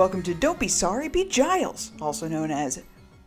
[0.00, 2.82] Welcome to Don't Be Sorry, Be Giles, also known as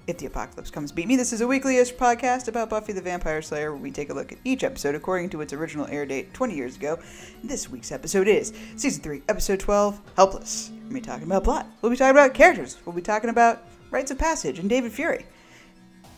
[0.07, 1.15] If the Apocalypse Comes Beat Me.
[1.15, 4.13] This is a weekly ish podcast about Buffy the Vampire Slayer where we take a
[4.15, 6.97] look at each episode according to its original air date 20 years ago.
[7.43, 10.71] This week's episode is Season 3, Episode 12 Helpless.
[10.85, 14.09] We'll be talking about plot, we'll be talking about characters, we'll be talking about rites
[14.09, 15.27] of passage and David Fury.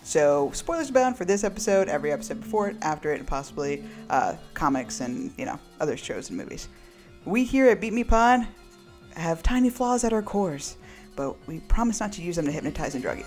[0.03, 4.35] So, spoilers abound for this episode, every episode before it, after it, and possibly uh,
[4.53, 6.69] comics and, you know, other shows and movies.
[7.25, 8.47] We here at Beat Me Pod
[9.15, 10.77] have tiny flaws at our cores,
[11.15, 13.25] but we promise not to use them to hypnotize and drug you.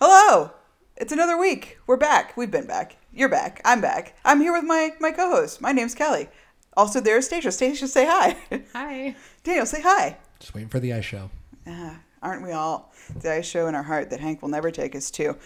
[0.00, 0.50] Hello!
[0.96, 1.78] It's another week.
[1.86, 2.36] We're back.
[2.36, 2.96] We've been back.
[3.12, 3.60] You're back.
[3.64, 4.16] I'm back.
[4.24, 5.60] I'm here with my, my co host.
[5.60, 6.28] My name's Kelly.
[6.76, 7.50] Also, there's Stacia.
[7.52, 8.36] Stacia, say hi.
[8.72, 9.16] Hi.
[9.44, 10.16] Daniel, say hi.
[10.38, 11.30] Just waiting for the ice show.
[11.66, 12.92] Uh, aren't we all?
[13.20, 15.36] The ice show in our heart that Hank will never take us to.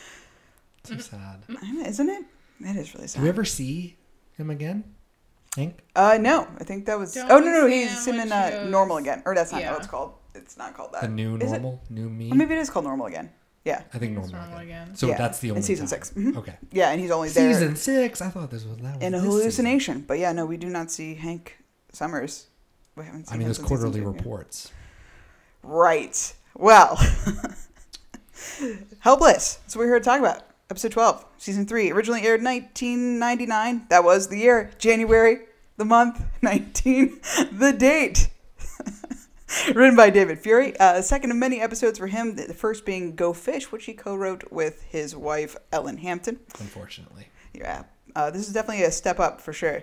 [0.85, 1.45] So sad.
[1.87, 2.25] Isn't it?
[2.61, 3.21] That is really sad.
[3.21, 3.97] Do we ever see
[4.37, 4.94] him again?
[5.57, 5.79] Hank?
[5.95, 7.15] Uh, no, I think that was.
[7.15, 9.61] Don't oh no, we no, he's him him in uh, normal again, or that's not
[9.61, 9.71] Yeah.
[9.73, 10.15] what it's called.
[10.35, 11.03] It's not called that.
[11.03, 11.63] The new Is it?
[11.63, 11.81] normal?
[11.91, 12.29] New me?
[12.29, 13.31] Well, maybe it is called normal again.
[13.65, 14.83] Yeah, I think normal, normal again.
[14.89, 14.97] again.
[14.97, 15.91] So Yeah, that's the only in only season time.
[15.91, 16.11] six.
[16.11, 16.37] Mhm.
[16.37, 16.57] Okay.
[16.73, 18.21] yeah, and he's only there Season six.
[18.21, 19.39] I thought this was that was in a this season.
[19.41, 20.01] hallucination.
[20.03, 21.57] But yeah, no, we do not see Hank
[21.93, 22.49] Summers.
[22.97, 24.13] We haven't seen I mean, him there's quarterly two, yeah.
[24.13, 24.71] reports.
[25.63, 26.35] Right.
[26.57, 26.97] Well,
[29.01, 29.55] Helpless.
[29.57, 30.43] That's what we're here to talk about.
[30.71, 31.91] Episode 12, season 3.
[31.93, 33.87] Originally aired 1999.
[33.91, 34.71] That was the year.
[34.79, 35.41] January,
[35.77, 37.21] the month, 19,
[37.53, 38.31] the date.
[39.75, 40.77] Written by David Fury.
[40.79, 42.37] Uh, second of many episodes for him.
[42.37, 46.41] The first being Go Fish, which he co wrote with his wife, Elin Hampton.
[46.59, 47.85] Unfortunately, Yeah,
[48.17, 49.83] uh, this is definitely a step up for sure.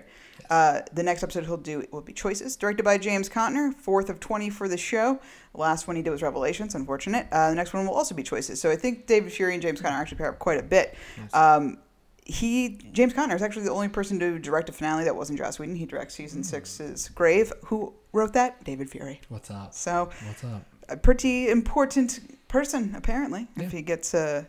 [0.50, 4.18] Uh, the next episode he'll do will be Choices, directed by James Contner, fourth of
[4.20, 5.20] 20 for the show.
[5.54, 7.26] The last one he did was Revelations, unfortunate.
[7.30, 8.60] Uh, the next one will also be Choices.
[8.60, 10.94] So I think David Fury and James Contner actually pair up quite a bit.
[11.18, 11.34] Nice.
[11.34, 11.78] Um,
[12.24, 15.58] he James Contner is actually the only person to direct a finale that wasn't Joss
[15.58, 15.74] Whedon.
[15.76, 17.52] He directs season six's Grave.
[17.66, 18.62] Who wrote that?
[18.64, 19.20] David Fury.
[19.28, 19.74] what's up?
[19.74, 20.62] So What's up?
[20.88, 23.64] a pretty important person apparently Yeah.
[23.64, 24.46] if he gets a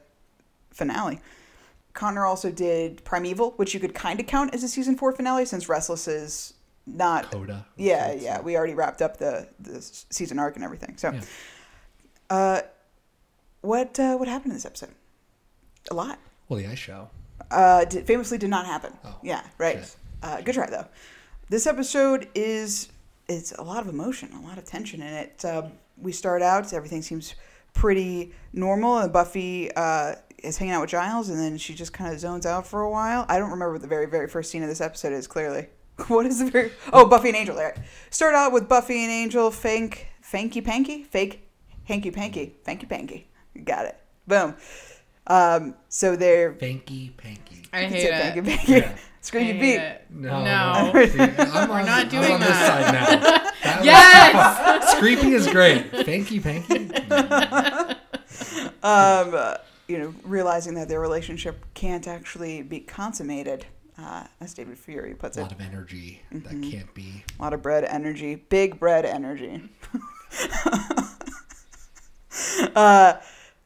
[0.72, 1.20] finale.
[1.96, 5.46] Contner also did Primeval, which you could kind of count as a season four finale
[5.46, 6.54] since Restless is
[6.86, 7.32] not.
[7.32, 7.66] Coda.
[7.78, 10.98] Yeah, So yeah, we already wrapped up the the season arc and everything.
[10.98, 11.22] So, Yeah.
[12.30, 12.62] uh,
[13.62, 14.90] what uh, what happened in this episode?
[15.92, 16.20] A lot.
[16.50, 17.10] Well, the ice show.
[17.52, 18.94] Uh, did, famously did not happen.
[19.04, 19.96] Oh, yeah, right.
[20.22, 20.86] Uh, good try though.
[21.50, 22.90] This episode is
[23.28, 25.44] it's a lot of emotion, a lot of tension in it.
[25.46, 25.64] Uh,
[25.98, 27.36] we start out, everything seems
[27.74, 32.14] pretty normal, and Buffy uh, is hanging out with Giles, and then she just kind
[32.14, 33.26] of zones out for a while.
[33.30, 35.28] I don't remember what the very very first scene of this episode is.
[35.28, 35.68] Clearly,
[36.08, 36.72] what is the very?
[36.92, 37.56] Oh, Buffy and Angel.
[37.56, 37.76] There.
[38.10, 39.52] Start out with Buffy and Angel.
[39.52, 41.48] Fank, fanky panky, fake,
[41.86, 43.28] hanky panky, fanky panky.
[43.64, 43.98] Got it.
[44.28, 44.56] Boom.
[45.28, 47.64] Um, so they're Fanky Panky.
[47.72, 48.36] I can hate say it.
[48.36, 48.72] Fanky panky.
[48.74, 48.96] Yeah.
[49.22, 49.76] Scream I beat.
[49.76, 50.06] it.
[50.10, 51.06] No, No.
[51.06, 52.68] See, I'm We're on- not I'm doing on this that.
[52.68, 53.52] side now.
[53.64, 54.96] That was- Yes!
[54.96, 55.90] Screepy is great.
[55.94, 56.94] Fanky Panky.
[58.84, 59.56] um, uh,
[59.88, 63.66] you know, realizing that their relationship can't actually be consummated,
[63.98, 65.44] uh, as David Fury puts A it.
[65.44, 66.70] lot of energy that Mm-hmm.
[66.72, 67.24] can't be.
[67.40, 69.62] A lot of bread energy, big bread energy.
[72.76, 73.14] uh,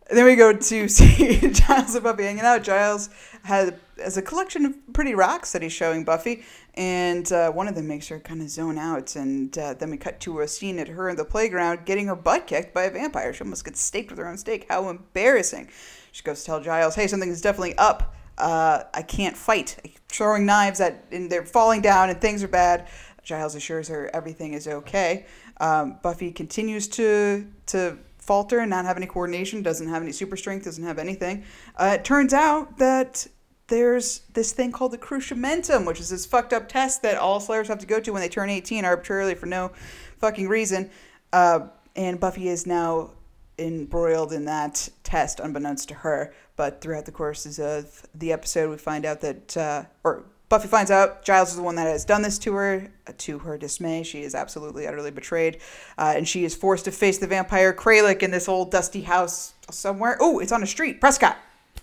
[0.09, 2.63] then we go to see Giles and Buffy hanging out.
[2.63, 3.09] Giles
[3.43, 6.43] has, has a collection of pretty rocks that he's showing Buffy,
[6.75, 9.15] and uh, one of them makes her kind of zone out.
[9.15, 12.15] And uh, then we cut to a scene at her in the playground getting her
[12.15, 13.33] butt kicked by a vampire.
[13.33, 14.65] She almost gets staked with her own stake.
[14.69, 15.69] How embarrassing!
[16.11, 18.13] She goes to tell Giles, "Hey, something is definitely up.
[18.37, 19.97] Uh, I can't fight.
[20.09, 22.87] Throwing knives at, and they're falling down, and things are bad."
[23.23, 25.25] Giles assures her everything is okay.
[25.59, 30.35] Um, Buffy continues to to falter and not have any coordination, doesn't have any super
[30.35, 31.43] strength, doesn't have anything.
[31.75, 33.27] Uh, it turns out that
[33.67, 37.67] there's this thing called the cruciamentum, which is this fucked up test that all Slayers
[37.67, 39.71] have to go to when they turn 18 arbitrarily for no
[40.19, 40.89] fucking reason.
[41.33, 43.11] Uh, and Buffy is now
[43.59, 46.33] embroiled in that test, unbeknownst to her.
[46.55, 50.89] But throughout the courses of the episode, we find out that, uh, or Buffy finds
[50.89, 52.89] out Giles is the one that has done this to her.
[53.05, 55.59] Uh, To her dismay, she is absolutely, utterly betrayed.
[55.97, 59.53] Uh, and she is forced to face the vampire Kralik in this old dusty house
[59.69, 60.17] somewhere.
[60.21, 60.99] Oh, it's on a street.
[61.01, 61.37] Prescott.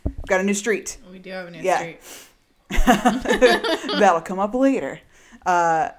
[0.05, 0.97] We've Got a new street.
[1.11, 1.79] We do have a new Yeah.
[1.79, 2.01] street.
[2.87, 5.01] That'll come up later.
[5.45, 5.91] Uh,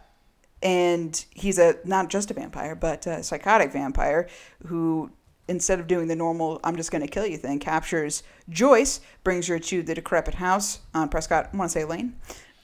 [0.63, 4.27] and he's a not just a vampire, but a psychotic vampire
[4.65, 5.11] who,
[5.47, 9.47] instead of doing the normal "I'm just going to kill you" thing, captures Joyce, brings
[9.47, 11.49] her to the decrepit house on Prescott.
[11.53, 12.15] I want to say Lane,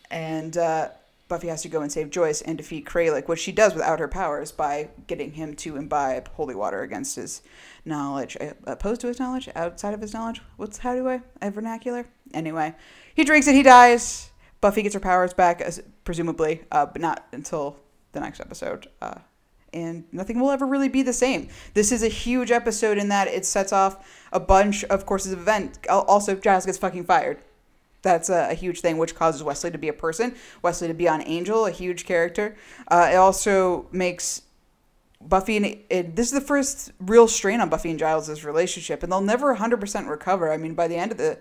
[0.10, 0.90] and uh,
[1.28, 4.10] Buffy has to go and save Joyce and defeat Kralik, which she does without her
[4.10, 7.42] powers by getting him to imbibe holy water against his
[7.86, 10.42] knowledge, uh, opposed to his knowledge, outside of his knowledge.
[10.58, 12.06] What's how do I I vernacular?
[12.34, 12.76] Anyway,
[13.16, 13.56] he drinks it.
[13.56, 14.32] He dies.
[14.60, 15.64] Buffy gets her powers back,
[16.04, 17.78] presumably, uh, but not until
[18.12, 18.88] the next episode.
[19.02, 19.20] Uh,
[19.74, 21.48] and nothing will ever really be the same.
[21.74, 25.40] This is a huge episode in that it sets off a bunch of courses of
[25.40, 25.80] event.
[25.90, 27.40] Also, Giles gets fucking fired.
[28.02, 31.08] That's a, a huge thing, which causes Wesley to be a person, Wesley to be
[31.08, 32.56] on Angel, a huge character.
[32.88, 34.42] Uh, it also makes
[35.22, 39.12] Buffy and it, this is the first real strain on Buffy and Giles' relationship, and
[39.12, 40.52] they'll never 100% recover.
[40.52, 41.40] I mean, by the end of the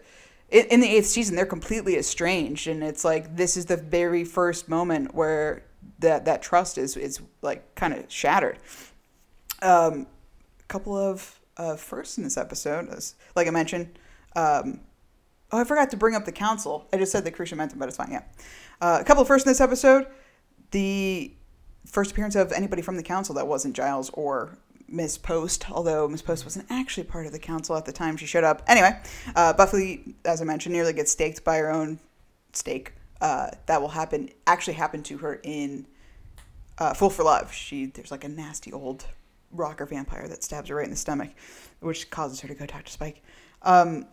[0.50, 4.24] in, in the eighth season, they're completely estranged, and it's like this is the very
[4.24, 5.62] first moment where
[6.00, 8.58] that that trust is is like kind of shattered.
[9.62, 10.06] Um,
[10.58, 13.99] a couple of uh, firsts in this episode, as, like I mentioned.
[14.35, 14.81] Um,
[15.52, 16.88] oh, I forgot to bring up the council.
[16.93, 18.12] I just said the Cruciamentum, but it's fine.
[18.12, 18.23] Yeah,
[18.81, 20.06] uh, a couple of firsts in this episode.
[20.70, 21.32] The
[21.87, 24.56] first appearance of anybody from the council that wasn't Giles or
[24.88, 28.26] Miss Post, although Miss Post wasn't actually part of the council at the time she
[28.26, 28.62] showed up.
[28.67, 28.97] Anyway,
[29.37, 31.99] uh, Buffy, as I mentioned, nearly gets staked by her own
[32.52, 32.94] stake.
[33.20, 35.87] Uh, that will happen, actually happened to her in
[36.80, 37.52] uh, Fool for Love.
[37.52, 39.04] She There's like a nasty old
[39.52, 41.30] rocker vampire that stabs her right in the stomach,
[41.80, 43.22] which causes her to go talk to Spike.
[43.62, 44.06] Um,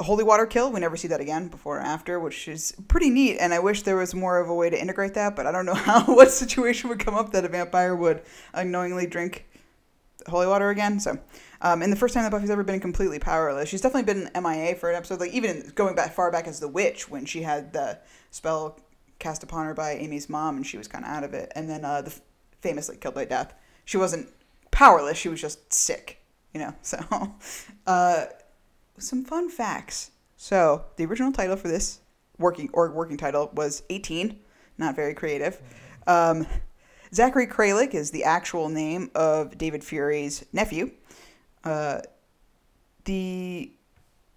[0.00, 3.38] holy water kill we never see that again before or after which is pretty neat
[3.38, 5.66] and i wish there was more of a way to integrate that but i don't
[5.66, 8.20] know how what situation would come up that a vampire would
[8.54, 9.46] unknowingly drink
[10.26, 11.16] holy water again so
[11.60, 14.74] um, and the first time that buffy's ever been completely powerless she's definitely been mia
[14.74, 17.72] for an episode like even going back far back as the witch when she had
[17.72, 17.96] the
[18.32, 18.80] spell
[19.18, 21.68] cast upon her by amy's mom and she was kind of out of it and
[21.68, 22.14] then uh, the
[22.60, 24.28] famously killed by death she wasn't
[24.70, 26.20] powerless she was just sick
[26.52, 26.98] you know so
[27.86, 28.24] uh,
[28.98, 30.10] some fun facts.
[30.36, 32.00] So the original title for this
[32.38, 34.38] working or working title was 18,
[34.78, 35.60] not very creative.
[36.06, 36.46] Um,
[37.12, 40.92] Zachary Kralik is the actual name of David Fury's nephew.
[41.62, 42.00] Uh,
[43.04, 43.70] the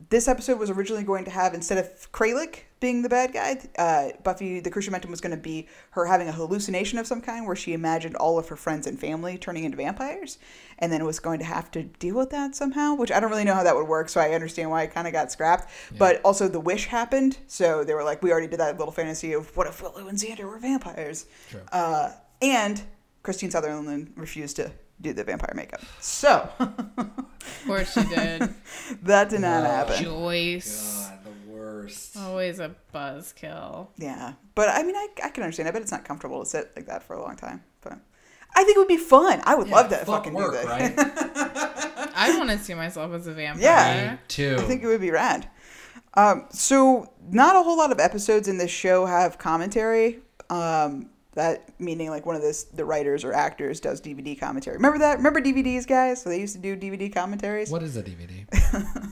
[0.09, 4.09] this episode was originally going to have instead of Kralik being the bad guy, uh,
[4.23, 7.55] Buffy the Cruciamentum was going to be her having a hallucination of some kind where
[7.55, 10.37] she imagined all of her friends and family turning into vampires,
[10.79, 12.93] and then was going to have to deal with that somehow.
[12.95, 15.07] Which I don't really know how that would work, so I understand why it kind
[15.07, 15.69] of got scrapped.
[15.97, 19.33] But also the wish happened, so they were like, we already did that little fantasy
[19.33, 21.61] of what if Willow and Xander were vampires, True.
[21.71, 22.81] uh, and
[23.23, 24.71] Kristine Sutherland refused to
[25.01, 28.53] do the vampire makeup, so Of course she did.
[29.03, 29.69] that did not Wow.
[29.69, 30.03] happen.
[30.03, 31.06] Joyce.
[31.06, 31.06] God, the
[31.87, 32.17] worst.
[32.17, 33.87] Always a buzzkill.
[33.97, 35.67] Yeah, but I mean, I, I can understand.
[35.67, 37.63] I bet it's not comfortable to sit like that for a long time.
[37.81, 37.99] But
[38.55, 39.41] I think it would be fun.
[39.45, 40.97] I would love to fuck fucking work, do that.
[40.97, 42.11] right?
[42.15, 43.63] I want to see myself as a vampire.
[43.63, 44.11] Yeah.
[44.13, 44.55] Me too.
[44.59, 45.49] I think it would be rad.
[46.15, 50.19] Um, so not a whole lot of episodes in this show have commentary.
[50.49, 54.75] Um, that meaning like one of this the writers or actors does DVD commentary.
[54.77, 55.17] Remember that?
[55.17, 56.21] Remember DVDs, guys?
[56.21, 57.69] So they used to do DVD commentaries.
[57.69, 58.47] what is a DVD?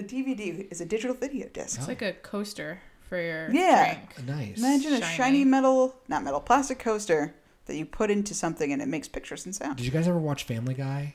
[0.00, 1.78] A DVD is a digital video disc.
[1.78, 3.94] It's like a coaster for your Yeah.
[4.16, 4.26] drink.
[4.26, 4.58] nice.
[4.58, 5.16] Imagine a Shiny.
[5.16, 7.34] shiny metal, not metal, plastic coaster
[7.66, 9.76] that you put into something and it makes pictures and sound.
[9.76, 11.14] Did you guys ever watch Family Guy?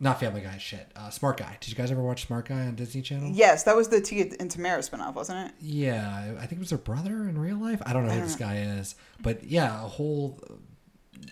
[0.00, 0.90] Not Family Guy, shit.
[0.96, 1.56] Uh, Smart Guy.
[1.60, 3.30] Did you guys ever watch Smart Guy on Disney Channel?
[3.32, 5.54] Yes, that was the Tia and Tamera spinoff, wasn't it?
[5.60, 7.80] Yeah, I think it was her brother in real life.
[7.86, 10.40] I don't know who this guy is, but yeah, a whole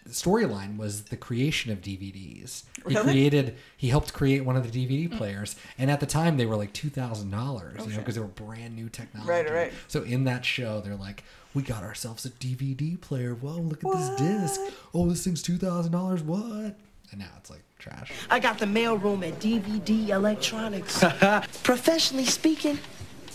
[0.08, 2.64] storyline was the creation of DVDs.
[2.86, 3.02] He Really?
[3.12, 6.56] created, he helped create one of the DVD players, and at the time they were
[6.56, 9.30] like two thousand dollars, you know, oh, because they were brand new technology.
[9.30, 9.72] Right, right.
[9.88, 13.34] So in that show, they're like, "We got ourselves a DVD player.
[13.34, 14.60] Whoa, look at this disc.
[14.94, 16.22] Oh, this thing's two thousand dollars.
[16.22, 16.76] What?"
[17.12, 18.12] And now it's like trash.
[18.30, 21.02] I got the mailroom at DVD Electronics.
[21.64, 22.78] Professionally speaking,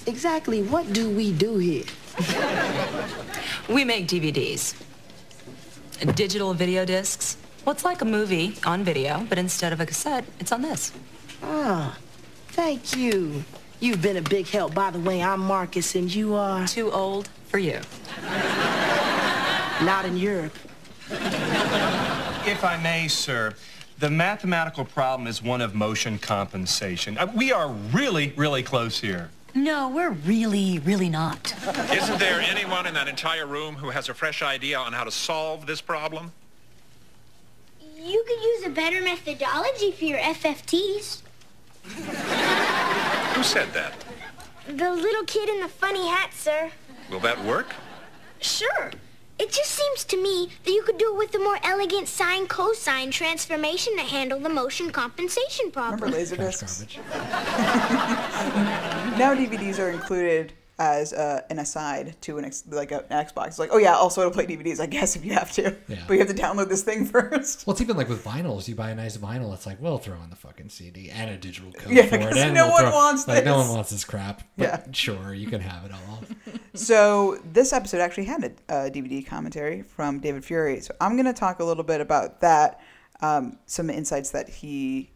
[0.08, 1.84] exactly what do we do here?
[3.68, 4.76] We make DVDs.
[6.16, 7.38] Digital video discs.
[7.64, 10.92] Well, it's like a movie on video, but instead of a cassette, it's on this.
[11.42, 11.98] Ah,
[12.50, 13.44] thank you.
[13.80, 14.74] You've been a big help.
[14.76, 17.80] By the way, I'm Marcus, and you are Too old for you.
[19.84, 20.54] not in Europe.
[21.10, 23.54] If I may, sir,
[24.00, 27.18] the mathematical problem is one of motion compensation.
[27.18, 29.30] Uh, We are really, really close here.
[29.56, 31.56] No, we're really, really not.
[31.90, 35.12] Isn't there anyone in that entire room who has a fresh idea on how to
[35.12, 36.34] solve this problem?
[37.98, 41.22] You could use a better methodology for your FFTs.
[41.86, 43.94] Who said that?
[44.68, 46.72] The little kid in the funny hat, sir.
[47.10, 47.74] Will that work?
[48.42, 48.92] Sure.
[49.38, 52.48] It just seems to me that you could do it with a more elegant sine
[52.48, 56.12] cosine transformation to handle the motion compensation Remember problem.
[56.14, 56.96] Trash Laserdiscs?
[56.96, 57.00] garbage.
[59.20, 63.48] Now DVDs are included as uh, an aside to an ex- like a, an Xbox.
[63.48, 65.74] It's like, oh yeah, also it'll play DVDs, I guess, if you have to.
[65.88, 66.04] Yeah.
[66.06, 67.66] But you have to download this thing first.
[67.66, 68.68] Well, it's even like with vinyls.
[68.68, 71.38] You buy a nice vinyl, it's like, we'll throw in the fucking CD and a
[71.38, 72.36] digital code Yeah, for it.
[72.38, 73.68] And no we'll one throw- wants like, No this.
[73.68, 74.42] one wants this crap.
[74.58, 74.84] But Yeah.
[74.92, 76.24] sure, you can have it all.
[76.74, 80.82] So this episode actually had a, uh DVD commentary from David Fury.
[80.82, 82.82] So I'm going to talk a little bit about that,
[83.22, 85.10] um, some insights that he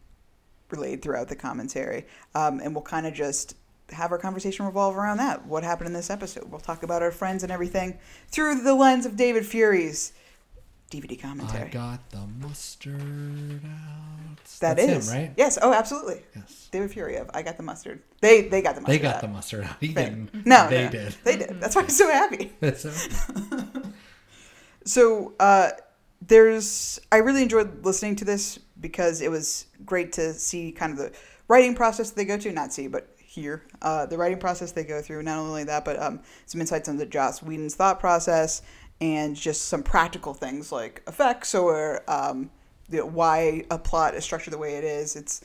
[0.70, 3.56] relayed throughout the commentary, um, and we'll kind of just
[3.92, 5.46] have our conversation revolve around that.
[5.46, 6.50] What happened in this episode?
[6.50, 10.12] We'll talk about our friends and everything through the lens of David Fury's
[10.90, 11.68] DVD commentary.
[11.68, 14.44] I got the mustard out.
[14.60, 15.32] That That's is him, right?
[15.36, 15.58] Yes.
[15.60, 16.22] Oh, absolutely.
[16.34, 16.68] Yes.
[16.72, 18.02] David Fury of I got the mustard.
[18.20, 18.98] They they got the mustard.
[18.98, 19.20] They got out.
[19.20, 19.76] the mustard out.
[19.80, 20.30] He didn't.
[20.46, 21.14] No, they no, did.
[21.22, 21.60] They did.
[21.60, 22.52] That's why I'm so happy.
[22.74, 22.90] So,
[24.84, 25.70] So uh,
[26.22, 30.98] there's, I really enjoyed listening to this because it was great to see kind of
[30.98, 31.12] the
[31.48, 34.82] writing process that they go to, not see, but hear uh, the writing process they
[34.82, 35.22] go through.
[35.22, 38.62] Not only that, but um, some insights into Joss Whedon's thought process
[39.00, 42.50] and just some practical things like effects or um,
[42.90, 45.14] why a plot is structured the way it is.
[45.14, 45.44] It's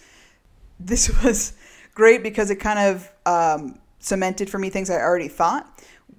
[0.79, 1.53] this was
[1.93, 5.71] great because it kind of um, cemented for me things I already thought,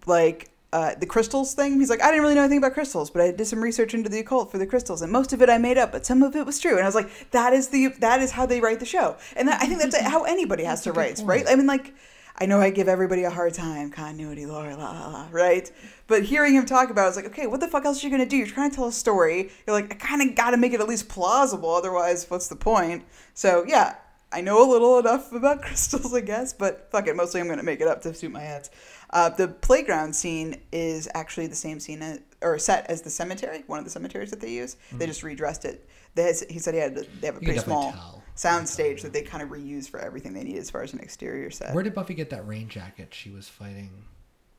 [0.06, 1.80] like uh, the crystals thing.
[1.80, 4.10] He's like, I didn't really know anything about crystals, but I did some research into
[4.10, 6.36] the occult for the crystals, and most of it I made up, but some of
[6.36, 6.72] it was true.
[6.72, 9.48] And I was like, that is the that is how they write the show, and
[9.48, 11.46] that, I think that's how anybody has to write, right?
[11.48, 11.94] I mean, like.
[12.38, 15.72] I know I give everybody a hard time, continuity, lore, la la la, right?
[16.06, 18.06] But hearing him talk about it, I was like, okay, what the fuck else are
[18.06, 18.36] you gonna do?
[18.36, 19.50] You're trying to tell a story.
[19.66, 22.56] You're like, I kind of got to make it at least plausible, otherwise, what's the
[22.56, 23.04] point?
[23.32, 23.94] So yeah,
[24.32, 27.16] I know a little enough about crystals, I guess, but fuck it.
[27.16, 28.70] Mostly I'm going to make it up to suit my ads.
[29.10, 33.64] Uh, the playground scene is actually the same scene as, or set as the cemetery,
[33.66, 34.76] one of the cemeteries that they use.
[34.92, 35.88] They just redressed it.
[36.14, 38.22] They has, he said he had to, they have a pretty small tell.
[38.34, 41.00] sound stage that they kind of reuse for everything they need as far as an
[41.00, 41.74] exterior set.
[41.74, 43.90] where did Buffy get that rain jacket she was fighting?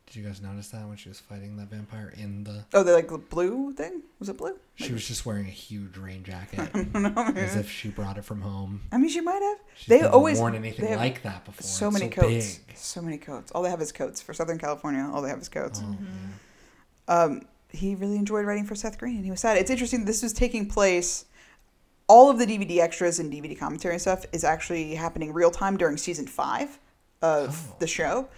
[0.08, 2.64] Did you guys notice that when she was fighting that vampire in the?
[2.74, 4.04] oh, the like the blue thing?
[4.20, 4.56] Was it blue?
[4.76, 8.40] She was just wearing a huge rain jacket, No, as if she brought it from
[8.42, 8.82] home.
[8.92, 9.58] I mean, she might have.
[9.76, 11.62] She's they never always worn anything they have like that before.
[11.62, 12.58] So It's many so coats.
[12.60, 12.78] big.
[12.78, 13.52] So many coats.
[13.52, 15.10] All they have is coats for Southern California.
[15.14, 15.82] All they have is coats.
[15.84, 15.98] Oh,
[17.10, 19.58] um, he really enjoyed writing for Seth Green, and he was sad.
[19.58, 20.06] It's interesting.
[20.06, 21.26] This was taking place.
[22.08, 25.76] All of the DVD extras and DVD commentary and stuff is actually happening real time
[25.76, 26.80] during season five
[27.22, 27.76] of Oh.
[27.80, 28.30] the show.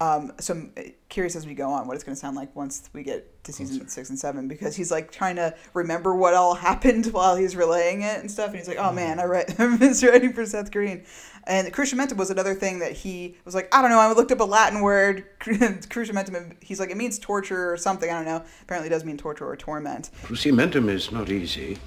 [0.00, 0.72] Um, so I'm
[1.08, 3.52] curious as we go on what it's going to sound like once we get to
[3.52, 7.56] season six and seven because he's like trying to remember what all happened while he's
[7.56, 8.48] relaying it and stuff.
[8.48, 11.04] And he's like, "Oh man, I read I miss writing for Seth Green."
[11.48, 14.38] And cruciamentum was another thing that he was like, "I don't know." I looked up
[14.40, 16.56] a Latin word, cruciamentum.
[16.60, 18.08] He's like, it means torture or something.
[18.08, 18.44] I don't know.
[18.62, 20.10] Apparently, it does mean torture or torment.
[20.22, 21.78] cruciamentum is not easy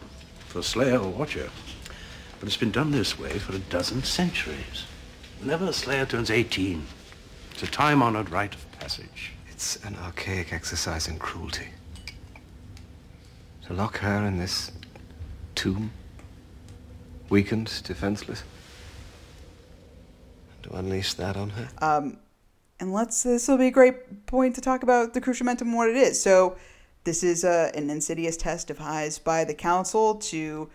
[0.48, 1.50] for Slayer or Watcher,
[2.40, 4.86] but it's been done this way for a dozen centuries.
[5.40, 6.86] Whenever a Slayer turns 18,
[7.52, 9.34] it's a time-honored rite of passage.
[9.50, 11.68] It's an archaic exercise in cruelty.
[13.68, 14.72] To lock her in this
[15.56, 15.92] tomb,
[17.30, 18.44] weakened, defenseless,
[20.64, 21.70] to unleash that on her.
[21.82, 22.18] Um,
[22.80, 25.90] and let's this will be a great point to talk about the cruciamentum and what
[25.90, 26.22] it is.
[26.22, 26.58] So,
[27.04, 30.70] this is uh, an insidious test devised by the council to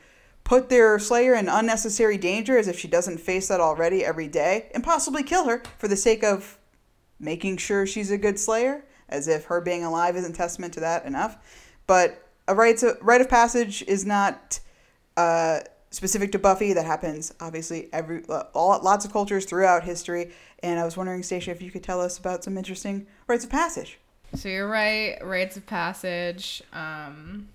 [0.44, 4.70] put their slayer in unnecessary danger, as if she doesn't face that already every day,
[4.72, 6.58] and possibly kill her for the sake of
[7.18, 11.04] making sure she's a good slayer, as if her being alive isn't testament to that
[11.04, 11.38] enough.
[11.86, 14.60] But a rite of, rite of passage is not
[15.16, 16.72] uh, specific to Buffy.
[16.72, 18.22] That happens obviously every
[18.54, 20.32] all, lots of cultures throughout history.
[20.62, 23.50] And I was wondering, Stacia, if you could tell us about some interesting rites of
[23.50, 23.98] passage.
[24.34, 25.18] So you're right.
[25.22, 27.48] Rites of passage um,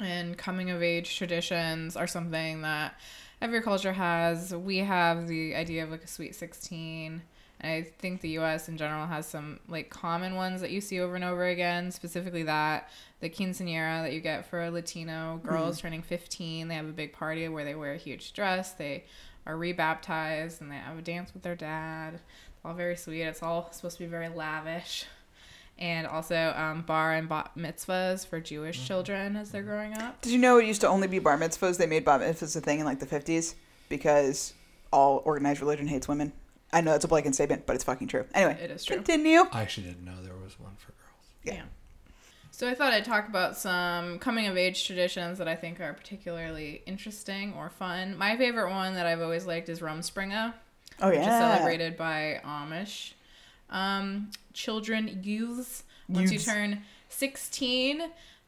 [0.00, 2.98] and coming of age traditions are something that
[3.40, 4.54] every culture has.
[4.54, 7.22] We have the idea of like a sweet 16.
[7.64, 11.00] And I think the US in general has some like common ones that you see
[11.00, 12.90] over and over again, specifically that
[13.20, 15.86] the quinceanera that you get for a Latino girls mm-hmm.
[15.86, 16.68] turning 15.
[16.68, 18.72] They have a big party where they wear a huge dress.
[18.72, 19.04] They
[19.46, 22.16] are rebaptized and they have a dance with their dad.
[22.16, 23.22] It's all very sweet.
[23.22, 25.06] It's all supposed to be very lavish
[25.78, 28.86] and also um, bar and bat mitzvahs for Jewish mm-hmm.
[28.88, 29.70] children as they're mm-hmm.
[29.70, 30.20] growing up.
[30.20, 31.78] Did you know it used to only be bar mitzvahs?
[31.78, 33.54] They made bar mitzvahs a thing in like the 50s
[33.88, 34.52] because
[34.92, 36.34] all organized religion hates women.
[36.74, 38.26] I know it's a blanket statement, but it's fucking true.
[38.34, 38.96] Anyway, It is true.
[38.96, 39.44] Continue.
[39.52, 41.26] I actually didn't know there was one for girls.
[41.56, 41.62] Yeah.
[42.50, 45.92] So I thought I'd talk about some coming of age traditions that I think are
[45.92, 48.16] particularly interesting or fun.
[48.16, 50.54] My favorite one that I've always liked is Rumspringa,
[51.00, 53.14] Oh which is celebrated by Amish
[53.70, 55.84] um, children, youths.
[56.08, 56.46] Once Youths.
[56.46, 58.02] you turn 16,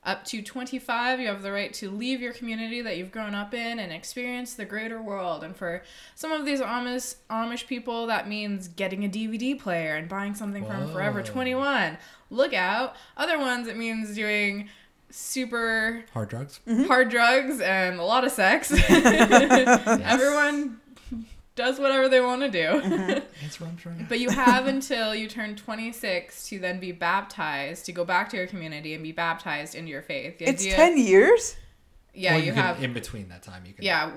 [0.06, 3.52] Up to 25, you have the right to leave your community that you've grown up
[3.52, 5.42] in and experience the greater world.
[5.42, 5.82] And for
[6.14, 10.64] some of these Amish, Amish people, that means getting a DVD player and buying something
[10.64, 11.98] from Forever 21.
[12.30, 12.94] Look out.
[13.16, 14.68] Other ones, it means doing
[15.10, 16.60] super Hard drugs.
[16.68, 16.84] Mm-hmm.
[16.84, 18.72] hard drugs and a lot of sex.
[18.90, 20.80] Everyone
[21.56, 22.58] does whatever they want to do.
[22.80, 23.18] Mm-hmm.
[23.44, 24.08] It's rum drink.
[24.08, 28.36] But you have until you turn 26 to then be baptized, to go back to
[28.36, 30.38] your community and be baptized into your faith.
[30.38, 31.56] The It's idea- 10 years?
[32.14, 32.82] Yeah, Well, you, can- have.
[32.82, 33.64] in between that time.
[33.66, 33.84] You can.
[33.84, 34.10] Yeah,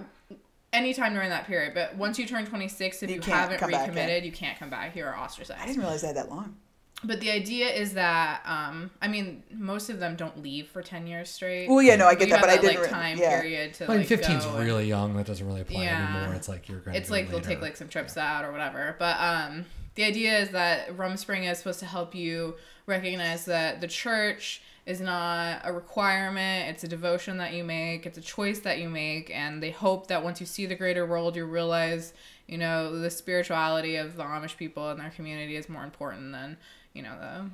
[0.71, 1.73] anytime during that period.
[1.73, 3.87] But once you turn 26, if You you, haven't come back, yeah.
[3.87, 4.95] recommitted, you can't come back.
[4.95, 5.59] You are ostracized.
[5.61, 6.55] I didn't realize they had that long.
[7.03, 11.07] But the idea is that, um, I mean, most of them don't leave for 10
[11.07, 11.69] years straight.
[11.69, 13.39] Well, yeah, no, I get that, have but I didn't like time yeah.
[13.39, 15.15] period to Well, like 15 is go and- really young.
[15.15, 16.17] That doesn't really apply Yeah.
[16.17, 16.35] anymore.
[16.35, 19.15] It's like you're going it's like they'll take like some trips out or whatever but
[19.19, 19.65] um
[19.95, 24.61] the idea is that rum spring is supposed to help you recognize that the church
[24.85, 28.89] is not a requirement it's a devotion that you make it's a choice that you
[28.89, 32.13] make and they hope that once you see the greater world you realize
[32.47, 36.57] you know the spirituality of the amish people and their community is more important than
[36.93, 37.49] you know the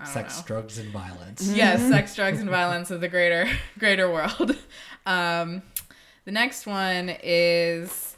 [0.00, 0.44] I don't sex, know.
[0.46, 1.50] drugs, and violence.
[1.54, 3.48] Yes, sex, drugs, and violence of the greater
[3.78, 4.56] greater world.
[5.06, 5.60] Um,
[6.24, 8.16] the next one is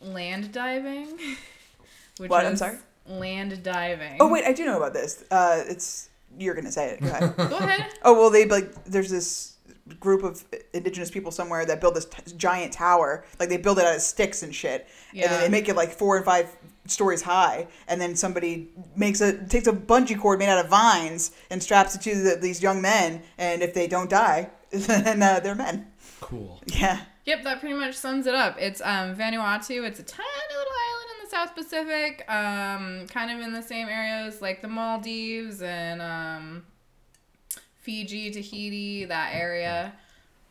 [0.00, 1.06] land diving.
[2.18, 2.44] Which What?
[2.44, 2.78] I'm sorry?
[3.06, 4.16] Land diving.
[4.18, 5.24] Oh, wait, I do know about this.
[5.30, 6.08] Uh, it's
[6.38, 7.00] You're going to say it.
[7.00, 7.36] Go ahead.
[7.36, 7.86] Go ahead.
[8.02, 9.56] Oh well, they like there's this
[10.00, 10.42] group of
[10.72, 13.24] indigenous people somewhere that build this t- giant tower.
[13.38, 15.90] Like they build it out of sticks and shit, and then they make it like
[15.90, 16.48] four and five
[16.86, 17.68] stories high.
[17.88, 21.94] And then somebody makes a takes a bungee cord made out of vines and straps
[21.94, 23.22] it to the, these young men.
[23.38, 25.92] And if they don't die, then uh, they're men.
[26.20, 26.62] Cool.
[26.66, 27.00] Yeah.
[27.26, 28.56] Yep, that pretty much sums it up.
[28.58, 29.86] It's um, Vanuatu.
[29.86, 33.88] It's a tiny little island in the South Pacific, um, kind of in the same
[33.88, 36.66] areas like the Maldives and um,
[37.80, 39.94] Fiji, Tahiti, that area,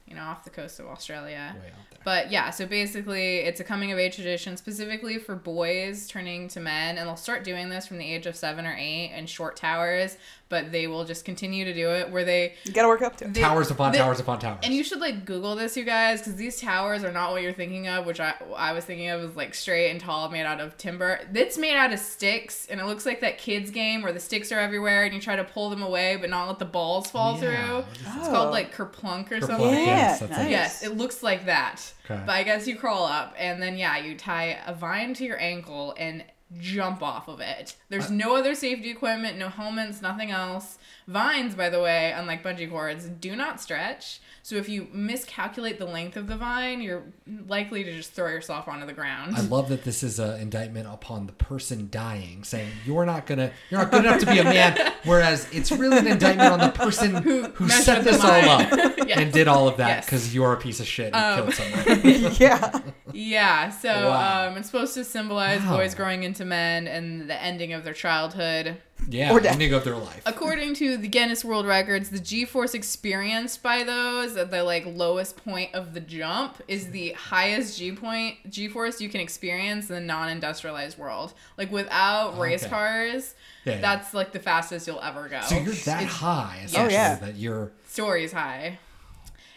[0.08, 1.56] you know, off the coast of Australia.
[2.03, 6.60] But yeah, so basically, it's a coming of age tradition specifically for boys turning to
[6.60, 9.55] men, and they'll start doing this from the age of seven or eight in short
[9.55, 10.17] towers.
[10.53, 13.25] But they will just continue to do it where they You gotta work up to
[13.25, 13.33] it.
[13.33, 14.60] they- Towers upon they- towers upon towers.
[14.62, 17.53] and you should like Google this, you guys, because these towers are not what you're
[17.53, 18.05] thinking of.
[18.05, 21.19] Which I I was thinking of was like straight and tall, made out of timber.
[21.33, 24.51] It's made out of sticks, and it looks like that kids game where the sticks
[24.51, 27.34] are everywhere, and you try to pull them away, but not let the balls fall
[27.34, 27.39] Yeah.
[27.39, 27.78] through.
[28.15, 28.32] It's Oh.
[28.32, 29.69] called like kerplunk or Kerplunk, something.
[29.73, 30.39] Yeah, yes, nice.
[30.39, 30.49] it.
[30.51, 31.82] Yes, it looks like that.
[32.06, 32.21] Okay.
[32.28, 35.39] But I guess you crawl up, and then yeah, you tie a vine to your
[35.41, 36.23] ankle and
[36.60, 37.75] jump off of it.
[37.89, 40.77] There's no other safety equipment, no helmets, nothing else.
[41.08, 44.21] Vines, by the way, unlike bungee cords, do not stretch.
[44.43, 47.03] So if you miscalculate the length of the vine, you're
[47.47, 49.36] likely to just throw yourself onto the ground.
[49.38, 53.51] I love that this is an indictment upon the person dying, saying you're not gonna,
[53.69, 54.93] you're not good enough to be a man.
[55.06, 58.89] Whereas it's really an indictment on the person who, messed set this all up.
[59.03, 59.17] Yes.
[59.19, 60.06] and did all of that Yes.
[60.06, 62.34] because you're a piece of shit and killed someone.
[62.39, 62.79] yeah.
[63.12, 64.47] Yeah, so Wow.
[64.47, 65.75] um, it's supposed to symbolize Wow.
[65.75, 68.77] boys growing into men and the ending of their childhood.
[69.10, 69.53] Yeah, Or death.
[69.53, 70.21] ending of their life.
[70.25, 75.36] According to the Guinness World Records, the G-force experienced by those at the like lowest
[75.43, 80.01] point of the jump is the highest G point G-force you can experience in the
[80.01, 81.34] non-industrialized world.
[81.58, 82.69] Like without race Okay.
[82.69, 83.82] cars, Yeah, yeah.
[83.82, 85.41] that's like the fastest you'll ever go.
[85.41, 87.15] So you're that It's high, oh, essentially, yeah.
[87.15, 87.71] that you're.
[87.88, 88.79] stories high.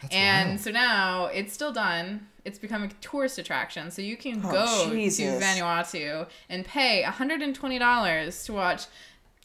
[0.03, 0.61] That's And wild.
[0.61, 2.27] so now it's still done.
[2.47, 3.91] It's become a tourist attraction.
[3.91, 5.41] So you can Oh, go Jesus.
[5.41, 8.85] to Vanuatu and pay $120 to watch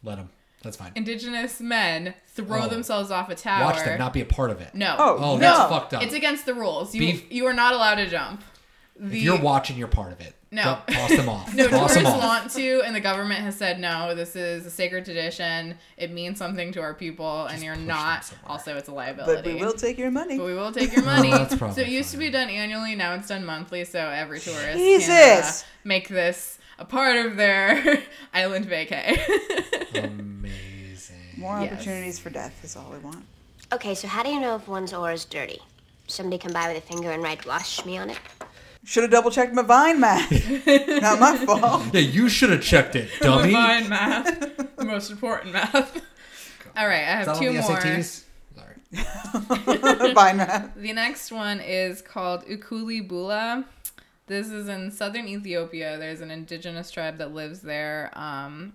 [0.04, 0.30] let them.
[0.64, 0.92] That's fine.
[0.96, 2.68] indigenous men throw Oh.
[2.68, 3.66] themselves off a tower.
[3.66, 4.76] Watch them, not be a part of it.
[4.76, 4.96] No.
[5.00, 5.38] Oh, Oh, no.
[5.40, 6.04] that's fucked up.
[6.04, 6.94] It's against the rules.
[6.94, 8.44] You Beef- you are not allowed to jump.
[8.96, 10.36] The, if you're watching, you're part of it.
[10.54, 10.80] No.
[10.86, 11.54] Don't toss them off.
[11.56, 12.22] no, toss tourists off.
[12.24, 14.14] want to, and the government has said no.
[14.14, 15.78] This is a sacred tradition.
[15.96, 18.30] It means something to our people, and you're not.
[18.46, 19.34] Also, it's a liability.
[19.44, 20.38] But we will take your money.
[20.38, 21.32] But we will take your money.
[21.32, 22.96] That's so probably it used to be done annually.
[22.96, 23.86] Now it's done monthly.
[23.86, 25.52] So every tourist can uh,
[25.86, 29.18] make this a part of their island vacay.
[29.96, 31.16] Amazing.
[31.38, 31.74] More Yes.
[31.74, 33.24] opportunities for death is all we want.
[33.72, 35.60] Okay, so how do you know if one's oar is dirty?
[36.08, 38.20] Somebody come by with a finger and write wash me on it?
[38.84, 40.32] Should have double checked my vine math.
[41.02, 41.94] Not my fault.
[41.94, 43.52] Yeah, you should have checked it, dummy.
[43.54, 45.96] Vine math, the most important math.
[46.78, 47.78] All right, I Is have that on two the more.
[47.78, 48.24] SATs?
[48.56, 50.14] Sorry.
[50.14, 50.74] vine math.
[50.76, 53.66] The next one is called Ukuli Bula.
[54.28, 55.98] This is in southern Ethiopia.
[55.98, 58.12] There's an indigenous tribe that lives there.
[58.16, 58.74] Um,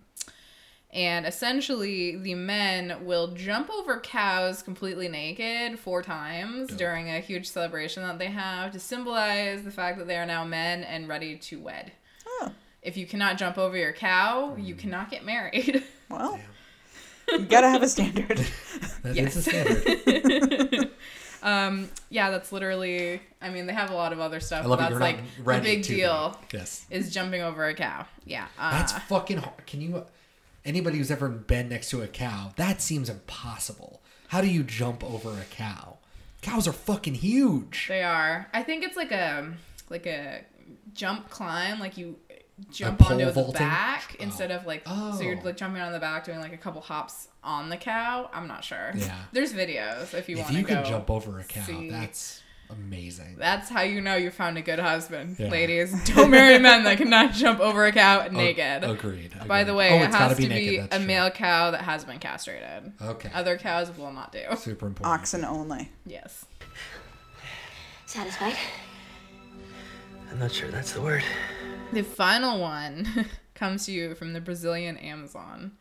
[0.96, 7.46] and essentially, the men will jump over cows completely naked four times during a huge
[7.48, 11.36] celebration that they have to symbolize the fact that they are now men and ready
[11.36, 11.92] to wed.
[12.26, 12.50] Oh,
[12.82, 15.84] If you cannot jump over your cow, you cannot get married.
[16.08, 16.40] well.
[17.30, 18.38] You gotta have a standard.
[19.02, 19.36] That is Yes.
[19.36, 20.90] a standard.
[21.42, 23.20] um, yeah, that's literally.
[23.40, 24.64] I mean, they have a lot of other stuff.
[24.64, 26.36] I love but that's like the big deal.
[26.50, 26.58] though.
[26.58, 26.86] Yes.
[26.90, 28.06] Is jumping over a cow.
[28.24, 28.46] Yeah.
[28.58, 29.66] Uh, That's fucking hard.
[29.66, 30.04] Can you?
[30.66, 34.02] Anybody who's ever been next to a cow, that seems impossible.
[34.28, 35.98] How do you jump over a cow?
[36.42, 37.86] Cows are fucking huge.
[37.88, 38.48] They are.
[38.52, 39.52] I think it's like a
[39.88, 40.42] like a
[40.92, 41.78] jump climb.
[41.78, 42.16] Like you
[42.70, 43.54] jump onto the vaulting?
[43.60, 44.22] back oh.
[44.22, 45.16] instead of like oh.
[45.16, 45.44] so you're Oh.
[45.44, 48.28] like jumping on the back doing like a couple hops on the cow.
[48.32, 48.92] I'm not sure.
[48.96, 49.14] Yeah.
[49.32, 50.74] There's videos if you want to you go.
[50.74, 51.90] can jump over a cow, see.
[51.90, 53.36] that's amazing.
[53.38, 55.48] That's how you know you found a good husband, Yeah.
[55.48, 55.92] ladies.
[56.14, 58.84] Don't marry men that cannot jump over a cow naked.
[58.84, 61.06] agreed, By the way, Oh, it it's gotta be naked, be a true.
[61.06, 62.92] male cow that has been castrated.
[63.00, 63.30] Okay.
[63.34, 64.42] Other cows will not do.
[64.56, 65.20] Super important.
[65.20, 65.90] Oxen only.
[66.04, 66.44] Yes.
[68.06, 68.56] Satisfied?
[70.30, 71.22] I'm not sure that's the word.
[71.92, 75.72] The final one comes to you from the Brazilian Amazon.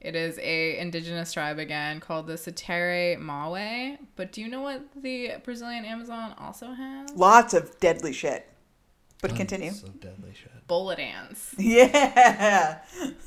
[0.00, 3.98] It is a indigenous tribe again called the Satere Mawe.
[4.14, 7.10] But do you know what the Brazilian Amazon also has?
[7.14, 8.46] Lots of deadly shit.
[9.22, 9.72] But continue.
[9.72, 10.52] So deadly shit.
[10.68, 11.54] Bullet ants.
[11.58, 12.78] Yeah.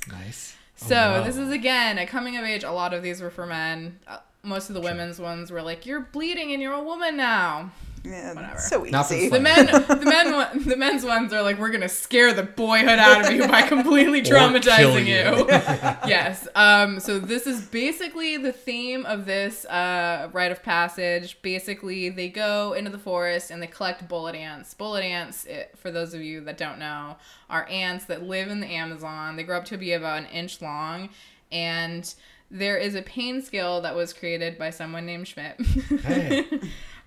[0.09, 0.55] Nice.
[0.75, 1.23] So Oh, wow.
[1.23, 2.63] this is again a coming of age.
[2.63, 3.99] A lot of these were for men.
[4.07, 7.71] Uh, most of the women's ones were like, "You're bleeding and you're a woman now."
[8.03, 8.59] Yeah, Whatever.
[8.59, 9.29] so Not easy.
[9.29, 12.97] The men, the men, one- the men's ones are like, "We're gonna scare the boyhood
[12.99, 15.47] out of you by completely traumatizing kill you."
[16.07, 16.47] yes.
[16.55, 16.99] Um.
[16.99, 21.41] So this is basically the theme of this uh, rite of passage.
[21.41, 24.73] Basically, they go into the forest and they collect bullet ants.
[24.73, 27.17] Bullet ants, it, for those of you that don't know,
[27.49, 29.35] are ants that live in the Amazon.
[29.35, 31.09] They grow up to be about an inch long,
[31.51, 32.13] and
[32.51, 35.59] there is a pain scale that was created by someone named Schmidt.
[36.03, 36.45] Hey.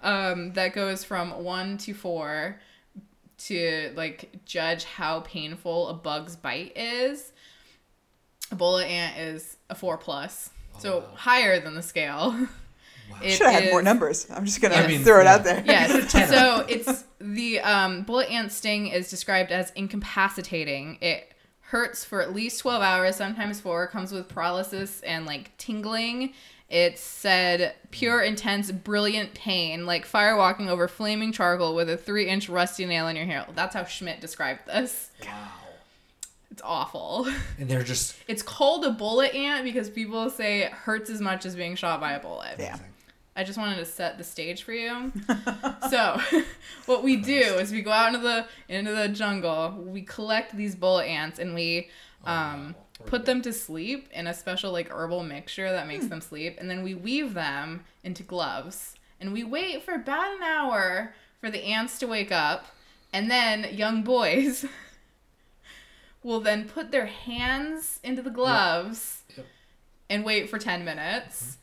[0.03, 2.61] Um, that goes from one to four
[3.39, 7.33] to like judge how painful a bug's bite is.
[8.51, 12.49] A bullet ant is a four plus, so higher than the scale.
[13.21, 14.27] It Should have had more numbers.
[14.31, 15.35] I'm just gonna I mean, throw it yeah.
[15.35, 15.63] out there.
[15.67, 16.13] Yes.
[16.31, 20.99] so it's the um, bullet ant sting is described as incapacitating.
[21.01, 26.35] It hurts for at least 12 hours, sometimes four, comes with paralysis and like tingling.
[26.73, 32.29] It's said pure, intense, brilliant pain, like fire walking over flaming charcoal with a three
[32.31, 33.47] inch rusty nail in your hair.
[33.55, 35.11] That's how Schmidt described this.
[35.23, 35.51] Wow.
[36.51, 37.29] It's awful.
[37.59, 41.45] And they're just It's called a bullet ant because people say it hurts as much
[41.45, 42.57] as being shot by a bullet.
[42.59, 42.79] Yeah.
[43.37, 45.13] I just wanted to set the stage for you.
[45.91, 46.19] so,
[46.87, 49.73] what we do is we go out into the into the jungle.
[49.87, 51.91] We collect these bullet ants and we
[52.25, 52.75] um,
[53.07, 56.11] put them to sleep in a special like herbal mixture that makes hmm.
[56.11, 58.95] them sleep, and then we weave them into gloves.
[59.21, 62.67] And we wait for about an hour for the ants to wake up,
[63.13, 64.65] and then young boys
[66.23, 69.47] will then put their hands into the gloves Yep.
[70.11, 71.57] and wait for 10 minutes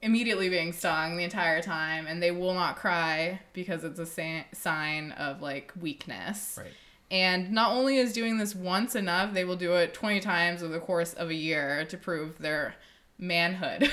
[0.00, 0.06] hmm.
[0.06, 4.44] immediately being stung the entire time and they will not cry because it's a sa-
[4.52, 6.72] sign of like weakness right.
[7.10, 10.72] And not only is doing this once enough they will do it 20 times over
[10.72, 12.74] the course of a year to prove their
[13.18, 13.90] manhood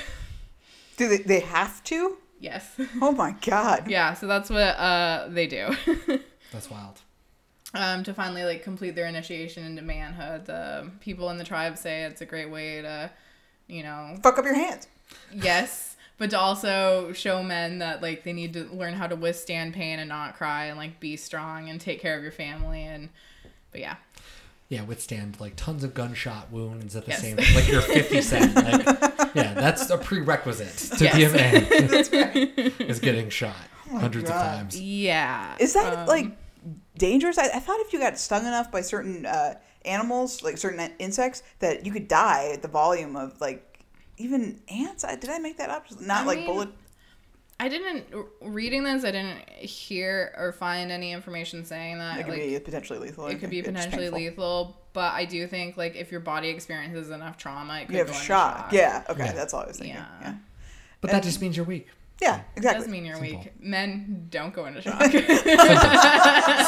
[0.97, 2.17] Do they, they have to?
[2.39, 3.87] yes Oh my god.
[3.89, 5.75] yeah so that's what uh they do
[6.51, 6.99] That's wild.
[7.73, 10.45] um, to finally like complete their initiation into manhood.
[10.45, 13.11] The people in the tribe say it's a great way to,
[13.67, 14.87] you know, Fuck up your hands.
[15.33, 19.73] yes, but to also show men that like they need to learn how to withstand
[19.73, 23.09] pain and not cry and like be strong and take care of your family and,
[23.71, 23.95] but yeah,
[24.69, 27.21] Yeah, withstand like tons of gunshot wounds at the Yes.
[27.21, 28.55] same like you're 50 cent.
[28.55, 28.85] Like,
[29.35, 32.11] yeah, that's a prerequisite to be a Yes.
[32.11, 32.33] man.
[32.79, 33.55] is getting shot
[33.91, 34.79] hundreds of times.
[34.79, 35.55] yeah.
[35.59, 36.31] Is that um, like
[36.97, 37.37] dangerous?
[37.37, 41.43] I, I thought if you got stung enough by certain uh, animals, like certain insects,
[41.59, 43.74] that you could die at the volume of like
[44.17, 45.03] even ants.
[45.03, 45.85] I, did I make that up?
[45.99, 46.69] Not I like mean, bullet.
[47.59, 48.05] I didn't
[48.41, 49.05] reading this.
[49.05, 52.19] I didn't hear or find any information saying that.
[52.19, 53.27] It could like, be potentially lethal.
[53.27, 54.19] it could be It's potentially painful.
[54.19, 57.99] lethal, but I do think like if your body experiences enough trauma, it could You
[57.99, 58.73] have go a into shock.
[58.73, 59.03] Yeah.
[59.09, 59.25] Okay.
[59.25, 59.31] Yeah.
[59.33, 59.95] That's all I was thinking.
[59.95, 60.05] Yeah.
[60.21, 60.33] Yeah.
[61.01, 61.87] But that just means you're weak.
[62.21, 62.35] Yeah.
[62.35, 62.51] exactly.
[62.55, 62.83] It exactly.
[62.83, 63.39] does mean you're Simple.
[63.39, 63.61] weak.
[63.61, 65.01] Men don't go into shock.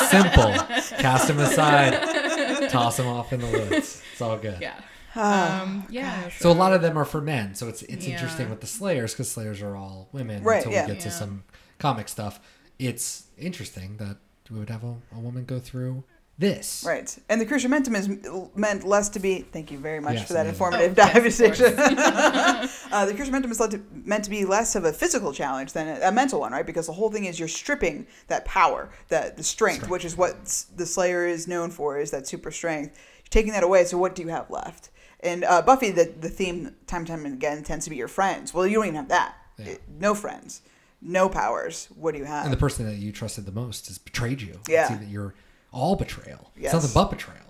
[0.10, 0.53] Simple.
[0.99, 2.69] Cast him aside.
[2.69, 4.01] Toss him off in the woods.
[4.12, 4.57] It's all good.
[4.62, 4.79] yeah.
[5.15, 6.30] Oh, Um, yeah.
[6.38, 7.56] So a lot of them are for men.
[7.56, 10.88] So it's it's interesting with the Slayers because Slayers are all women Right, until yeah.
[10.88, 11.43] we get to some
[11.80, 12.39] comic stuff.
[12.80, 14.17] It's interesting that
[14.52, 16.04] we would have a, a woman go through
[16.39, 16.84] this.
[16.86, 17.17] Right.
[17.30, 18.08] And the cruciamentum is
[18.56, 19.39] meant less to be.
[19.41, 20.54] Thank you very much Yes, for that amazing.
[20.67, 21.80] informative Oh, yes, of diversification.
[22.91, 26.10] uh, the cruciamentum is to, meant to be less of a physical challenge than a,
[26.10, 26.65] a mental one, right?
[26.65, 30.36] Because the whole thing is you're stripping that power, that the strength, which is what
[30.76, 32.96] the Slayer is known for, is that super strength.
[33.17, 33.86] You're taking that away.
[33.86, 34.91] So what do you have left?
[35.21, 38.53] And uh, Buffy, the the theme time and time again tends to be your friends.
[38.53, 39.36] Well, you don't even have that.
[39.58, 40.62] It- no friends,
[41.01, 41.88] no powers.
[41.95, 42.43] What do you have?
[42.45, 44.60] And the person that you trusted the most has betrayed you.
[44.67, 44.88] Yeah.
[44.88, 45.34] See that you're
[45.71, 46.51] all betrayal.
[46.56, 46.73] Yes.
[46.73, 47.41] It's nothing but betrayal.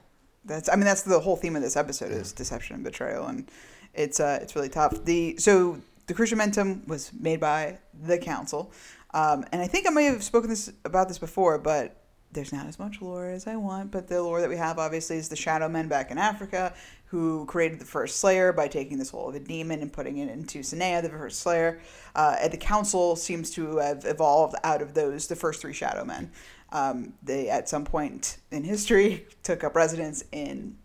[0.46, 3.50] That's I mean that's the whole theme of this episode is deception and betrayal, and
[3.94, 5.04] it's uh it's really tough.
[5.04, 8.72] The so the Cruciamentum was made by the Council,
[9.14, 12.02] um, and I think I may have spoken this about this before, but
[12.32, 13.92] there's not as much lore as I want.
[13.92, 16.74] But the lore that we have obviously is the Shadow Men back in Africa,
[17.08, 20.30] who created the first Slayer by taking the soul of a demon and putting it
[20.30, 21.80] into Sineya, the first Slayer.
[22.14, 26.04] Uh, and the Council seems to have evolved out of those the first three Shadow
[26.04, 26.32] Men.
[26.74, 30.78] Um, they at some point in history took up residence in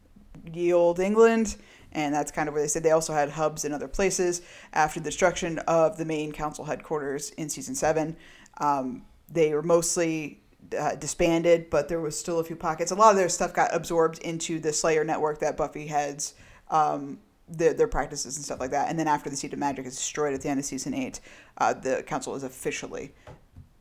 [0.52, 1.56] ye old England,
[1.90, 4.42] and that's kind of where they said they also had hubs in other places.
[4.72, 8.16] After the destruction of the main council headquarters in season seven,
[8.58, 10.41] um, they were mostly
[10.78, 12.90] uh, disbanded, but there was still a few pockets.
[12.90, 16.34] A lot of their stuff got absorbed into the Slayer network that Buffy heads.
[16.70, 18.88] Um, their, their practices and stuff like that.
[18.88, 21.20] And then after the Seed of Magic is destroyed at the end of season eight,
[21.58, 23.12] uh, the council is officially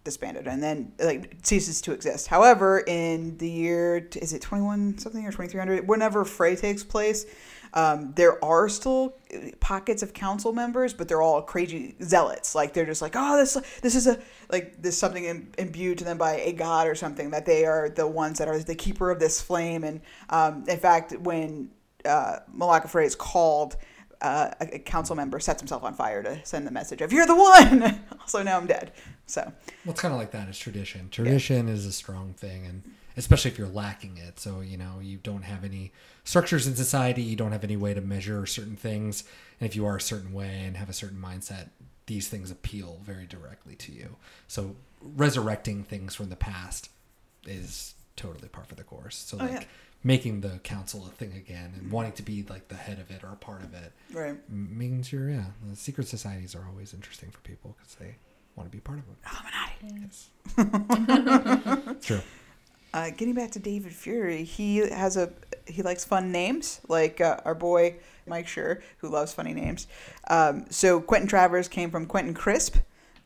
[0.04, 2.28] disbanded and then like ceases to exist.
[2.28, 7.26] However, in the year is it 21 something or 2300 whenever Fray takes place,
[7.74, 9.16] um, there are still
[9.60, 12.54] pockets of council members, but they're all crazy zealots.
[12.54, 16.04] Like they're just like, oh, this this is a like this something im- imbued to
[16.04, 19.10] them by a god or something that they are the ones that are the keeper
[19.10, 19.84] of this flame.
[19.84, 21.70] And um, in fact, when
[22.06, 22.40] uh,
[22.96, 23.78] is called.
[24.24, 27.26] Uh, a, a council member sets himself on fire to send the message of "You're
[27.26, 28.92] the one." also, now I'm dead.
[29.26, 29.42] So,
[29.84, 30.48] Well, it's kind of like that.
[30.48, 31.10] It's tradition.
[31.10, 32.84] Tradition is a strong thing, and
[33.18, 34.40] especially if you're lacking it.
[34.40, 35.92] So you know you don't have any
[36.24, 37.22] structures in society.
[37.22, 39.24] You don't have any way to measure certain things,
[39.60, 41.70] and if you are a certain way and have a certain mindset,
[42.08, 44.16] these things appeal very directly to you.
[44.48, 46.90] So resurrecting things from the past
[47.46, 49.16] is totally par for the course.
[49.16, 49.64] So Oh, like yeah.
[50.04, 53.24] making the council a thing again and wanting to be like the head of it
[53.24, 54.38] or a part of it Right.
[54.50, 55.46] means you're yeah.
[55.70, 58.16] The secret societies are always interesting for people because they
[58.56, 60.02] want to be part of them.
[60.02, 60.30] Yes.
[62.06, 62.22] True.
[62.94, 65.32] Uh, getting back to David Fury, he has a
[65.68, 67.96] he likes fun names, like uh, our boy
[68.28, 69.88] Mike Schur, who loves funny names.
[70.30, 72.78] Um, so Quentin Travers came from Quentin Crisp,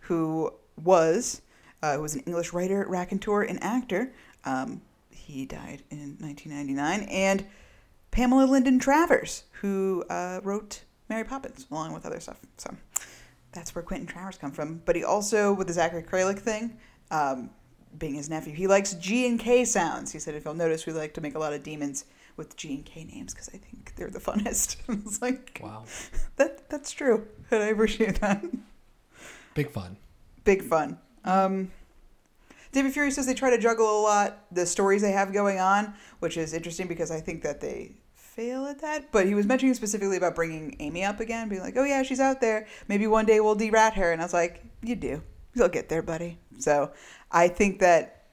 [0.01, 1.41] who was
[1.81, 4.11] uh, who was an English writer, raconteur, and actor.
[4.43, 7.45] Um, he died in 1999, and
[8.11, 12.39] Pamela Lyndon Travers, who uh, wrote Mary Poppins along with other stuff.
[12.57, 12.75] So
[13.51, 14.81] that's where Quentin Travers come from.
[14.85, 16.77] But he also, with the Zachary Kralik thing,
[17.11, 17.49] um,
[17.97, 20.11] being his nephew, he likes G and K sounds.
[20.11, 22.05] He said, if you'll notice, we like to make a lot of demons
[22.37, 24.77] with G and K names because I think they're the funnest.
[25.05, 25.85] it's like, Wow.
[26.35, 28.43] that that's true, and I appreciate that.
[29.53, 29.97] Big fun.
[30.43, 30.99] Big fun.
[31.23, 31.71] Um,
[32.71, 35.93] David Fury says they try to juggle a lot the stories they have going on,
[36.19, 39.13] which is interesting because I think that they fail at that.
[39.13, 42.19] But he was mentioning specifically about bringing Amy up again, being like, "Oh yeah, she's
[42.19, 42.67] out there.
[42.89, 45.23] Maybe one day we'll de-rat her." And I was like, "You do.
[45.53, 46.91] You'll get there, buddy." So
[47.31, 48.23] I think that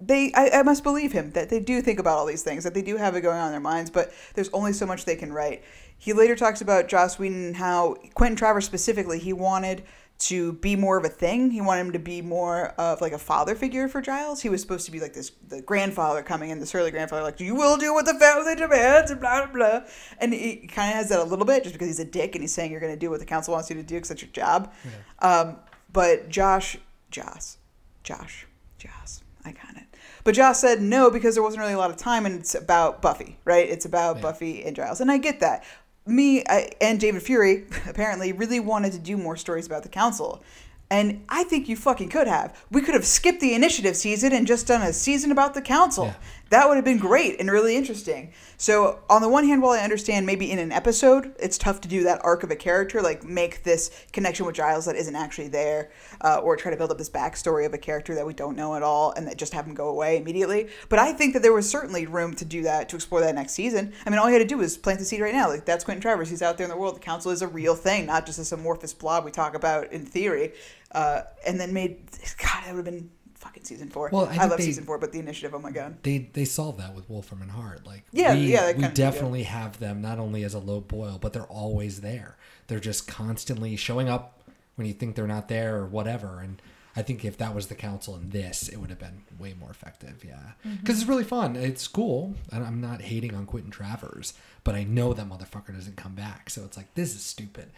[0.00, 2.74] they I, I must believe him that they do think about all these things that
[2.74, 5.16] they do have it going on in their minds but there's only so much they
[5.16, 5.62] can write.
[5.96, 9.84] He later talks about joss whedon and how quentin travers specifically he wanted
[10.22, 11.50] to be more of a thing.
[11.50, 14.40] He wanted him to be more of like a father figure for giles.
[14.40, 17.40] He was supposed to be like this the grandfather coming in the surly grandfather like
[17.40, 19.88] you will do what the family demands and blah blah blah.
[20.18, 22.42] And he kind of has that a little bit just because he's a dick and
[22.42, 24.22] he's saying you're going to do what the council wants you to do because that's
[24.22, 24.72] your job.
[25.18, 25.56] Um,
[25.92, 26.76] but josh
[27.10, 27.56] josh
[28.02, 28.46] josh
[28.78, 29.84] josh I got it.
[30.24, 33.02] But Josh said no because there wasn't really a lot of time, and it's about
[33.02, 33.68] Buffy, right?
[33.68, 35.64] It's about Buffy and Giles, and I get that.
[36.04, 40.42] Me I, and David Fury apparently really wanted to do more stories about the Council,
[40.90, 42.64] and I think you fucking could have.
[42.70, 46.14] We could have skipped the initiative season and just done a season about the Council.
[46.52, 48.34] That would have been great and really interesting.
[48.58, 51.88] So, on the one hand, while I understand maybe in an episode it's tough to
[51.88, 55.48] do that arc of a character, like make this connection with Giles that isn't actually
[55.48, 58.54] there, uh, or try to build up this backstory of a character that we don't
[58.54, 60.68] know at all and that just have him go away immediately.
[60.90, 63.54] But I think that there was certainly room to do that, to explore that next
[63.54, 63.94] season.
[64.04, 65.48] I mean, all you had to do was plant the seed right now.
[65.48, 66.28] Like, that's Quentin Travers.
[66.28, 66.96] He's out there in the world.
[66.96, 70.04] The Council is a real thing, not just this amorphous blob we talk about in
[70.04, 70.52] theory.
[70.90, 71.96] Uh, and then made,
[72.36, 73.08] God, that would have been
[73.42, 74.08] fucking season four.
[74.12, 75.96] Well, I I, love they- season four, but the initiative, oh my God.
[76.02, 77.86] They they solve that with Wolfram and Hart.
[77.86, 81.32] Like Yeah, we, yeah, we definitely have them not only as a low boil, but
[81.32, 82.36] they're always there.
[82.68, 84.40] They're just constantly showing up
[84.76, 86.40] when you think they're not there or whatever.
[86.40, 86.62] And
[86.96, 89.70] I think if that was the council in this, it would have been way more
[89.70, 90.24] effective.
[90.24, 91.00] Yeah, because Mhm.
[91.00, 91.56] it's really fun.
[91.56, 95.96] It's cool, and I'm not hating on Quentin Travers, but I know that motherfucker doesn't
[95.96, 96.48] come back.
[96.50, 97.70] So it's like this is stupid.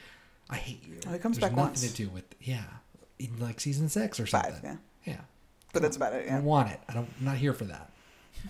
[0.50, 0.98] I hate you.
[1.09, 1.90] Oh, he comes There's back nothing once.
[1.90, 2.64] to do with yeah,
[3.18, 4.53] in like season six or something.
[4.53, 4.77] Five, yeah.
[5.07, 5.20] Yeah.
[5.75, 6.37] But that's about it, I yeah.
[6.37, 6.81] don't want it.
[6.89, 7.09] I don't.
[7.19, 7.91] I'm not here for that.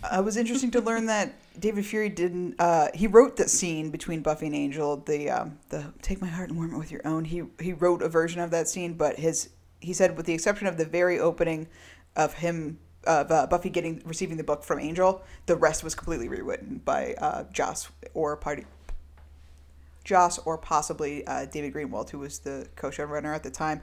[0.04, 2.54] uh, it was interesting to learn that David Fury didn't.
[2.58, 6.50] Uh, he wrote the scene between Buffy and Angel, the um, the "Take my heart
[6.50, 9.18] and warm it with your own." He he wrote a version of that scene, but
[9.18, 9.48] his
[9.80, 11.68] he said, with the exception of the very opening
[12.16, 16.28] of him of uh, Buffy getting receiving the book from Angel, the rest was completely
[16.28, 18.64] rewritten by uh, Joss or party.
[20.04, 23.80] Joss or possibly uh, David Greenwalt, who was the co-showrunner at the time.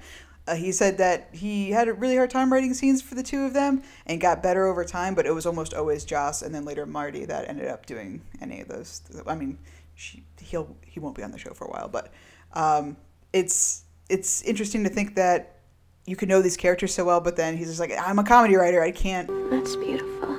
[0.48, 3.44] Uh, he said that he had a really hard time writing scenes for the two
[3.44, 6.66] of them and got better over time, but it was almost always Joss and then
[6.66, 9.02] later Marti that ended up doing any of those.
[9.28, 9.60] I mean,
[9.94, 12.12] she, he'll he won't be on the show for a while, but
[12.54, 12.98] um,
[13.34, 15.60] it's it's interesting to think that
[16.06, 18.56] you can know these characters so well, but then he's just like, I'm a comedy
[18.56, 19.30] writer, I can't.
[19.52, 20.38] That's beautiful.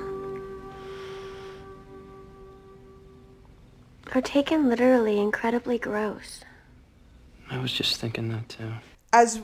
[4.13, 6.43] Or taken literally incredibly gross.
[7.49, 8.73] I was just thinking that too.
[9.11, 9.41] As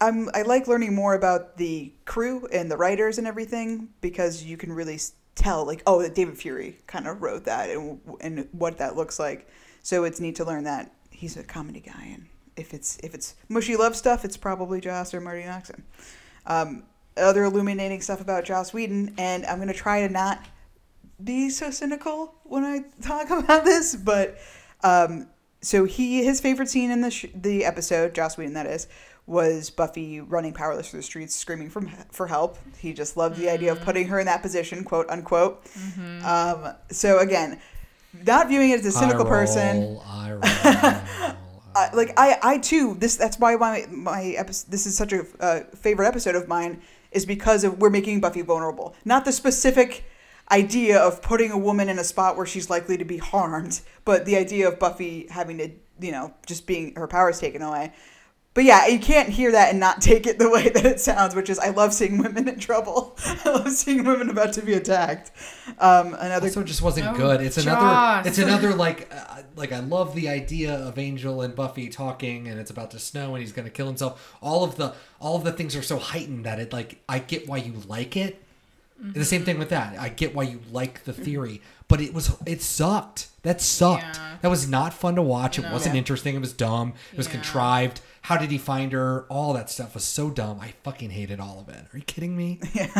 [0.00, 4.56] I'm, I like learning more about the crew and the writers and everything because you
[4.56, 4.98] can really
[5.34, 9.18] tell, like, oh, that David Fury kind of wrote that and and what that looks
[9.18, 9.48] like.
[9.82, 13.34] So it's neat to learn that he's a comedy guy, and if it's if it's
[13.48, 15.82] mushy love stuff, it's probably Joss or Marti Noxon.
[16.46, 16.84] Um,
[17.16, 20.44] other illuminating stuff about Joss Whedon, and I'm gonna try to not
[21.22, 24.38] be so cynical when I talk about this, but
[24.82, 25.28] um,
[25.60, 28.86] so he his favorite scene in the sh- the episode, Joss Whedon that is,
[29.30, 32.58] was Buffy running powerless through the streets, screaming from for help.
[32.78, 35.64] He just loved the idea of putting her in that position, quote unquote.
[36.24, 37.60] Um, so again,
[38.26, 39.80] not viewing it as a cynical I person.
[39.80, 40.40] roll, I roll.
[41.76, 42.96] I, like I, I too.
[42.98, 44.72] This that's why my my episode.
[44.72, 46.80] This is such a uh, favorite episode of mine
[47.12, 48.96] is because of we're making Buffy vulnerable.
[49.04, 50.04] Not the specific
[50.50, 54.24] idea of putting a woman in a spot where she's likely to be harmed, but
[54.24, 57.92] the idea of Buffy having to, you know, just being her powers taken away.
[58.60, 61.34] But yeah, you can't hear that and not take it the way that it sounds,
[61.34, 63.16] which is I love seeing women in trouble.
[63.24, 65.30] I love seeing women about to be attacked.
[65.78, 67.40] Um, another Also, it just wasn't Oh, good.
[67.40, 68.28] It's another.
[68.28, 72.60] It's another like, uh, like I love the idea of Angel and Buffy talking, and
[72.60, 74.36] it's about to snow, and he's gonna kill himself.
[74.42, 77.48] All of the all of the things are so heightened that it like I get
[77.48, 78.42] why you like it.
[79.02, 79.98] The same thing with that.
[79.98, 83.28] I get why you like the theory, but it was it sucked.
[83.42, 84.16] That sucked.
[84.18, 84.36] Yeah.
[84.42, 85.58] That was not fun to watch.
[85.58, 86.00] It wasn't Yeah.
[86.00, 86.34] interesting.
[86.34, 86.92] It was dumb.
[87.10, 87.32] It was Yeah.
[87.32, 88.02] contrived.
[88.22, 89.24] How did he find her?
[89.28, 90.60] All that stuff was so dumb.
[90.60, 91.86] I fucking hated all of it.
[91.92, 92.60] Are you kidding me?
[92.74, 92.90] Yeah.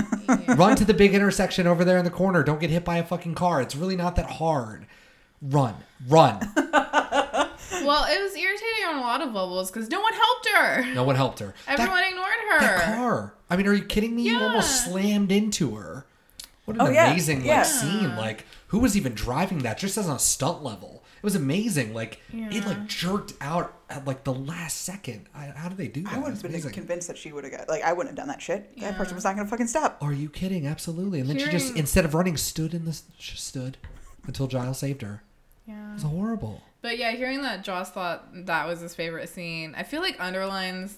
[0.54, 2.42] Run to the big intersection over there in the corner.
[2.42, 3.60] Don't get hit by a fucking car.
[3.60, 4.86] It's really not that hard.
[5.42, 5.74] Run.
[6.08, 6.40] Run.
[7.82, 10.94] Well, it was irritating on a lot of levels because no one helped her.
[10.94, 11.54] No one helped her.
[11.66, 12.58] Everyone that, ignored her.
[12.60, 13.34] that car.
[13.48, 14.22] I mean, are you kidding me?
[14.24, 16.04] You almost slammed into her.
[16.66, 17.10] What an Oh, yeah.
[17.10, 17.58] amazing Yeah.
[17.58, 18.16] like scene.
[18.16, 20.99] Like who was even driving that just as a stunt level?
[21.20, 21.92] It was amazing.
[21.92, 25.28] Like it like jerked out at like the last second.
[25.34, 26.14] I, how did they do that?
[26.14, 26.72] I would It's have been amazing.
[26.72, 28.74] convinced that she would have got like I wouldn't have done that shit.
[28.80, 29.98] That person was not gonna fucking stop.
[30.00, 30.66] Are you kidding?
[30.66, 31.20] Absolutely.
[31.20, 33.76] And then she just instead of running stood in the she stood
[34.26, 35.22] until Giles saved her.
[35.66, 35.90] Yeah.
[35.90, 36.62] It was horrible.
[36.82, 40.96] But yeah, hearing that Joss thought that was his favorite scene, I feel like underlines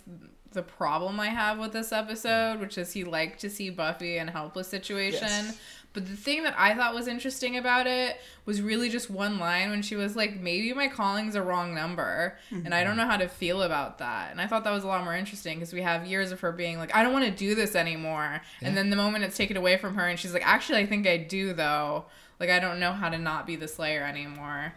[0.52, 4.28] the problem I have with this episode, which is he liked to see Buffy in
[4.28, 5.22] a helpless situation.
[5.22, 5.58] Yes.
[5.92, 9.68] But the thing that I thought was interesting about it was really just one line
[9.68, 12.38] when she was like, maybe my calling's a wrong number.
[12.50, 14.30] And I don't know how to feel about that.
[14.30, 16.50] And I thought that was a lot more interesting because we have years of her
[16.50, 18.40] being like, I don't want to do this anymore.
[18.62, 21.06] And then the moment it's taken away from her and she's like, actually, I think
[21.06, 22.06] I do though.
[22.40, 24.72] Like, I don't know how to not be the Slayer anymore.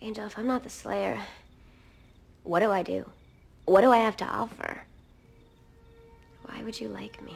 [0.00, 1.18] Angel, if I'm not the Slayer,
[2.42, 3.08] what do I do?
[3.64, 4.82] What do I have to offer?
[6.42, 7.34] Why would you like me?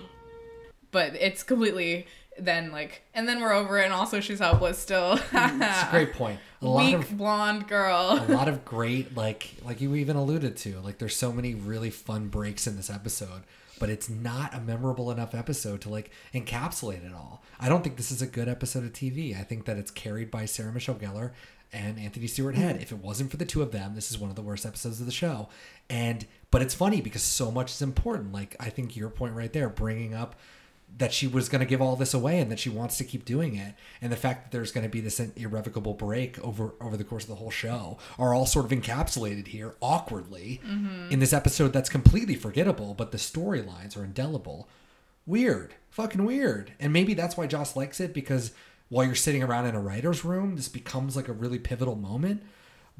[0.96, 2.06] But it's completely
[2.38, 5.18] then like and then we're over it and also she's helpless still.
[5.18, 6.40] Mm, it's a great point.
[6.62, 8.18] A lot weak of blonde girl.
[8.26, 11.90] a lot of great like like you even alluded to like there's so many really
[11.90, 13.42] fun breaks in this episode
[13.78, 17.42] but it's not a memorable enough episode to like encapsulate it all.
[17.60, 20.30] I don't think this is a good episode of tv i think that it's carried
[20.30, 21.32] by sarah michelle gellar
[21.74, 22.76] and anthony stewart head.
[22.76, 22.82] Mm-hmm.
[22.82, 24.98] If it wasn't for the two of them this is one of the worst episodes
[24.98, 25.50] of the show.
[25.90, 28.32] And but it's funny because so much is important.
[28.32, 30.36] Like i think your point right there bringing up
[30.98, 33.24] that she was going to give all this away and that she wants to keep
[33.24, 33.74] doing it.
[34.00, 37.24] And the fact that there's going to be this irrevocable break over over the course
[37.24, 41.10] of the whole show are all sort of encapsulated here awkwardly mm-hmm.
[41.10, 44.68] in this episode that's completely forgettable but the storylines are indelible.
[45.26, 45.74] Weird.
[45.90, 46.72] Fucking weird.
[46.80, 48.52] And maybe that's why Joss likes it because
[48.88, 52.42] while you're sitting around in a writer's room this becomes like a really pivotal moment.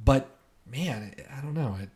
[0.03, 0.29] But
[0.71, 1.79] man I don't know.
[1.81, 1.89] It,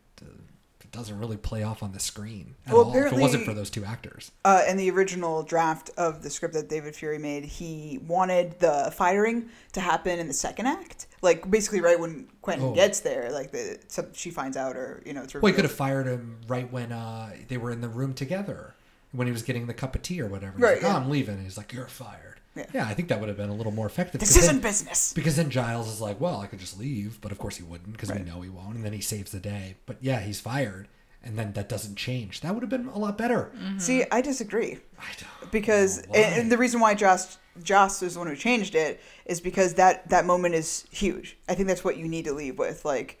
[0.93, 3.53] it doesn't really play off on the screen at Well, all if it wasn't for
[3.53, 7.45] those two actors uh, in the original draft of the script that David Fury made,
[7.45, 12.67] he wanted the firing to happen in the second act, like basically right when Quentin
[12.67, 12.75] Oh.
[12.75, 15.63] gets there, like the some, she finds out or you know it's Well, he could
[15.65, 18.73] have fired him right when uh, they were in the room together.
[19.13, 20.53] when he was getting the cup of tea or whatever.
[20.57, 20.93] He's Right, like, yeah.
[20.93, 21.35] oh, I'm leaving.
[21.35, 22.39] And he's like, you're fired.
[22.55, 22.85] Yeah.
[22.85, 24.19] I think that would have been a little more effective.
[24.19, 25.13] This 'cause isn't then- business.
[25.13, 27.93] Because then Giles is like, well, I could just leave, but of course he wouldn't
[27.93, 28.23] because Right.
[28.23, 28.75] we know he won't.
[28.75, 29.75] And then he saves the day.
[29.85, 30.87] But yeah, he's fired,
[31.23, 32.41] and then that doesn't change.
[32.41, 33.51] That would have been a lot better.
[33.55, 33.79] Mm-hmm.
[33.79, 34.79] See, I disagree.
[34.99, 35.51] I don't.
[35.51, 36.17] because know why.
[36.19, 39.73] and, and the reason why Joss Joss is the one who changed it is because
[39.75, 41.37] that that moment is huge.
[41.49, 43.19] I think that's what you need to leave with, like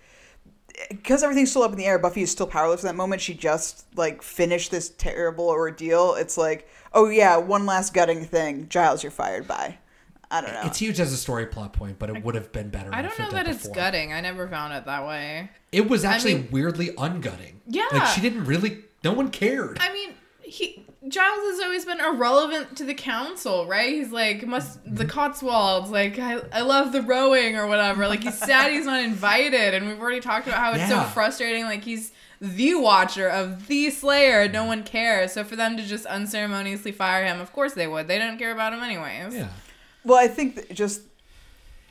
[0.89, 1.99] because everything's still up in the air.
[1.99, 3.21] Buffy is still powerless at that moment.
[3.21, 6.15] She just like finished this terrible ordeal.
[6.15, 8.67] It's like, oh yeah, one last gutting thing.
[8.69, 9.47] Giles, you're fired.
[9.47, 9.77] Bye.
[10.29, 10.61] I don't know.
[10.63, 12.89] It's huge as a story plot point, but it would have been better.
[12.93, 13.75] I if don't know did that it's before.
[13.75, 14.13] gutting.
[14.13, 15.49] I never found it that way.
[15.73, 17.55] It was I actually mean- weirdly ungutting.
[17.67, 17.85] Yeah.
[17.91, 18.79] like she didn't really.
[19.03, 19.77] No one cared.
[19.81, 23.89] I mean, he Giles has always been irrelevant to the council, right?
[23.89, 25.07] He's like must the mm-hmm.
[25.09, 28.07] Cotswolds, like I, I love the rowing or whatever.
[28.07, 31.63] Like he's sad he's not invited, and we've already talked about how it's so frustrating.
[31.63, 35.33] Like he's the watcher of the Slayer, no one cares.
[35.33, 38.07] So for them to just unceremoniously fire him, of course they would.
[38.07, 39.35] They don't care about him anyways.
[39.35, 39.49] yeah.
[40.03, 41.01] well, I think that just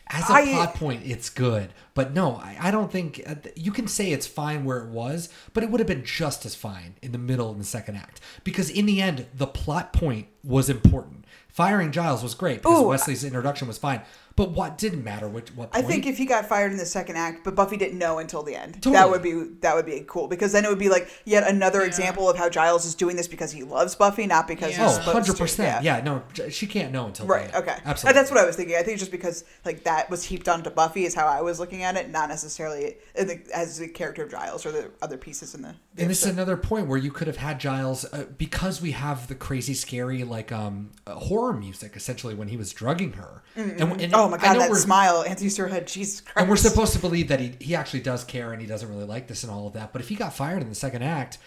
[0.09, 3.72] As a I- plot point, it's good, but no, I, I don't think uh, you
[3.72, 6.94] can say it's fine where it was, but it would have been just as fine
[7.03, 10.70] in the middle and the second act because in the end, the plot point was
[10.70, 11.26] important.
[11.48, 14.01] Firing Giles was great because Ooh, Wesley's introduction was fine,
[14.37, 15.28] but what didn't matter?
[15.28, 17.99] Which what I think if he got fired in the second act, but Buffy didn't
[17.99, 20.78] know until the end, that would be that would be cool because then it would
[20.78, 24.26] be like yet another example of how Giles is doing this because he loves Buffy,
[24.26, 24.89] not because Yeah.
[24.89, 25.85] he's oh, 100 percent.
[25.85, 27.49] yeah, no, she can't know until Right.
[27.51, 27.68] the end.
[27.68, 27.76] Okay.
[27.85, 28.18] absolutely.
[28.20, 28.76] That's what I was thinking.
[28.76, 31.83] I think just because like that was heaped onto Buffy is how I was looking
[31.83, 35.55] at it, not necessarily in the, as the character of Giles or the other pieces
[35.55, 35.74] in the.
[35.95, 38.93] the And this is another point where you could have had Giles uh, because we
[38.93, 43.43] have the crazy, scary like um uh, horror music essentially when he was drugging her.
[43.57, 46.37] And, and oh Oh my god, that smile, Anthony Stewart, Jesus Christ.
[46.37, 49.05] And we're supposed to believe that he, he actually does care and he doesn't really
[49.05, 49.93] like this and all of that.
[49.93, 51.39] But if he got fired in the second act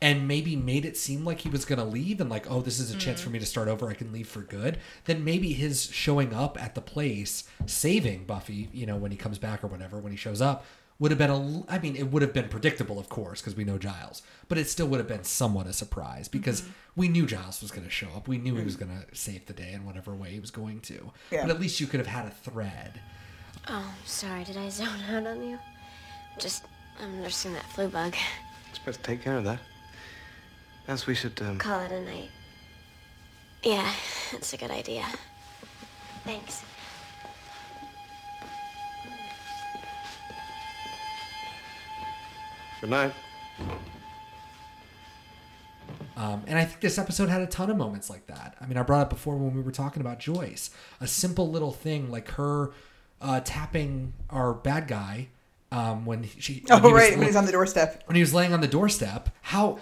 [0.00, 2.78] and maybe made it seem like he was going to leave and like, oh, this
[2.78, 3.32] is a chance for mm.
[3.32, 6.74] me to start over, I can leave for good, then maybe his showing up at
[6.74, 10.40] the place, saving Buffy, you know, when he comes back or whatever, when he shows
[10.40, 10.64] up,
[11.02, 13.64] would have been a I mean, it would have been predictable, of course, because we
[13.64, 16.62] know Giles, but it still would have been somewhat a surprise because
[16.94, 18.28] we knew Giles was going to show up.
[18.28, 20.80] We knew he was going to save the day in whatever way he was going
[20.82, 21.10] to.
[21.32, 21.42] Yeah.
[21.42, 23.00] But at least you could have had a thread.
[23.66, 25.58] Oh, sorry, did I zone out on you?
[26.38, 26.66] Just,
[27.02, 28.14] I'm nursing that flu bug.
[28.70, 29.58] It's best to take care of that.
[30.86, 31.58] Else we should, um...
[31.58, 32.30] Call it a night.
[33.64, 33.92] Yeah,
[34.30, 35.04] that's a good idea.
[36.22, 36.62] Thanks.
[42.82, 43.12] Good night.
[46.16, 48.56] Um, and I think this episode had a ton of moments like that.
[48.60, 50.70] I mean, I brought it before when we were talking about Joyce.
[51.00, 52.72] A simple little thing like her
[53.20, 55.28] uh, tapping our bad guy
[55.70, 56.64] um, when she.
[56.70, 58.02] Oh when he was- right, when he's on the doorstep.
[58.06, 59.30] when he was laying on the doorstep.
[59.42, 59.78] How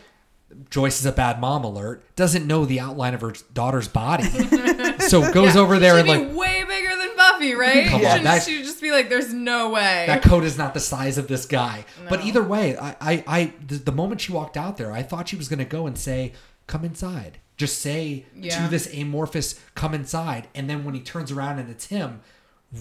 [0.69, 2.05] Joyce is a bad mom alert.
[2.17, 4.25] Doesn't know the outline of her daughter's body,
[5.09, 7.87] so goes over there She'd and be like way bigger than Buffy, right?
[7.87, 10.75] Come on, Shouldn't that's- she just be like, "There's no way." that coat is not
[10.75, 11.85] the size of this guy.
[12.09, 15.29] But either way, I, I, I the, the moment she walked out there, I thought
[15.29, 16.33] she was going to go and say,
[16.67, 18.65] "Come inside." Just say Yeah.
[18.65, 22.21] to this amorphous, "Come inside," and then when he turns around and it's him,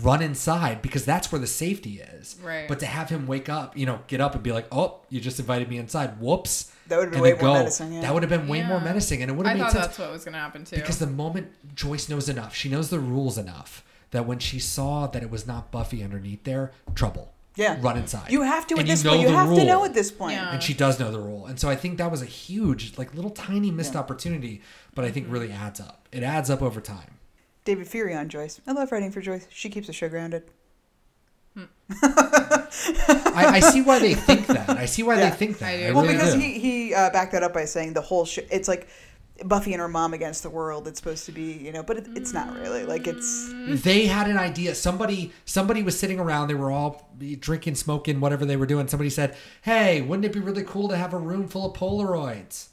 [0.02, 2.38] run inside because that's where the safety is.
[2.42, 2.68] Right.
[2.68, 5.20] But to have him wake up, you know, get up and be like, "Oh, you
[5.20, 6.72] just invited me inside." Whoops.
[6.88, 8.02] That would've been way then more menacing, yeah.
[8.02, 9.86] That would have been way more menacing, and it would have I made thought sense
[9.88, 10.78] that's what was gonna happen too.
[10.78, 15.08] because the moment Joyce knows enough, she knows the rules enough that when she saw
[15.08, 17.34] that it was not Buffy underneath there, trouble.
[17.56, 17.78] Yeah.
[17.82, 18.32] Run inside.
[18.32, 19.22] You have to at And this know point.
[19.24, 20.34] You the have to know at this point.
[20.34, 20.52] Yeah.
[20.54, 21.46] And she does know the rule.
[21.46, 24.62] And so I think that was a huge, like little tiny missed opportunity,
[24.96, 25.34] but I think Mm-hmm.
[25.34, 26.08] really adds up.
[26.12, 27.18] It adds up over time.
[27.66, 28.62] David Fury on Joyce.
[28.66, 29.46] I love writing for Joyce.
[29.50, 30.44] She keeps the show grounded.
[32.02, 34.70] I, I see why they think that.
[34.70, 35.30] I see why Yeah.
[35.30, 35.66] they think that.
[35.68, 35.94] I I, do.
[35.96, 36.40] Well, really because do.
[36.40, 38.42] he he uh, backed that up by saying the whole show.
[38.52, 38.88] It's like
[39.46, 40.88] Buffy and her mom against the world.
[40.88, 42.86] It's supposed to be, you know, but it, it's not really.
[42.86, 47.10] Like it's they had an idea somebody somebody was sitting around they were all
[47.40, 50.98] drinking smoking whatever they were doing somebody said hey wouldn't it be really cool to
[50.98, 52.70] have a room full of polaroids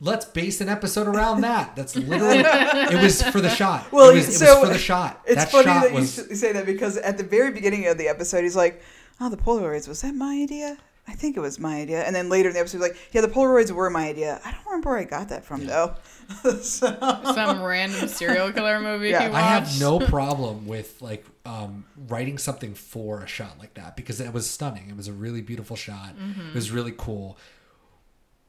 [0.00, 4.10] let's base an episode around that that's literally it was for the shot well.
[4.10, 6.52] it was, it was for the shot It's that funny shot that was you say
[6.52, 8.82] that because at the very beginning of the episode, he's like,
[9.20, 10.78] "Oh, the Polaroids was that my idea."
[11.10, 12.02] I think it was my idea.
[12.04, 14.40] And then later in the episode, he's like, yeah, the Polaroids were my idea.
[14.44, 15.94] I don't remember where I got that from, though.
[16.62, 16.86] so,
[17.34, 19.28] Some random serial killer movie Yeah.
[19.28, 19.34] he.
[19.34, 24.20] I have no problem with like um, writing something for a shot like that because
[24.20, 24.88] it was stunning.
[24.88, 26.16] It was a really beautiful shot.
[26.16, 26.50] Mm-hmm.
[26.50, 27.36] It was really cool.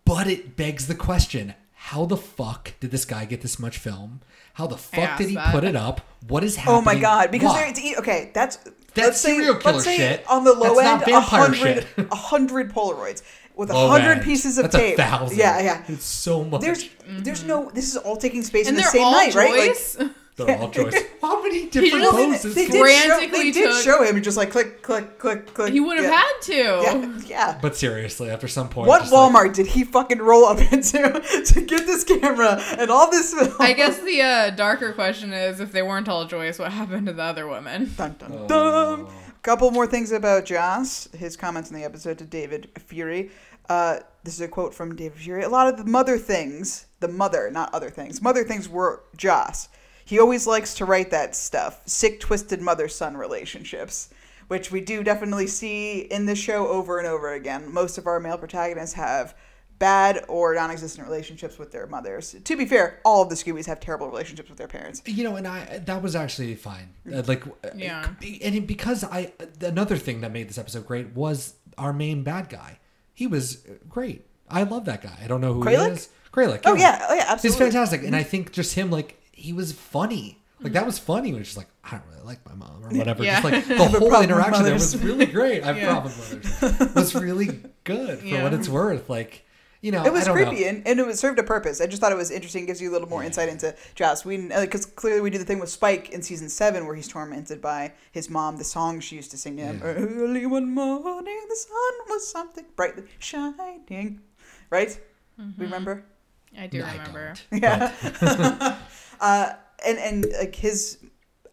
[0.06, 4.22] But it begs the question: How the fuck did this guy get this much film?
[4.56, 5.52] How the fuck asked did he that.
[5.54, 6.02] put it up?
[6.28, 6.78] What is happening?
[6.78, 7.32] oh my god!
[7.32, 8.32] Because there, it's e- okay.
[8.34, 8.58] That's
[8.94, 10.26] That's let's say, serial killer let's say shit.
[10.30, 13.22] On the low That's end, a hundred, a hundred Polaroids.
[13.56, 14.98] with a hundred pieces of That's a tape.
[14.98, 15.38] thousand.
[15.38, 15.84] Yeah, yeah.
[15.88, 16.62] It's so much.
[16.62, 17.70] There's there's no.
[17.74, 19.76] This is all taking space And in the same all night, right?
[20.00, 20.12] Like,
[20.46, 20.48] Joyce.
[20.48, 21.04] They're all choice.
[21.22, 22.56] How many different just- poses?
[22.56, 25.72] they can- did, show, they did took- show him just like click, click, click, click.
[25.74, 26.12] he would have yeah.
[26.12, 26.52] had to.
[26.82, 27.60] Yeah, yeah.
[27.62, 30.98] But seriously, after some point, What just like- Walmart did he fucking roll up into
[31.46, 33.54] to get this camera and all this film?
[33.60, 37.14] I guess the uh, darker question is if they weren't all Joyce, what happened to
[37.14, 37.92] the other women?
[37.98, 38.48] Dun, dun, Oh.
[38.48, 39.08] dun.
[39.44, 41.08] Couple more things about Joss.
[41.14, 43.32] His comments in the episode to David Fury.
[43.68, 45.42] Uh, this is a quote from David Fury.
[45.44, 49.70] A lot of the mother things, the mother, not other things, mother things were Joss.
[50.12, 51.80] He always likes to write that stuff.
[51.86, 54.10] Sick, twisted mother son relationships,
[54.50, 57.74] which we do definitely see in the show over and over again.
[57.74, 59.36] Most of our male protagonists have
[59.80, 62.36] bad or non existent relationships with their mothers.
[62.44, 65.02] To be fair, all of the Scoobies have terrible relationships with their parents.
[65.06, 66.90] You know, and I that was actually fine.
[67.10, 68.10] Uh, like, uh, Yeah.
[68.44, 69.32] and because I
[69.62, 72.80] another thing that made this episode great was our main bad guy.
[73.14, 74.28] He was great.
[74.50, 75.18] I love that guy.
[75.24, 75.86] I don't know who Kralik?
[75.88, 76.10] he is.
[76.34, 76.64] Kralik.
[76.66, 77.06] Oh, yeah.
[77.10, 77.50] Oh, yeah, absolutely.
[77.50, 80.38] He's fantastic, and I think just him like he was funny.
[80.62, 81.32] Like that was funny.
[81.32, 83.24] When he's just like, I don't really like my mom or whatever.
[83.24, 83.42] Yeah.
[83.42, 85.64] Just like the whole problem with interaction there was really great.
[85.64, 85.86] I have Yeah.
[85.92, 86.82] problem with mothers.
[86.82, 88.44] It was really good for Yeah.
[88.44, 89.10] what it's worth.
[89.10, 89.44] Like,
[89.82, 90.68] you know, It was I don't creepy Know.
[90.68, 91.82] and, and it was served a purpose.
[91.82, 92.68] I just thought it was interesting.
[92.68, 94.24] Gives you a little more insight into Joss.
[94.24, 97.08] We because uh, clearly we do the thing with Spike in season seven where he's
[97.08, 98.58] tormented by his mom.
[98.58, 99.82] The song she used to sing to him.
[99.84, 104.22] Early one morning, the sun was something brightly shining.
[104.70, 105.00] Right?
[105.40, 105.60] Mm-hmm.
[105.60, 106.04] Remember?
[106.56, 107.34] I do No, I remember.
[107.52, 107.62] don't.
[107.64, 108.78] Yeah.
[109.22, 109.54] uh,
[109.86, 110.98] and and like his,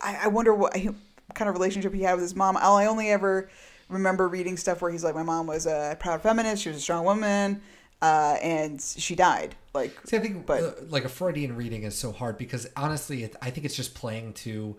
[0.00, 2.56] I, I wonder what kind of relationship he had with his mom.
[2.56, 3.48] All I only ever
[3.88, 6.62] remember reading stuff where he's like, my mom was a proud feminist.
[6.62, 7.62] She was a strong woman,
[8.02, 9.54] uh, and she died.
[9.74, 13.22] Like, See, I think but uh, like a Freudian reading is so hard because honestly,
[13.24, 14.76] it, I think it's just playing to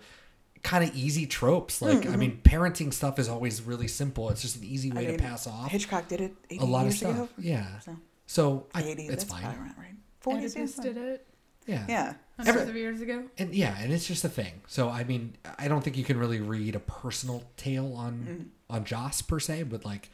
[0.62, 1.82] kind of easy tropes.
[1.82, 4.30] Like, I mean, parenting stuff is always really simple.
[4.30, 5.14] It's just an easy way Mm-hmm.
[5.14, 7.12] I to pass off Hitchcock did it a lot of stuff.
[7.16, 7.30] ago.
[7.38, 7.80] Yeah.
[7.80, 7.96] So,
[8.28, 9.42] So I, 80, it's that's fine.
[9.44, 9.94] probably right.
[10.20, 11.26] 40 Oedipus did it
[11.70, 11.86] Yeah.
[11.88, 12.14] Yeah.
[12.38, 13.24] hundreds of years ago.
[13.38, 14.62] And yeah, and it's just a thing.
[14.68, 18.44] So I mean, I don't think you can really read a personal tale on mm-hmm.
[18.76, 20.10] on Joss per se, but like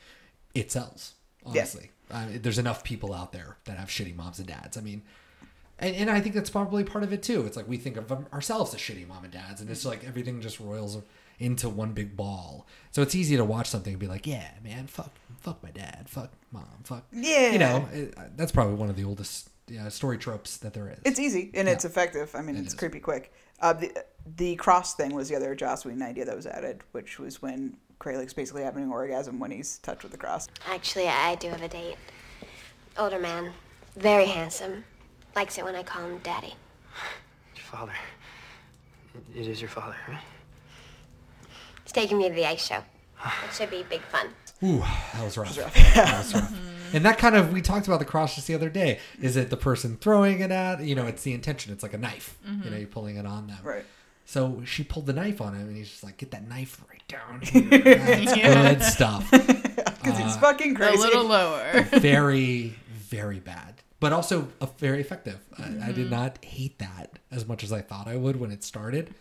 [0.54, 1.14] it sells.
[1.46, 1.62] Yeah.
[1.62, 4.78] Honestly, uh, there's enough people out there that have shitty moms and dads.
[4.78, 5.04] I mean,
[5.80, 7.46] and, and I think that's probably part of it too.
[7.46, 9.90] It's like we think of um, ourselves as shitty mom and dads, and it's mm-hmm.
[9.90, 10.98] like everything just roils
[11.40, 12.66] into one big ball.
[12.92, 16.06] So it's easy to watch something and be like, yeah, man, fuck, fuck my dad,
[16.08, 17.06] fuck mom, fuck.
[17.12, 17.52] Yeah.
[17.52, 20.90] You know, it, uh, that's probably one of the oldest yeah, story tropes that there
[20.90, 21.00] is.
[21.06, 22.36] It's easy and it's effective.
[22.36, 22.80] I mean, It it's is.
[22.80, 23.34] creepy quick.
[23.62, 24.04] Uh, the
[24.38, 27.78] the cross thing was the other Joss Whedon idea that was added, which was when
[28.00, 30.48] Kralik's basically having an orgasm when he's touched with the cross.
[30.68, 31.96] Actually, I do have a date.
[32.98, 33.52] Older man,
[33.96, 34.84] very handsome.
[35.36, 36.54] Likes it when I call him daddy.
[37.56, 37.94] Your father.
[39.14, 40.20] It- It is your father, right?
[41.84, 42.84] He's taking me to the ice show.
[43.48, 44.28] It should be big fun.
[44.64, 44.80] Ooh,
[45.14, 45.56] that was rough.
[45.56, 46.54] That was rough.
[46.94, 49.00] And that kind of we talked about the cross just the other day.
[49.22, 50.82] Is it the person throwing it at?
[50.84, 51.72] You know, it's the intention.
[51.74, 52.38] It's like a knife.
[52.64, 53.58] You know, you're pulling it on them.
[53.64, 53.86] Right.
[54.26, 57.08] So she pulled the knife on him, and he's just like, "Get that knife right
[57.08, 58.74] down here." That's Yeah.
[58.74, 59.32] good stuff.
[60.06, 60.98] Because he's fucking crazy.
[60.98, 61.82] A little lower.
[61.94, 65.40] Very, very bad, but also uh, very effective.
[65.58, 68.64] I, I did not hate that as much as I thought I would when it
[68.64, 69.16] started.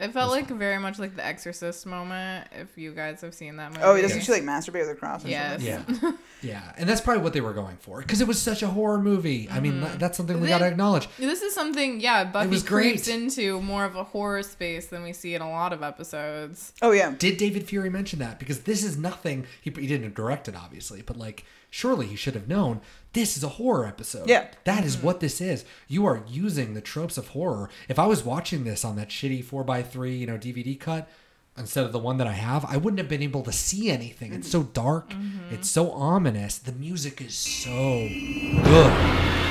[0.00, 2.48] It felt like very much like the Exorcist moment.
[2.58, 3.82] If you guys have seen that movie.
[3.84, 5.22] Oh, doesn't she like masturbate with the cross?
[5.22, 5.62] And Yes.
[5.62, 5.98] Stuff?
[6.02, 8.66] Yeah, yeah, and that's probably what they were going for because it was such a
[8.68, 9.48] horror movie.
[9.50, 9.98] I mean, Mm-hmm.
[9.98, 11.06] that's something we got to acknowledge.
[11.18, 12.24] This is something, yeah.
[12.24, 13.14] Buffy was creeps great.
[13.22, 16.72] into more of a horror space than we see in a lot of episodes.
[16.82, 17.14] Oh yeah.
[17.18, 18.38] Did David Fury mention that?
[18.38, 19.46] Because this is nothing.
[19.60, 22.80] He, he didn't direct it, obviously, but like, surely he should have known
[23.12, 24.28] this is a horror episode.
[24.28, 24.48] Yeah.
[24.64, 25.06] That is mm-hmm.
[25.06, 25.64] what this is.
[25.88, 27.68] You are using the tropes of horror.
[27.88, 31.08] If I was watching this on that shitty 4x3, you know, DVD cut,
[31.56, 34.32] instead of the one that I have, I wouldn't have been able to see anything.
[34.32, 35.10] It's so dark.
[35.10, 35.54] Mm-hmm.
[35.54, 36.58] It's so ominous.
[36.58, 38.08] The music is so
[38.62, 39.49] good.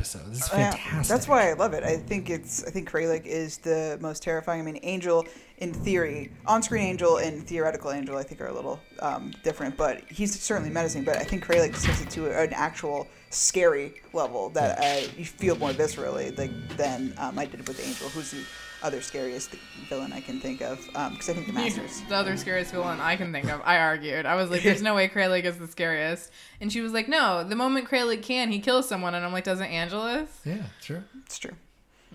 [0.00, 0.30] Episode.
[0.30, 1.14] This is Yeah, fantastic.
[1.14, 1.84] that's why I love it.
[1.84, 2.64] I think it's.
[2.64, 4.60] I think Kralik is the most terrifying.
[4.60, 5.26] I mean, Angel,
[5.58, 9.76] in theory, on-screen Angel and theoretical Angel, I think are a little um, different.
[9.76, 11.04] But he's certainly menacing.
[11.04, 15.56] But I think Kralik takes it to an actual scary level that uh, you feel
[15.56, 18.44] more viscerally like than um, I did with Angel, who's the
[18.82, 19.50] other scariest
[19.88, 20.78] villain I can think of.
[20.94, 22.02] Um, because I think the Masters.
[22.08, 23.60] The other scariest villain I can think of.
[23.64, 24.26] I argued.
[24.26, 27.44] I was like, "There's no way Kralik is the scariest," and she was like, "No.
[27.44, 31.04] The moment Kralik can, he kills someone." And I'm like, "Doesn't Angelus?" Yeah, sure.
[31.24, 31.52] It's true.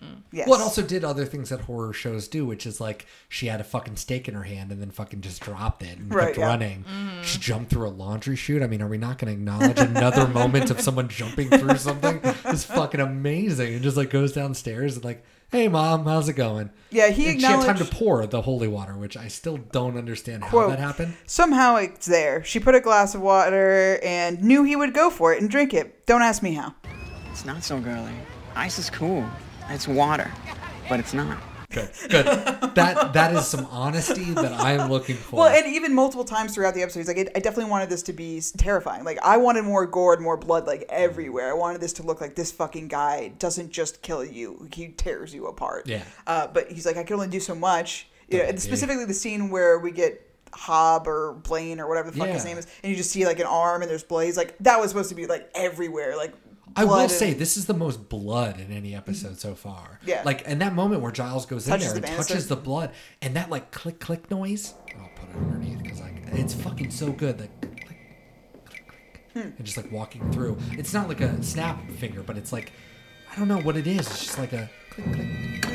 [0.02, 0.24] Mm.
[0.34, 0.50] Yes.
[0.50, 3.62] Well, it also did other things that horror shows do, which is like she had
[3.62, 6.40] a fucking steak in her hand and then fucking just dropped it and Right, kept
[6.40, 6.48] yeah.
[6.48, 6.84] running.
[6.84, 7.22] Mm-hmm.
[7.24, 8.62] She jumped through a laundry chute.
[8.62, 12.20] I mean, are we not going to acknowledge another moment of someone jumping through something?
[12.46, 13.74] It's fucking amazing.
[13.76, 16.70] And just like goes downstairs and like, hey mom, how's it going?
[16.92, 19.98] Yeah, he And she had time to pour the holy water, which I still don't
[19.98, 21.16] understand how Quote, that happened.
[21.26, 22.44] Somehow it's there.
[22.44, 25.74] She put a glass of water and knew he would go for it and drink
[25.74, 26.06] it.
[26.06, 26.74] Don't ask me how.
[27.32, 28.14] It's not so girly.
[28.56, 29.26] Ice is cool.
[29.70, 30.32] It's water,
[30.88, 31.38] but it's not.
[31.76, 32.26] Good, good.
[32.76, 35.36] that that is some honesty that I'm looking for.
[35.36, 38.04] Well, and even multiple times throughout the episode, he's like, I I definitely wanted this
[38.04, 39.04] to be terrifying.
[39.04, 41.52] Like, I wanted more gore and more blood, like, everywhere.
[41.52, 45.34] I wanted this to look like this fucking guy doesn't just kill you, he tears
[45.34, 45.88] you apart.
[45.88, 46.04] Yeah.
[46.26, 48.08] Uh, but he's like, I can only do so much.
[48.30, 52.18] You know, and specifically the scene where we get Hob or Blaine or whatever the
[52.18, 54.06] fuck his name is, and you just see, like, an arm and there's.
[54.10, 56.16] He's like, that was supposed to be, like, everywhere.
[56.16, 56.34] Like,
[56.76, 60.00] I will say this is the most blood in any episode so far.
[60.06, 60.22] Yeah.
[60.26, 62.92] Like, and that moment where Giles goes Touches in there the and touches the blood,
[63.22, 64.74] and that like click click noise.
[65.00, 67.40] I'll put it underneath because like it's fucking so good.
[67.40, 69.42] Like, click, click, click, Hmm.
[69.42, 70.58] click, and just like walking through.
[70.74, 72.72] It's not like a snap finger, but it's like
[73.32, 74.00] I don't know what it is.
[74.08, 75.75] It's just like a click click.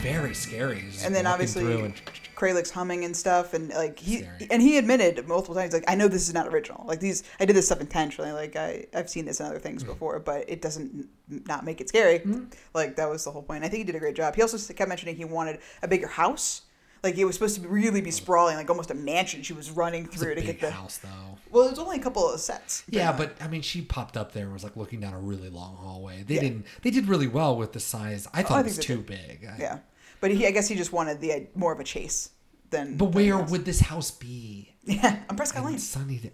[0.00, 0.84] Very scary.
[0.90, 2.00] Just and then obviously and-
[2.36, 6.06] Kralik's humming and stuff, and like he and he admitted multiple times, like I know
[6.06, 6.84] this is not original.
[6.86, 8.30] Like these, I did this stuff intentionally.
[8.30, 9.62] Like I, I've seen this in other Mm.
[9.62, 11.08] things before, but it doesn't
[11.46, 12.20] not make it scary.
[12.20, 12.44] Mm-hmm.
[12.74, 13.64] Like that was the whole point.
[13.64, 14.36] I think he did a great job.
[14.36, 16.62] He also kept mentioning he wanted a bigger house.
[17.02, 19.42] Like it was supposed to really be sprawling, like almost a mansion.
[19.42, 21.38] She was running through to get the house though.
[21.50, 22.82] Well, it was only a couple of sets.
[22.88, 25.48] Yeah, but I mean, she popped up there and was like looking down a really
[25.48, 26.24] long hallway.
[26.24, 26.40] They Yeah.
[26.40, 26.66] didn't.
[26.82, 28.26] They did really well with the size.
[28.34, 29.06] I Oh, thought I it was too did.
[29.06, 29.48] big.
[29.48, 29.78] I- Yeah,
[30.20, 32.30] but he, I guess he just wanted the uh, more of a chase
[32.70, 32.96] than.
[32.96, 33.50] But where else.
[33.50, 34.74] would this house be?
[34.84, 35.78] Yeah, on Prescott In Lane.
[35.78, 36.30] Sunny.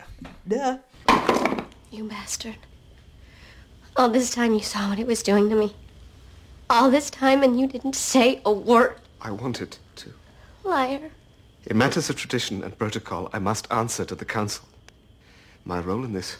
[0.46, 0.78] Duh.
[1.90, 2.56] You bastard.
[3.96, 5.74] All this time you saw what it was doing to me.
[6.70, 8.96] All this time and you didn't say a word.
[9.20, 10.10] I wanted to.
[10.62, 11.10] Liar.
[11.66, 14.66] In matters of tradition and protocol, I must answer to the council.
[15.64, 16.36] My role in this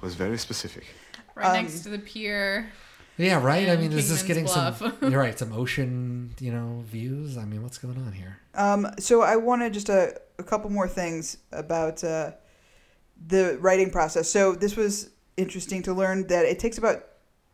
[0.00, 0.84] was very specific.
[1.34, 2.70] Right Um, next to the pier.
[3.16, 3.68] Yeah, right.
[3.68, 4.96] I in mean, is this getting Kingman's some?
[5.10, 5.38] You're right.
[5.44, 7.36] Some ocean, you know, views.
[7.38, 8.38] I mean, what's going on here?
[8.54, 12.32] Um, so I wanted just a, a couple more things about uh,
[13.26, 14.28] the writing process.
[14.28, 17.04] So this was interesting to learn that it takes about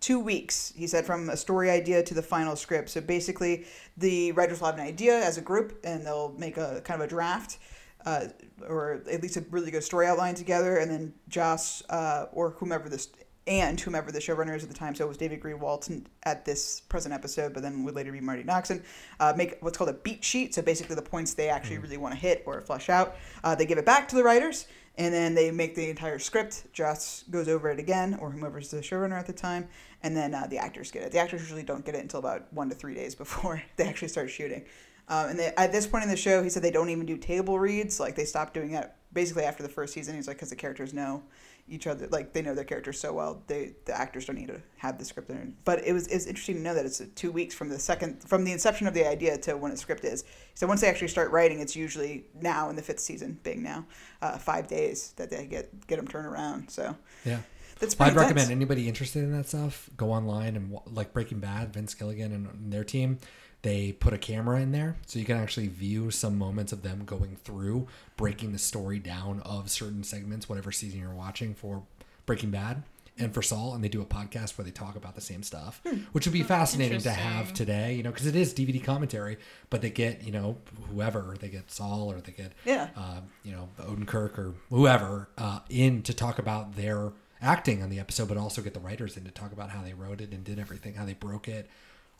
[0.00, 2.88] two weeks, he said, from a story idea to the final script.
[2.88, 6.80] So basically, the writers will have an idea as a group, and they'll make a
[6.84, 7.58] kind of a draft.
[8.06, 8.28] Uh,
[8.66, 12.88] or at least a really good story outline together, and then Joss uh, or whomever
[12.88, 13.10] this
[13.46, 14.94] and whomever the showrunner is at the time.
[14.94, 18.44] So it was David Greenwalt at this present episode, but then would later be Marti
[18.44, 18.82] Noxon.
[19.18, 20.54] Uh, make what's called a beat sheet.
[20.54, 23.16] So basically, the points they actually really want to hit or flesh out.
[23.42, 24.66] Uh, they give it back to the writers,
[24.98, 26.72] and then they make the entire script.
[26.72, 29.68] Joss goes over it again, or whomever's the showrunner at the time,
[30.02, 31.12] and then uh, the actors get it.
[31.12, 34.08] The actors usually don't get it until about one to three days before they actually
[34.08, 34.64] start shooting.
[35.08, 37.16] Um, and they, at this point in the show, he said they don't even do
[37.16, 37.98] table reads.
[37.98, 40.14] Like they stopped doing that basically after the first season.
[40.14, 41.24] He's like, because the characters know
[41.70, 44.60] each other, like they know their characters so well, they the actors don't need to
[44.78, 45.56] have the script in.
[45.64, 48.44] But it was it's interesting to know that it's two weeks from the second from
[48.44, 50.24] the inception of the idea to when a script is.
[50.54, 53.86] So once they actually start writing, it's usually now in the fifth season, being now,
[54.20, 56.70] uh, five days that they get get them turned around.
[56.70, 57.38] So Yeah.
[57.78, 61.72] that's Well, I'd recommend anybody interested in that stuff go online and like Breaking Bad,
[61.72, 63.18] Vince Gilligan and their team.
[63.62, 67.04] They put a camera in there so you can actually view some moments of them
[67.04, 71.82] going through breaking the story down of certain segments, whatever season you're watching for
[72.24, 72.82] Breaking Bad
[73.18, 75.82] and for Saul, and they do a podcast where they talk about the same stuff,
[75.86, 75.98] Hmm.
[76.12, 79.36] which would be fascinating to have today, you know, because it is DVD commentary,
[79.68, 80.56] but they get you know
[80.90, 82.88] whoever they get Saul or they get Yeah.
[82.96, 87.98] uh, you know Odenkirk or whoever uh, in to talk about their acting on the
[88.00, 90.42] episode, but also get the writers in to talk about how they wrote it and
[90.44, 91.68] did everything, how they broke it,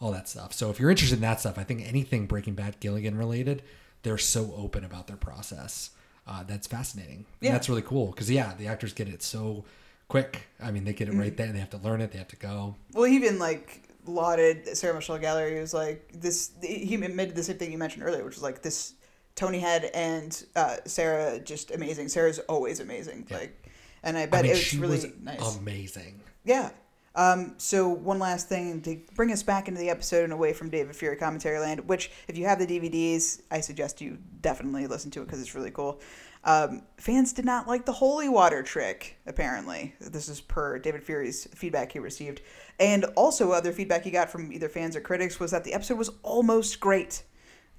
[0.00, 0.52] all that stuff.
[0.52, 3.62] So if you're interested in that stuff, I think anything Breaking Bad Gilligan related,
[4.02, 5.90] they're so open about their process.
[6.26, 7.16] Uh, that's fascinating.
[7.16, 7.52] And Yeah.
[7.52, 9.64] that's really cool because yeah, the actors get it so
[10.08, 10.48] quick.
[10.62, 11.20] I mean, they get it Mm-hmm.
[11.20, 11.52] right there.
[11.52, 12.12] They have to learn it.
[12.12, 12.76] They have to go.
[12.92, 15.52] Well, he even like lauded Sarah Michelle Gellar.
[15.52, 16.52] He was like this.
[16.62, 18.94] He admitted the same thing you mentioned earlier, which was like this.
[19.36, 22.08] Tony Head and uh, Sarah just amazing.
[22.08, 23.26] Sarah's always amazing.
[23.30, 23.70] Like,
[24.02, 25.56] and I bet I mean, it's she really was nice.
[25.56, 26.20] amazing.
[26.44, 26.70] Yeah.
[27.14, 30.70] Um, so one last thing to bring us back into the episode and away from
[30.70, 35.10] David Fury Commentary Land, which if you have the DVDs, I suggest you definitely listen
[35.12, 36.00] to it because it's really cool.
[36.44, 39.18] Um, fans did not like the holy water trick.
[39.26, 42.40] Apparently, this is per David Fury's feedback he received,
[42.78, 45.98] and also other feedback he got from either fans or critics was that the episode
[45.98, 47.24] was almost great.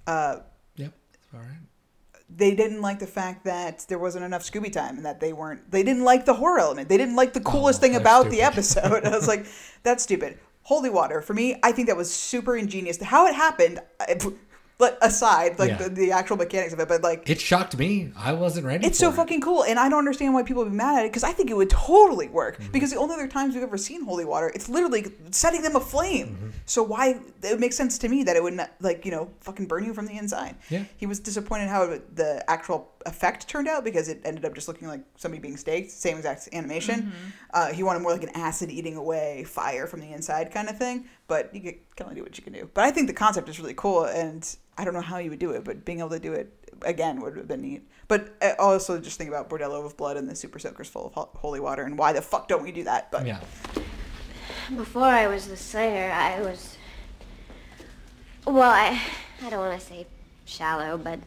[0.05, 0.38] Uh,
[0.75, 0.93] Yep.
[1.34, 1.57] All right.
[2.38, 5.69] They didn't like the fact that there wasn't enough Scooby time and that they weren't
[5.71, 6.89] they didn't like the horror element.
[6.89, 9.05] They didn't like the oh, coolest thing they're about the episode.
[9.05, 9.45] I was like,
[9.84, 10.39] that's stupid.
[10.63, 11.59] holy water for me.
[11.63, 13.01] I think that was super ingenious.
[13.01, 13.79] How it happened,
[14.82, 15.77] but aside like Yeah.
[15.84, 18.11] the, the actual mechanics of it, but like It shocked me.
[18.17, 18.84] I wasn't ready.
[18.88, 19.15] it's for so it.
[19.21, 21.34] fucking cool, and I don't understand why people would be mad at it because I
[21.34, 22.57] think it would totally work.
[22.57, 22.71] Mm-hmm.
[22.71, 26.29] Because the only other times we've ever seen holy water, it's literally setting them aflame.
[26.29, 26.49] Mm-hmm.
[26.65, 29.67] So why it makes sense to me that it would not like you know fucking
[29.67, 30.55] burn you from the inside.
[30.71, 30.86] Yeah.
[30.97, 31.82] He was disappointed how
[32.15, 35.91] the actual effect turned out because it ended up just looking like somebody being staked,
[35.91, 37.12] same exact animation.
[37.54, 40.78] Uh, he wanted more like an acid eating away fire from the inside kind of
[40.78, 41.06] thing.
[41.28, 42.70] But you can can only do what you can do.
[42.74, 44.43] But I think the concept is really cool, and
[44.78, 47.22] I don't know how you would do it, but being able to do it again
[47.22, 47.88] would have been neat.
[48.08, 51.14] But uh, also just think about Bordello of Blood and the Super Soakers full of
[51.14, 53.12] ho- holy water, and why the fuck don't we do that?
[53.12, 53.39] But Yeah.
[54.76, 56.78] Before I was the Slayer, I was.
[58.45, 58.99] Well, I,
[59.43, 60.08] I don't want to say
[60.45, 61.20] shallow, but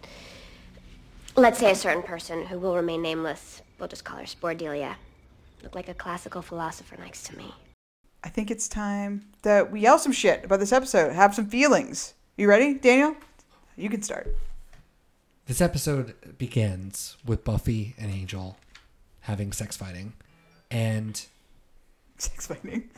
[1.36, 3.62] let's say a certain person who will remain nameless.
[3.78, 4.96] We'll just call her Spordelia.
[5.62, 7.54] Looked like a classical philosopher next to me.
[8.22, 12.14] I think it's time that we yell some shit about this episode, have some feelings.
[12.36, 13.16] You ready, Daniel?
[13.76, 14.34] You can start.
[15.46, 18.56] This episode begins with Buffy and Angel
[19.24, 20.12] having sex fighting,
[20.70, 21.26] and
[22.18, 22.90] Sex fighting.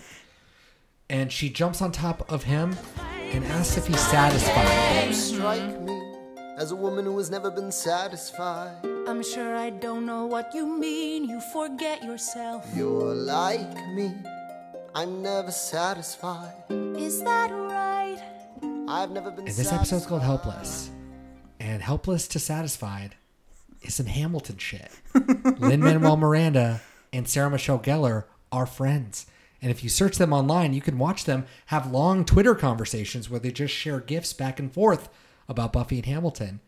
[1.08, 2.76] and she jumps on top of him
[3.32, 5.95] and asks if he's satisfied.
[6.56, 8.76] You strike me as a woman who has never been satisfied.
[9.06, 11.24] I'm sure I don't know what you mean.
[11.24, 12.66] You forget yourself.
[12.74, 14.12] You're like me.
[14.94, 16.54] I'm never satisfied.
[16.96, 18.18] Is that right?
[18.88, 20.90] I've never been And this episode's called Helpless.
[21.60, 23.16] And Helpless to Satisfied
[23.82, 24.90] is some Hamilton shit.
[25.58, 26.80] Lin Manuel Miranda
[27.12, 29.26] and Sarah Michelle Gellar are friends.
[29.60, 33.40] And if you search them online, you can watch them have long Twitter conversations where
[33.40, 35.08] they just share gifs back and forth
[35.48, 36.60] about Buffy and Hamilton.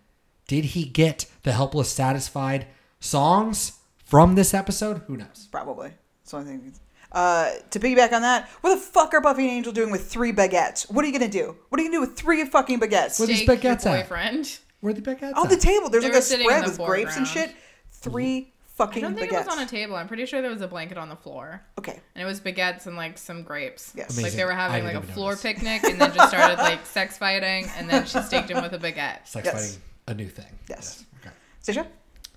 [0.47, 2.66] Did he get the Helpless Satisfied
[3.01, 5.03] songs from this episode?
[5.07, 5.49] Who knows?
[5.51, 5.93] Probably.
[6.24, 6.62] So I think.
[7.11, 10.33] Uh, to piggyback on that, what the fuck are Buffy and Angel doing with three
[10.33, 10.91] baguettes?
[10.93, 11.57] What are you gonna do?
[11.68, 13.18] What are you gonna do with three fucking baguettes?
[13.18, 14.03] Where these Steak your baguettes at?
[14.03, 14.59] boyfriend.
[14.81, 17.16] Where are the baguettes On the table, there's They like a spread the with grapes
[17.16, 17.55] and shit.
[17.91, 19.43] Three fucking I don't think baguettes.
[19.43, 19.97] it was on a table.
[19.97, 21.62] I'm pretty sure there was a blanket on the floor.
[21.79, 22.01] Okay.
[22.14, 23.93] And it was baguettes and like some grapes.
[23.95, 24.20] Yes.
[24.22, 25.43] Like they were having didn't like a floor notice.
[25.43, 28.79] picnic and then just started like sex fighting and then she staked him with a
[28.79, 29.26] baguette.
[29.26, 29.53] Sex Yes.
[29.55, 30.59] fighting, a new thing.
[30.68, 31.05] Yes.
[31.20, 31.35] Okay.
[31.61, 31.87] Sasha?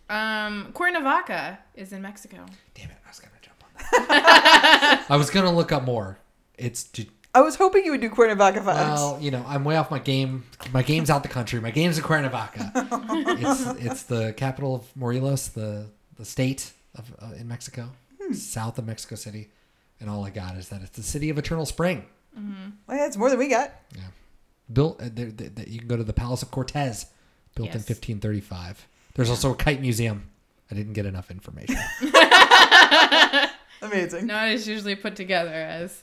[0.10, 2.46] Um, Cuernavaca is in Mexico.
[2.76, 5.06] Damn it, I was gonna jump on that.
[5.10, 6.18] I was gonna look up more.
[6.58, 6.90] It's
[7.34, 8.66] I was hoping you would do Cuernavaca vibes.
[8.96, 10.44] well, you know, I'm way off my game.
[10.74, 11.62] My game's out the country.
[11.62, 12.72] My game's in Cuernavaca.
[13.40, 15.86] it's it's the capital of Morelos, the
[16.18, 17.90] the state of uh, in Mexico,
[18.34, 19.50] south of Mexico City.
[20.00, 22.06] And all I got is that it's the city of eternal spring.
[22.88, 23.72] well, yeah, it's more than we got.
[23.96, 24.02] Yeah,
[24.72, 25.10] Built, uh,
[25.68, 27.06] you can go to the Palace of Cortez,
[27.56, 28.88] built in 1535.
[29.14, 30.30] There's also a kite museum.
[30.72, 31.76] I didn't get enough information.
[33.82, 34.28] Amazing.
[34.28, 36.02] Not as usually put together as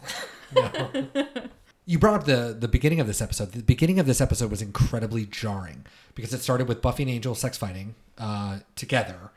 [1.86, 3.52] You brought up the the beginning of this episode.
[3.52, 7.34] The beginning of this episode was incredibly jarring because it started with Buffy and Angel
[7.34, 9.30] sex fighting uh, together,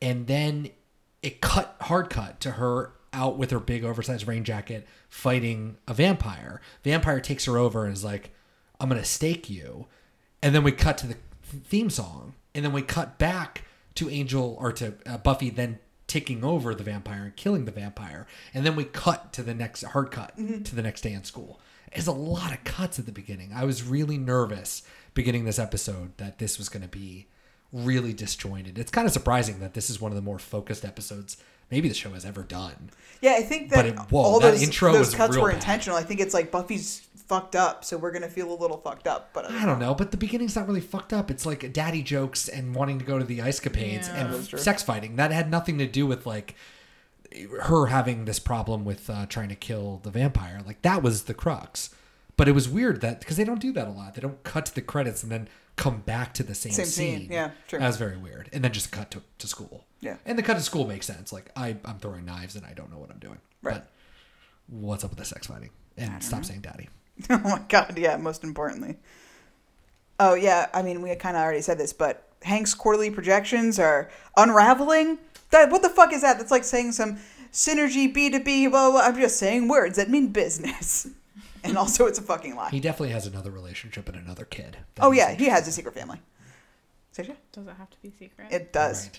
[0.00, 0.70] and then
[1.22, 5.94] it cut hard cut to her out with her big oversized rain jacket fighting a
[5.94, 6.60] vampire.
[6.84, 8.30] Vampire takes her over and is like,
[8.78, 9.86] "I'm gonna stake you,"
[10.42, 13.64] and then we cut to the theme song, and then we cut back
[13.96, 18.26] to Angel or to uh, Buffy then taking over the vampire and killing the vampire,
[18.54, 21.60] and then we cut to the next hard cut to the next day in school.
[21.92, 23.52] There's a lot of cuts at the beginning.
[23.54, 24.82] I was really nervous
[25.14, 27.26] beginning this episode that this was going to be
[27.72, 28.78] really disjointed.
[28.78, 31.36] It's kind of surprising that this is one of the more focused episodes
[31.70, 32.90] maybe the show has ever done.
[33.20, 35.56] Yeah, I think that it- whoa, all that those, intro those cuts were bad.
[35.56, 35.96] intentional.
[35.96, 39.30] I think it's like Buffy's fucked up, so we're gonna feel a little fucked up.
[39.32, 41.30] But I don't know, but the beginning's not really fucked up.
[41.30, 44.82] It's like daddy jokes and wanting to go to the ice capades Yeah, and sex
[44.82, 45.14] fighting.
[45.14, 46.56] That had nothing to do with like
[47.60, 50.60] her having this problem with uh, trying to kill the vampire.
[50.66, 51.90] Like that was the crux.
[52.36, 54.14] But it was weird that because they don't do that a lot.
[54.14, 55.48] They don't cut to the credits and then
[55.80, 57.78] come back to the same, Same scene, yeah, true.
[57.78, 58.50] That was very weird.
[58.52, 59.86] And then just cut to, to school.
[60.00, 60.16] Yeah.
[60.26, 61.32] And the cut to school makes sense.
[61.32, 63.38] Like I, I'm throwing knives and I don't know what I'm doing.
[63.62, 63.76] Right.
[63.76, 63.88] But
[64.68, 65.70] what's up with the sex fighting?
[65.96, 66.90] And stop saying daddy.
[67.30, 68.98] oh my god, yeah, most importantly.
[70.18, 74.10] Oh yeah, I mean we kind of already said this, but Hank's quarterly projections are
[74.36, 75.18] unraveling.
[75.48, 76.38] That what the fuck is that?
[76.38, 77.18] That's like saying some
[77.52, 78.66] synergy B two B.
[78.66, 79.00] Blah, blah.
[79.00, 81.08] I'm just saying words that mean business,
[81.64, 82.70] and also it's a fucking lie.
[82.70, 84.78] He definitely has another relationship and another kid.
[85.00, 86.20] oh yeah, he has a secret family.
[87.12, 87.36] Sasha?
[87.52, 88.52] Does it have to be secret?
[88.52, 89.10] It does.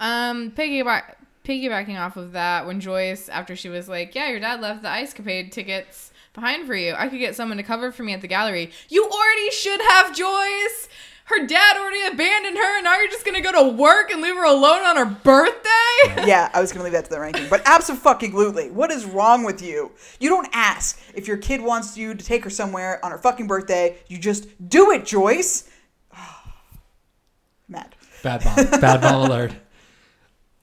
[0.00, 1.14] Um, piggyback,
[1.44, 4.88] piggybacking off of that, when Joyce, after she was like, "Yeah, your dad left the
[4.90, 6.94] ice capade tickets behind for you.
[6.94, 10.14] I could get someone to cover for me at the gallery." You already should have,
[10.14, 10.88] Joyce.
[11.26, 14.36] Her dad already abandoned her, and now you're just gonna go to work and leave
[14.36, 16.24] her alone on her birthday?
[16.26, 19.60] yeah, I was gonna leave that to the ranking, but absolutely, what is wrong with
[19.60, 19.92] you?
[20.20, 23.46] You don't ask if your kid wants you to take her somewhere on her fucking
[23.46, 23.98] birthday.
[24.08, 25.68] You just do it, Joyce.
[27.68, 27.94] Mad.
[28.22, 28.80] Bad mom.
[28.80, 29.52] Bad mom alert.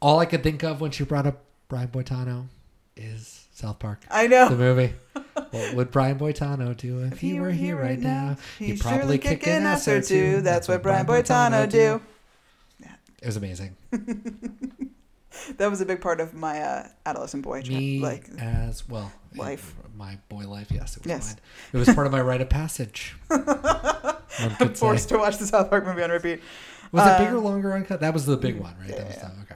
[0.01, 2.47] All I could think of when she brought up Brian Boitano
[2.95, 4.01] is South Park.
[4.11, 4.49] I know.
[4.49, 4.93] The movie.
[5.51, 8.35] what would Brian Boitano do if he were here right now?
[8.59, 10.41] He'd probably kick an ass or two.
[10.41, 12.01] That's what Brian Boitano do.
[13.21, 13.75] It was amazing.
[15.57, 19.11] That was a big part of my uh, adolescent boy Me like as well.
[19.35, 19.73] life.
[19.97, 21.27] My boy life, yes, it was Yes.
[21.29, 21.39] mine.
[21.73, 23.15] It was part of my rite of passage.
[23.31, 24.79] I'm could say.
[24.79, 26.39] forced to watch the South Park movie on repeat.
[26.91, 27.99] Was Uh, it bigger, longer, uncut?
[28.01, 28.95] That was the big one, right?
[28.95, 29.55] that was the, okay.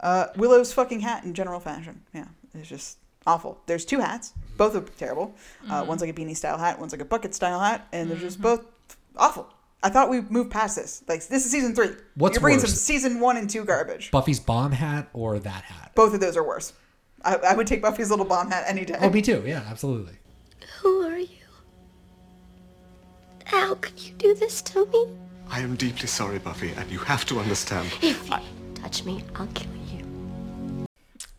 [0.00, 2.00] Uh, Willow's fucking hat in general fashion.
[2.14, 2.24] Yeah,
[2.54, 2.96] it's just
[3.26, 3.60] awful.
[3.66, 4.32] There's two hats.
[4.56, 5.34] Both are terrible.
[5.68, 5.86] Uh, Mhm.
[5.86, 6.78] one's like a beanie style hat.
[6.78, 8.64] One's like a bucket style hat, and they're just both
[9.16, 9.48] awful.
[9.82, 11.02] I thought we moved past this.
[11.08, 11.90] Like this is season three.
[12.14, 12.80] What's You're bringing some worse?
[12.80, 14.10] season one and two garbage.
[14.10, 15.92] Buffy's bomb hat or that hat?
[15.94, 16.72] Both of those are worse.
[17.24, 18.96] I, I would take Buffy's little bomb hat any day.
[19.00, 19.42] Oh, me too.
[19.46, 20.14] Yeah, absolutely.
[20.80, 21.28] Who are you?
[23.46, 25.06] How could you do this to me?
[25.50, 27.90] I am deeply sorry, Buffy, and you have to understand.
[28.02, 28.36] If you
[28.74, 30.86] touch me, I'll kill you.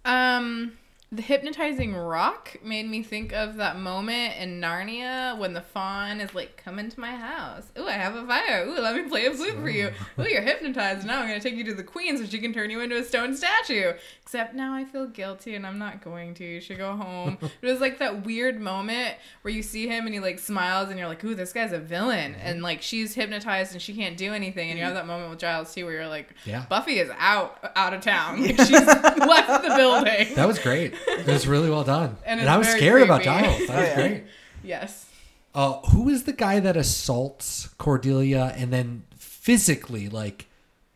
[0.05, 0.73] Um,
[1.11, 6.33] the hypnotizing rock made me think of that moment in Narnia when the fawn is
[6.33, 7.71] like, "Come into my house.
[7.77, 8.65] Ooh, I have a fire.
[8.67, 9.91] Ooh, let me play a flute for you.
[10.19, 11.05] Ooh, you're hypnotized.
[11.05, 13.03] Now I'm gonna take you to the queen so she can turn you into a
[13.03, 13.93] stone statue."
[14.23, 16.43] Except now I feel guilty and I'm not going to.
[16.43, 17.37] You should go home.
[17.61, 20.97] it was like that weird moment where you see him and he like smiles and
[20.97, 22.47] you're like, "Ooh, this guy's a villain." Mm-hmm.
[22.47, 24.71] And like she's hypnotized and she can't do anything.
[24.71, 24.95] And you mm-hmm.
[24.95, 26.65] have that moment with Giles too where you're like, Yeah.
[26.67, 28.43] Buffy is out out of town.
[28.55, 30.35] Like, she's left the building.
[30.35, 30.94] That was great.
[31.07, 32.17] It was really well done.
[32.25, 33.41] And And, I was very scared about creepy.
[33.41, 33.67] Giles.
[33.67, 33.95] That was yeah.
[33.95, 34.23] great.
[34.63, 35.05] Yes.
[35.53, 40.47] Uh, who is the guy that assaults Cordelia and then physically like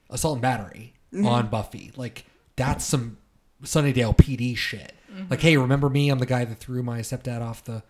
[0.09, 1.25] assault and battery Mhm.
[1.25, 1.91] on Buffy?
[1.95, 2.25] Like
[2.55, 3.17] that's some
[3.63, 4.93] Sunnydale PD shit.
[5.13, 5.29] Mhm.
[5.29, 6.09] Like, hey, remember me?
[6.09, 7.83] I'm the guy that threw my stepdad off the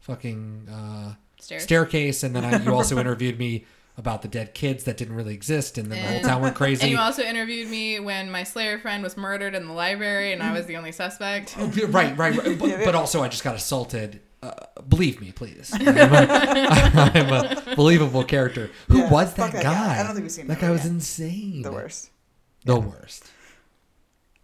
[0.00, 1.62] fucking uh, Stairs.
[1.62, 3.64] staircase, and then I, you also interviewed me
[3.98, 6.82] about the dead kids that didn't really exist, and then the whole town went crazy.
[6.82, 10.42] And you also interviewed me when my Slayer friend was murdered in the library and
[10.42, 11.56] I was the only suspect.
[11.56, 12.58] right, right, right.
[12.58, 14.20] But, but also, I just got assaulted.
[14.42, 14.52] Uh,
[14.86, 15.72] believe me, please.
[15.74, 16.28] I'm a,
[17.14, 18.70] I'm a believable character.
[18.88, 19.72] Who Yeah, was fuck that that guy?
[19.96, 20.00] guy.
[20.00, 20.92] I don't think we've seen that him guy was yet.
[20.92, 21.62] insane.
[21.62, 22.10] The worst.
[22.64, 23.24] The worst.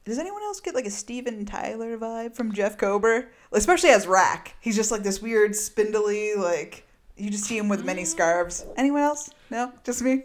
[0.05, 3.29] Does anyone else get like a Steven Tyler vibe from Jeff Kober?
[3.53, 4.57] Especially as Rack.
[4.61, 6.85] He's just like this weird, spindly, like
[7.23, 8.67] you just see him with many scarves.
[8.77, 9.31] Anyone else?
[9.49, 9.73] No?
[9.85, 10.25] Just me?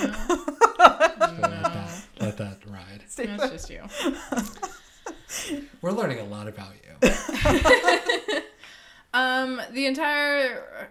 [0.00, 0.16] Let
[0.78, 3.04] that, let that ride.
[3.16, 3.82] That's just you.
[5.82, 7.10] We're learning a lot about you.
[9.14, 10.90] Um, the entire.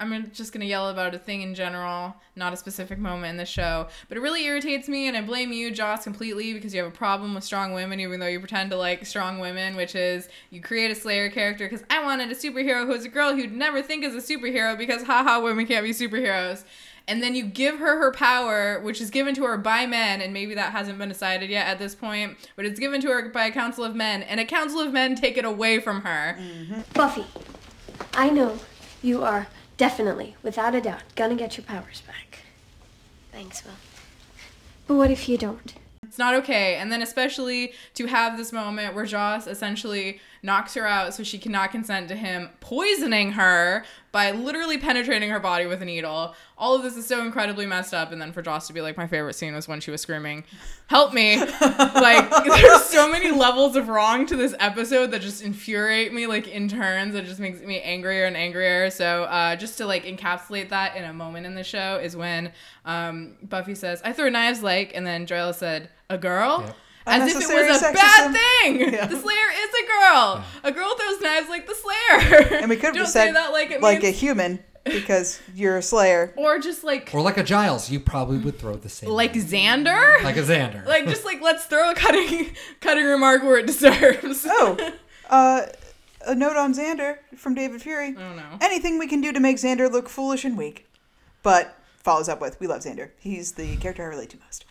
[0.00, 3.46] I'm just gonna yell about a thing in general, not a specific moment in the
[3.46, 3.86] show.
[4.08, 6.96] But it really irritates me, and I blame you, Joss, completely because you have a
[6.96, 10.60] problem with strong women, even though you pretend to like strong women, which is you
[10.60, 14.04] create a Slayer character because I wanted a superhero who's a girl who'd never think
[14.04, 16.64] is a superhero because haha, women can't be superheroes.
[17.06, 20.32] And then you give her her power, which is given to her by men, and
[20.32, 23.44] maybe that hasn't been decided yet at this point, but it's given to her by
[23.44, 26.36] a council of men, and a council of men take it away from her.
[26.38, 26.80] Mm-hmm.
[26.94, 27.26] Buffy,
[28.14, 28.58] I know
[29.02, 32.40] you are definitely, without a doubt, gonna get your powers back.
[33.32, 33.72] Thanks, Will.
[34.86, 35.74] But what if you don't?
[36.02, 36.76] It's not okay.
[36.76, 41.38] And then especially to have this moment where Joss essentially knocks her out so she
[41.38, 43.82] cannot consent to him poisoning her
[44.12, 46.34] by literally penetrating her body with a needle.
[46.58, 48.12] All of this is so incredibly messed up.
[48.12, 50.44] And then for Joss to be like, my favorite scene was when she was screaming,
[50.86, 51.38] help me.
[51.40, 56.46] like, there's so many levels of wrong to this episode that just infuriate me, like,
[56.46, 57.14] in turns.
[57.14, 58.90] It just makes me angrier and angrier.
[58.90, 62.52] So, uh, just to, like, encapsulate that in a moment in the show is when
[62.84, 66.76] um, Buffy says, I throw knives like, and then Joella said, a girl?
[67.06, 67.94] As if it was a sexism.
[67.94, 68.80] bad thing.
[68.94, 69.06] Yeah.
[69.06, 70.44] The Slayer is a girl.
[70.64, 72.58] A girl throws knives like the Slayer.
[72.60, 74.58] And we could have Don't just say said that like it like means, a human
[74.84, 76.32] because you're a slayer.
[76.36, 79.10] or just like Or like a Giles, you probably would throw the same.
[79.10, 80.22] like Xander.
[80.22, 80.84] Like a Xander.
[80.86, 84.46] Like just like let's throw a cutting cutting remark where it deserves.
[84.48, 84.92] Oh,
[85.30, 85.66] uh,
[86.26, 88.14] a note on Xander from David Fury.
[88.18, 88.44] Oh no.
[88.62, 90.86] Anything we can do to make Xander look foolish and weak.
[91.42, 93.10] But follows up with, we love Xander.
[93.18, 94.64] He's the character I relate to most.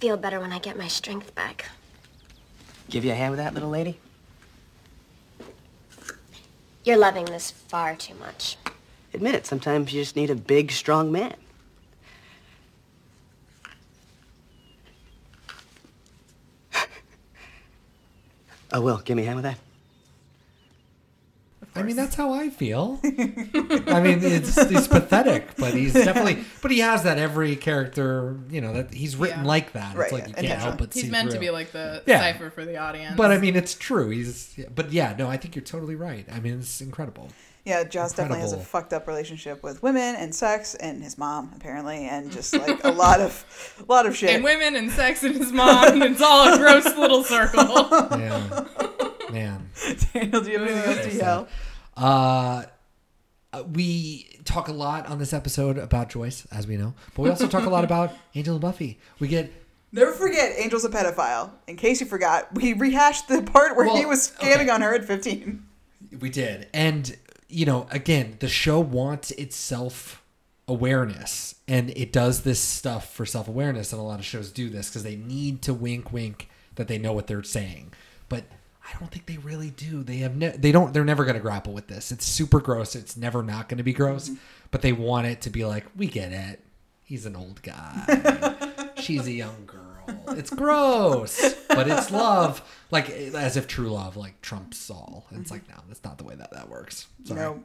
[0.00, 1.66] Feel better when I get my strength back.
[2.88, 3.98] Give you a hand with that, little lady?
[6.84, 8.56] You're loving this far too much.
[9.12, 11.34] Admit it, sometimes you just need a big, strong man.
[18.72, 19.58] oh, Will, give me a hand with that.
[21.74, 22.98] I mean, that's how I feel.
[23.04, 26.44] I mean, it's he's pathetic, but he's definitely.
[26.60, 28.36] But he has that every character.
[28.50, 29.46] You know that he's written Yeah.
[29.46, 29.96] like that.
[29.96, 31.00] Right, it's like yeah, you can't help but see.
[31.00, 32.18] He's see meant to be like the Yeah.
[32.20, 33.16] cipher for the audience.
[33.16, 34.10] But I mean, it's true.
[34.10, 34.58] He's.
[34.74, 36.26] But yeah, no, I think you're totally right.
[36.32, 37.28] I mean, it's incredible.
[37.64, 41.52] Yeah, Joss definitely has a fucked up relationship with women and sex and his mom
[41.54, 43.44] apparently, and just like a lot of,
[43.86, 44.30] a lot of shit.
[44.30, 47.60] and women and sex and his mom, and it's all a gross little circle.
[48.18, 48.64] Yeah,
[49.30, 49.70] man.
[50.12, 51.48] Daniel, do you have anything else to yell?
[51.96, 52.64] Uh,
[53.72, 57.48] we talk a lot on this episode about Joyce, as we know, but we also
[57.48, 58.98] talk a lot about Angel and Buffy.
[59.18, 59.52] We get
[59.90, 61.50] Never forget, Angel's a pedophile.
[61.66, 64.68] In case you forgot, we rehashed the part where he was scamming okay.
[64.68, 65.64] on her at 15.
[66.20, 66.68] We did.
[66.74, 67.16] And,
[67.48, 70.22] you know, again, the show wants its self
[70.66, 71.54] awareness.
[71.66, 73.92] And it does this stuff for self awareness.
[73.92, 76.98] And a lot of shows do this because they need to wink, wink that they
[76.98, 77.92] know what they're saying.
[78.28, 78.44] But
[78.88, 80.02] I don't think they really do.
[80.02, 82.10] They have ne- they don't they're never going to grapple with this.
[82.10, 82.94] It's super gross.
[82.94, 84.28] It's never not going to be gross.
[84.28, 84.40] Mm-hmm.
[84.70, 86.62] But they want it to be like, we get it.
[87.04, 88.54] He's an old guy.
[88.96, 89.84] She's a young girl.
[90.28, 92.62] It's gross, but it's love.
[92.90, 95.26] Like as if true love like trumps all.
[95.30, 95.68] And it's mm-hmm.
[95.68, 97.06] like no, that's not the way that that works.
[97.24, 97.40] Sorry.
[97.40, 97.62] No.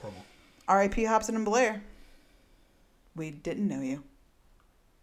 [0.00, 0.24] Horrible.
[0.68, 1.04] R.I.P.
[1.04, 1.82] Hobson and Blair.
[3.16, 4.04] We didn't know you.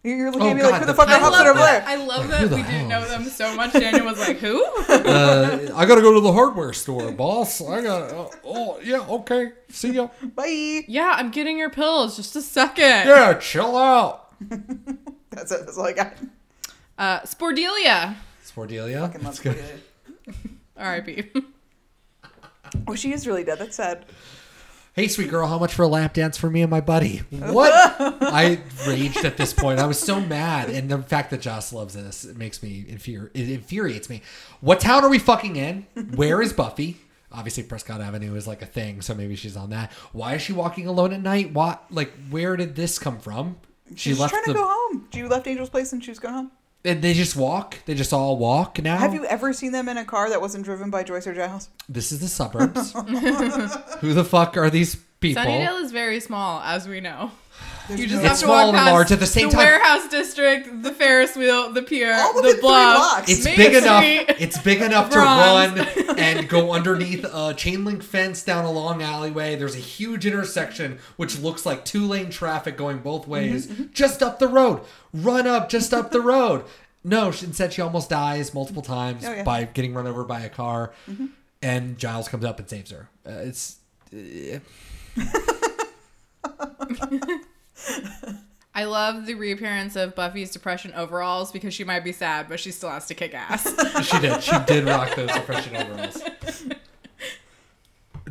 [0.08, 1.32] You're you're looking Oh, at me God, like, who the the fuck are I Hobson
[1.34, 1.80] love and Blair?
[1.80, 1.88] that.
[1.88, 3.74] I love Who that we hell didn't know them so much.
[3.74, 7.62] Daniel was like, "Who?" Uh, I gotta go to the hardware store, boss.
[7.62, 8.10] I got.
[8.10, 9.52] to oh yeah, okay.
[9.70, 10.08] See ya.
[10.36, 10.84] Bye.
[10.88, 12.16] yeah, I'm getting your pills.
[12.16, 12.84] Just a second.
[13.08, 14.32] Yeah, chill out.
[15.30, 15.66] That's it.
[15.66, 16.14] That's all I got.
[16.98, 18.16] Uh, Spordelia.
[18.46, 19.02] Spordelia.
[19.02, 19.56] Fucking love That's good.
[19.56, 19.80] Cordelia.
[20.78, 21.24] R.I.P.
[22.88, 23.60] Oh, she is really dead.
[23.60, 24.06] That's sad.
[24.98, 27.18] Hey, sweet girl, how much for a lap dance for me and my buddy?
[27.30, 27.72] What?
[28.00, 29.78] I raged at this point.
[29.78, 33.30] I was so mad, and the fact that Joss loves this it makes me infuri-
[33.36, 34.24] it infuriates me.
[34.60, 35.86] What town are we fucking in?
[36.16, 36.98] Where is Buffy?
[37.32, 39.92] Obviously, Prescott Avenue is like a thing, so maybe she's on that.
[40.14, 41.54] Why is she walking alone at night?
[41.54, 41.86] What?
[41.92, 43.58] Like, where did this come from?
[43.90, 44.02] She left.
[44.02, 44.58] She's left trying to the.
[44.58, 45.08] go home.
[45.12, 46.52] Do you left Angel's place and she was going home.
[46.86, 47.80] And they just walk.
[47.86, 48.98] They just all walk now.
[48.98, 51.70] Have you ever seen them in a car that wasn't driven by Joyce or Giles?
[51.90, 52.94] This is the suburbs.
[54.00, 55.44] Who the fuck are these people?
[55.44, 57.32] Sunnydale is very small, as we know.
[57.90, 59.58] You just no- have It's to walk and past large at the same time.
[59.60, 63.30] warehouse district, the Ferris wheel, the pier, within the three bluff.
[63.30, 64.04] It's Main big enough.
[64.06, 65.80] It's big enough to run
[66.18, 69.56] and go underneath a chain link fence down a long alleyway.
[69.56, 74.40] There's a huge intersection which looks like two lane traffic going both ways, just up
[74.40, 74.82] the road.
[75.14, 76.64] Run up, just up the road.
[77.04, 79.44] No, she- instead she almost dies multiple times Oh, yeah.
[79.44, 80.92] by getting run over by a car,
[81.62, 83.08] and Giles comes up and saves her.
[83.26, 83.78] Uh, it's.
[84.14, 84.60] uh,
[88.76, 92.72] I love the reappearance of Buffy's depression overalls because she might be sad, but she
[92.72, 93.64] still has to kick ass.
[94.06, 94.44] she did.
[94.44, 96.22] She did rock those depression overalls.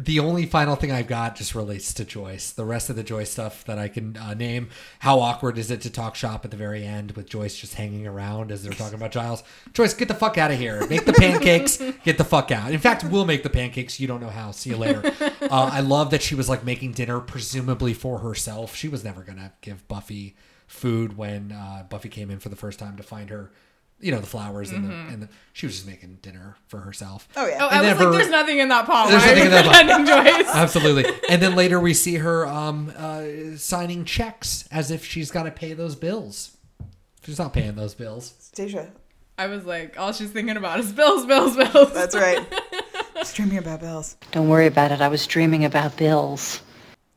[0.06, 2.52] The only final thing I've got just relates to Joyce.
[2.52, 4.68] The rest of the Joyce stuff that I can uh, name.
[5.00, 8.06] How awkward is it to talk shop at the very end with Joyce just hanging
[8.06, 9.42] around as they're talking about Giles?
[9.72, 10.86] Joyce, get the fuck out of here.
[10.86, 11.78] Make the pancakes.
[12.04, 12.70] Get the fuck out.
[12.70, 13.98] In fact, we'll make the pancakes.
[13.98, 14.52] You don't know how.
[14.52, 15.02] See you later.
[15.42, 18.76] Uh, I love that she was like making dinner, presumably for herself.
[18.76, 20.36] She was never gonna give Buffy
[20.68, 23.50] food when uh, Buffy came in for the first time to find her.
[23.98, 27.26] You know the flowers and the and the, she was just making dinner for herself.
[27.34, 27.56] Oh, yeah.
[27.60, 29.08] oh, I And was never- like, there's nothing in that pot.
[29.08, 30.54] There's Why are nothing in that pot.
[30.56, 31.10] Absolutely.
[31.30, 33.24] And then later we see her um, uh,
[33.56, 36.56] signing checks as if she's got to pay those bills.
[37.24, 38.34] She's not paying those bills.
[38.38, 38.90] Stacia.
[39.38, 41.92] I was like, all she's thinking about is bills, bills, bills.
[41.92, 42.44] That's right.
[43.34, 44.16] Dreaming about bills.
[44.30, 45.00] Don't worry about it.
[45.00, 46.60] I was dreaming about bills.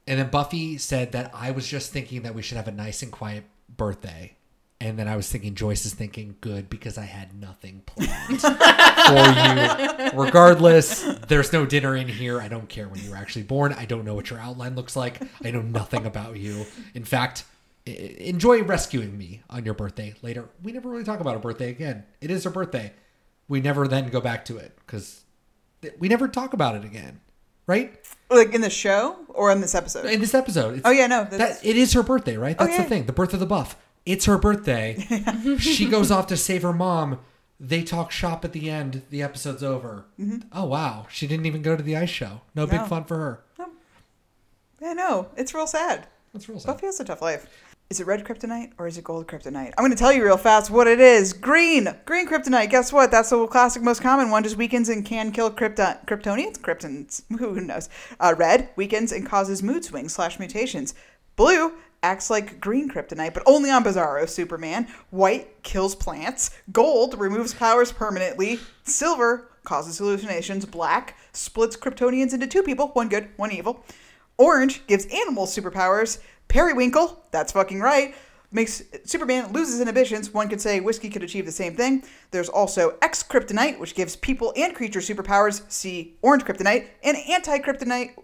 [0.07, 3.03] And then Buffy said that I was just thinking that we should have a nice
[3.03, 3.43] and quiet
[3.77, 4.35] birthday.
[4.81, 8.41] And then I was thinking Joyce is thinking good because I had nothing planned
[10.13, 10.23] for you.
[10.23, 12.39] Regardless, there's no dinner in here.
[12.39, 13.73] I don't care when you were actually born.
[13.73, 15.21] I don't know what your outline looks like.
[15.43, 16.65] I know nothing about you.
[16.93, 17.43] In fact,
[17.85, 20.47] enjoy rescuing me on your birthday later.
[20.63, 22.05] We never really talk about her birthday again.
[22.21, 22.93] It is her birthday.
[23.49, 25.23] We never then go back to it because
[25.97, 27.19] we never talk about it again,
[27.67, 27.99] right?
[28.29, 30.05] Like in the show or in this episode?
[30.05, 30.83] In this episode.
[30.85, 31.25] Oh, yeah, no.
[31.25, 32.55] that it is her birthday, right?
[32.59, 32.83] Oh, That's yeah.
[32.83, 33.05] the thing.
[33.05, 33.75] The birth of the buff.
[34.05, 35.05] It's her birthday.
[35.59, 37.19] she goes off to save her mom.
[37.59, 39.01] They talk shop at the end.
[39.09, 40.05] The episode's over.
[40.19, 40.43] Mhm.
[40.53, 42.41] Oh wow, she didn't even go to the ice show.
[42.55, 43.43] No, big fun for her.
[44.81, 45.27] yeah, no.
[45.35, 46.07] It's real sad.
[46.33, 46.67] That's real sad.
[46.73, 47.47] Buffy has a tough life.
[47.89, 49.73] Is it red kryptonite or is it gold kryptonite?
[49.75, 51.33] I'm going to tell you real fast what it is.
[51.33, 51.89] Green.
[52.05, 52.69] Green kryptonite.
[52.69, 53.09] Guess what?
[53.09, 54.43] That's the classic, most common one.
[54.43, 56.59] Just weakens and can kill krypton- kryptonians?
[56.59, 57.23] Kryptons.
[57.39, 57.89] Who knows?
[58.19, 58.69] Uh, red.
[58.75, 60.93] Weakens and causes mood swings slash mutations.
[61.35, 61.73] Blue.
[62.01, 64.87] Acts like green kryptonite, but only on Bizarro Superman.
[65.09, 66.51] White kills plants.
[66.71, 68.59] Gold removes powers permanently.
[68.83, 70.65] Silver causes hallucinations.
[70.65, 73.83] Black splits Kryptonians into two people, one good, one evil.
[74.37, 76.19] Orange gives animals superpowers.
[76.47, 78.15] Periwinkle, that's fucking right,
[78.51, 80.33] makes Superman loses inhibitions.
[80.33, 82.03] One could say whiskey could achieve the same thing.
[82.31, 85.69] There's also X Kryptonite, which gives people and creatures superpowers.
[85.69, 86.87] See Orange Kryptonite.
[87.03, 88.15] And Anti Kryptonite,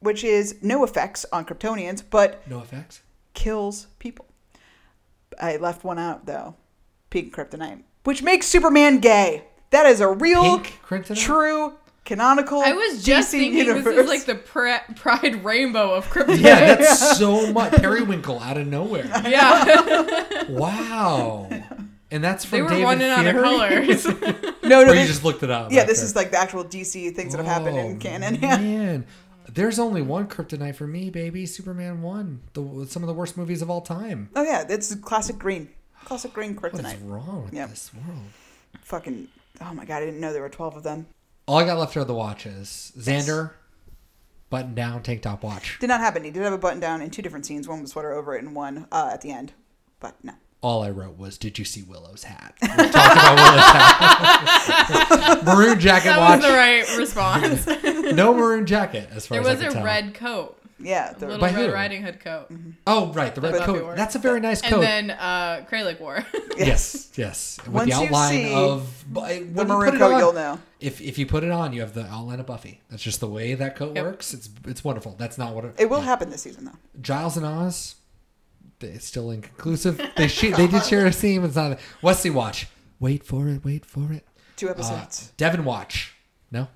[0.00, 3.02] which is no effects on Kryptonians, but No effects.
[3.34, 4.26] Kills people.
[5.40, 6.56] I left one out though.
[7.10, 9.44] Pink Kryptonite, which makes Superman gay.
[9.70, 10.60] That is a real,
[11.14, 11.74] true,
[12.04, 12.60] canonical.
[12.60, 13.84] I was just DC thinking universe.
[13.84, 16.40] this is like the pri- pride rainbow of kryptonite.
[16.40, 19.04] Yeah, that's so much Periwinkle out of nowhere.
[19.26, 20.44] Yeah.
[20.50, 21.48] Wow.
[22.10, 24.04] And that's from They were David running out of colors.
[24.62, 25.72] no, no, Or you they- just looked it up.
[25.72, 26.04] Yeah, this there.
[26.06, 28.34] is like the actual DC things that have happened in Oh, canon.
[28.34, 28.56] Yeah.
[28.58, 29.06] Man,
[29.48, 31.46] there's only one kryptonite for me, baby.
[31.46, 34.30] Superman one, the some of the worst movies of all time.
[34.36, 35.68] Oh yeah, it's classic green,
[36.04, 36.82] classic green kryptonite.
[36.84, 37.70] What is wrong with Yep.
[37.70, 38.22] this world?
[38.82, 39.28] Fucking.
[39.60, 41.06] Oh my god, I didn't know there were twelve of them.
[41.46, 42.92] All I got left are the watches.
[42.96, 43.52] Xander,
[44.50, 45.78] button down, tank top watch.
[45.80, 46.24] Did not happen.
[46.24, 47.66] He did have a button down in two different scenes.
[47.68, 49.52] One with sweater over it, and one uh, at the end.
[50.00, 50.34] But no.
[50.62, 55.42] All I wrote was, "Did you see Willow's hat?" We talked about Willow's hat.
[55.44, 56.38] maroon jacket that watch.
[56.38, 57.66] was the right response.
[58.16, 59.84] no maroon jacket, as far there as was I a can tell.
[59.84, 60.58] red coat.
[60.78, 61.72] Yeah, a the- little Red who?
[61.72, 62.50] Riding Hood coat.
[62.88, 63.96] Oh, right, the red That Buffy coat.
[63.96, 64.72] That's a very nice coat.
[64.72, 66.24] And then uh, Kralik wore.
[66.58, 67.58] Yes, yes.
[67.64, 70.32] With Once the you outline see of but when you maroon put coat, on- you'll
[70.32, 70.58] know.
[70.80, 72.80] If if you put it on, you have the outline of Buffy.
[72.90, 74.04] That's just the way that coat Yep.
[74.04, 74.34] works.
[74.34, 75.14] It's it's wonderful.
[75.18, 75.74] That's not what it.
[75.78, 76.78] It will happen this season though.
[77.00, 78.01] Giles and Oz, they-
[78.84, 80.00] it's still inconclusive.
[80.16, 81.42] They sh- they did share a scene.
[81.44, 82.66] It's not Wesley Watch.
[83.00, 83.64] Wait for it.
[83.64, 84.26] Wait for it.
[84.56, 85.32] Two Uh, episodes.
[85.36, 86.14] Devon Watch.
[86.50, 86.68] No,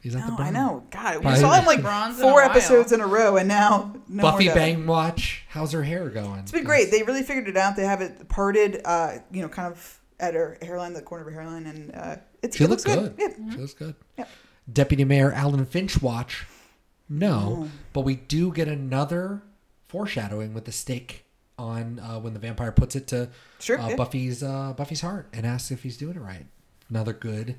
[0.00, 0.84] he's not the no, I know.
[0.90, 3.94] God, we Probably- saw him like Bronze in four episodes in a row, and now
[4.08, 4.48] no Buffy.
[4.48, 5.44] Bang Watch.
[5.48, 6.38] How's her hair going?
[6.40, 6.90] It's been great.
[6.90, 7.76] They really figured it out.
[7.76, 11.32] They have it parted, uh, you know, kind of at her hairline, the corner of
[11.34, 13.14] her hairline, and uh, it's She it looks looks good.
[13.18, 13.50] Yeah.
[13.52, 13.94] She looks good.
[14.18, 14.28] Yep.
[14.72, 16.46] Deputy Mayor Alan Finch watch.
[17.08, 17.70] No, Oh.
[17.92, 19.42] but we do get another
[19.88, 21.23] foreshadowing with the stake
[21.58, 23.28] on uh, when the vampire puts it to
[23.60, 23.96] Sure, uh, yeah.
[23.96, 26.46] Buffy's uh, Buffy's heart and asks if he's doing it right.
[26.90, 27.56] Another good.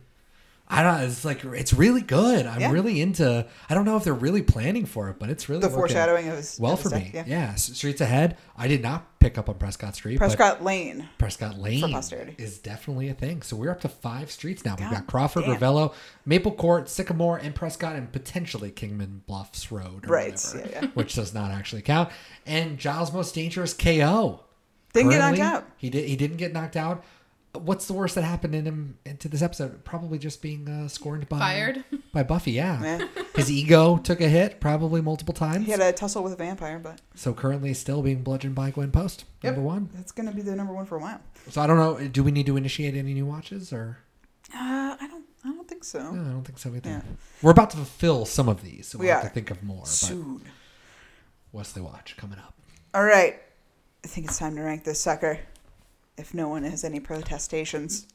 [0.68, 1.01] I don't.
[1.01, 2.47] It's like it's really good.
[2.47, 2.72] I'm Yeah.
[2.72, 3.45] really into.
[3.70, 6.43] I don't know if they're really planning for it, but it's really The foreshadowing of
[6.59, 7.11] well for death, me.
[7.13, 7.24] yeah.
[7.28, 7.53] Yeah.
[7.55, 8.38] Streets Ahead.
[8.57, 10.18] I did not pick up on Prescott Street.
[10.18, 11.07] Prescott Lane.
[11.20, 12.34] Prescott Lane posterity.
[12.39, 13.43] is definitely a thing.
[13.43, 14.76] So we're up to five streets now.
[14.80, 15.57] We've got Crawford, damn.
[15.57, 15.93] Revello,
[16.26, 20.05] Maple Court, Sycamore, and Prescott, and potentially Kingman Bluffs Road.
[20.07, 20.88] Or Right, whatever, yeah, yeah.
[20.95, 22.09] Which does not actually count.
[22.47, 24.41] And Giles' most dangerous KO.
[24.93, 25.66] Didn't get knocked out.
[25.78, 26.07] He did.
[26.07, 27.03] He didn't get knocked out.
[27.55, 29.83] What's the worst that happened in him into this episode?
[29.83, 31.83] Probably just being uh, scorned by Fired?
[32.13, 32.51] by Buffy.
[32.51, 32.81] Yeah.
[32.81, 33.07] Yeah.
[33.35, 35.65] His ego took a hit, probably multiple times.
[35.65, 38.91] He had a tussle with a vampire, but so currently still being bludgeoned by Gwen
[38.91, 39.25] Post.
[39.41, 39.53] Yep.
[39.55, 39.89] Number one.
[39.93, 41.21] that's gonna be the number one for a while.
[41.49, 42.07] So I don't know.
[42.07, 43.97] Do we need to initiate any new watches or?
[44.53, 45.25] Uh, I don't.
[45.43, 45.99] I don't think so.
[46.11, 46.89] No, I don't think so either.
[46.89, 47.01] Yeah.
[47.41, 49.85] We're about to fulfill some of these, so We we'll have to think of more.
[49.85, 50.37] Soon.
[50.39, 50.51] But
[51.51, 52.55] Wesley Watch coming up.
[52.93, 53.39] All right.
[54.03, 55.39] I think it's time to rank this sucker.
[56.18, 58.07] If no one has any protestations.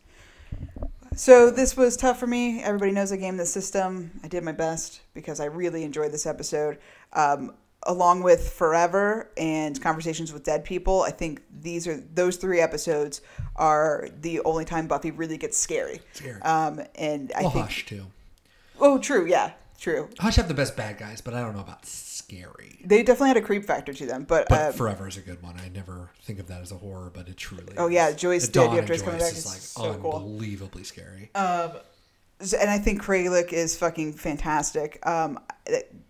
[1.16, 2.62] So this was tough for me.
[2.62, 4.10] Everybody knows I game the system.
[4.22, 6.78] I did my best because I really enjoyed this episode.
[7.12, 12.60] Um, along with Forever and Conversations with Dead People, I think these are those three
[12.60, 13.22] episodes
[13.56, 16.00] are the only time Buffy really gets scary.
[16.12, 16.40] Scary.
[16.42, 18.06] Um, and I well, think Hush too.
[18.80, 20.08] oh, true, yeah, true.
[20.18, 22.80] Hush have the best bad guys, but I don't know about scary.
[22.84, 25.42] They definitely had a creep factor to them, but, But um, Forever is a good
[25.42, 25.56] one.
[25.58, 27.74] I never think of that as a horror, but it truly.
[27.76, 27.92] Oh, is.
[27.94, 28.78] yeah, Joyce The did.
[28.78, 29.56] Of Joyce coming back is is like
[29.94, 30.16] so cool.
[30.16, 31.30] unbelievably scary.
[31.34, 31.72] Um,
[32.58, 35.04] and I think Kralik is fucking fantastic.
[35.06, 35.38] Um,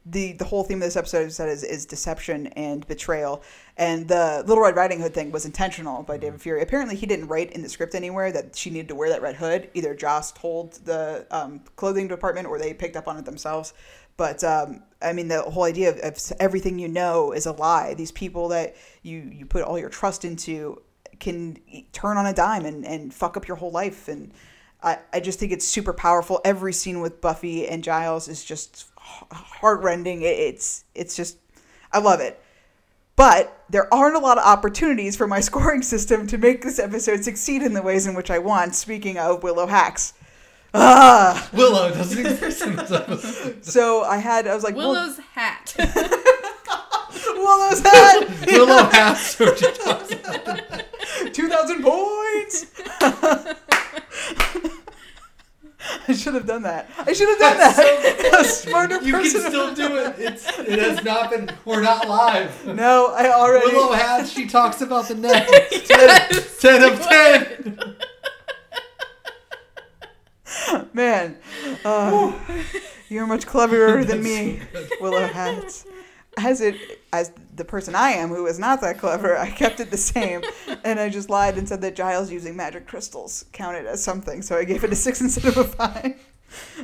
[0.06, 3.42] the the whole theme of this episode is, is is deception and betrayal,
[3.80, 6.60] and the Little Red Riding Hood thing was intentional by David Fury.
[6.60, 9.36] Apparently, he didn't write in the script anywhere that she needed to wear that red
[9.36, 9.70] hood.
[9.72, 13.72] Either Joss told the um, clothing department or they picked up on it themselves.
[14.18, 17.94] But um, I mean, the whole idea of, of everything you know is a lie.
[17.94, 20.82] These people that you you put all your trust into
[21.18, 21.56] can
[21.92, 24.08] turn on a dime and, and fuck up your whole life.
[24.08, 24.30] And
[24.82, 26.42] I, I just think it's super powerful.
[26.44, 30.20] Every scene with Buffy and Giles is just heartrending.
[30.20, 31.38] It, it's it's just
[31.94, 32.38] I love it.
[33.21, 37.22] But there aren't a lot of opportunities for my scoring system to make this episode
[37.22, 38.75] succeed in the ways in which I want.
[38.75, 40.14] Speaking of Willow hacks.
[40.72, 41.47] Ah.
[41.53, 43.63] Willow doesn't exist in this episode.
[43.64, 45.75] So I had I was like well- Willow's hat.
[47.37, 48.47] Willow's hat.
[48.47, 49.18] Willow hat.
[49.18, 52.67] So she Two thousand points.
[56.08, 56.91] I should have done that.
[56.99, 58.34] I should have done that.
[58.41, 60.14] a smarter You can still do it.
[60.18, 61.50] It's, it has not been.
[61.64, 62.67] We're not live.
[62.67, 63.75] No, I already.
[63.75, 64.29] Willow hat.
[64.29, 65.49] She talks about the net.
[65.87, 66.29] ten,
[66.61, 67.96] ten of ten.
[70.92, 71.37] Man,
[71.84, 72.33] uh,
[73.08, 74.61] you're much cleverer than me,
[75.00, 75.87] Willow Hats.
[76.38, 76.76] As it
[77.12, 80.42] as the person I am, who is not that clever, I kept it the same,
[80.84, 84.57] and I just lied and said that Giles using magic crystals counted as something, so
[84.57, 86.20] I gave it a six instead of a five.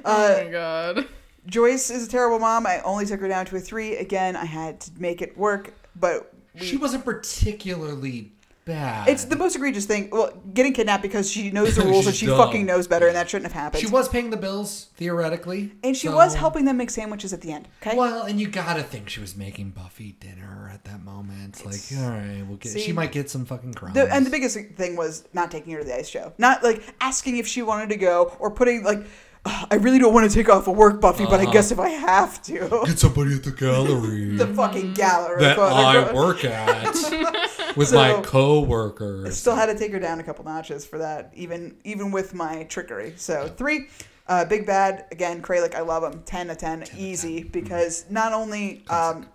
[0.05, 1.09] oh my uh, god.
[1.47, 2.67] Joyce is a terrible mom.
[2.67, 3.97] I only took her down to a three.
[3.97, 8.33] Again, I had to make it work, but we, She wasn't particularly
[8.67, 9.09] bad.
[9.09, 10.11] It's the most egregious thing.
[10.13, 12.37] Well, getting kidnapped because she knows the rules and she dumb.
[12.37, 13.81] fucking knows better, and that shouldn't have happened.
[13.81, 17.41] She was paying the bills theoretically, and she so- was helping them make sandwiches at
[17.41, 17.69] the end.
[17.81, 17.97] Okay.
[17.97, 21.65] Well, and you gotta think she was making Buffy dinner at that moment.
[21.65, 22.73] like, all right, we'll get.
[22.73, 23.95] See, she might get some fucking crumbs.
[23.95, 26.35] The, and the biggest thing was not taking her to the ice show.
[26.37, 29.07] Not like asking if she wanted to go or putting like, "Ugh,
[29.71, 31.53] I really don't want to take off of work, Buffy, but I Uh-huh.
[31.53, 32.83] guess if I have to.
[32.87, 35.41] Get somebody at the gallery the fucking gallery.
[35.43, 36.85] that quote, I work at
[37.77, 39.37] with So, my I coworkers.
[39.37, 42.65] still had to take her down a couple notches for that, even even with my
[42.65, 43.15] trickery.
[43.17, 43.89] So three,
[44.29, 45.43] uh, big bad again.
[45.43, 46.23] Kralik, I love him.
[46.25, 49.27] Ten to ten, easy because not only um,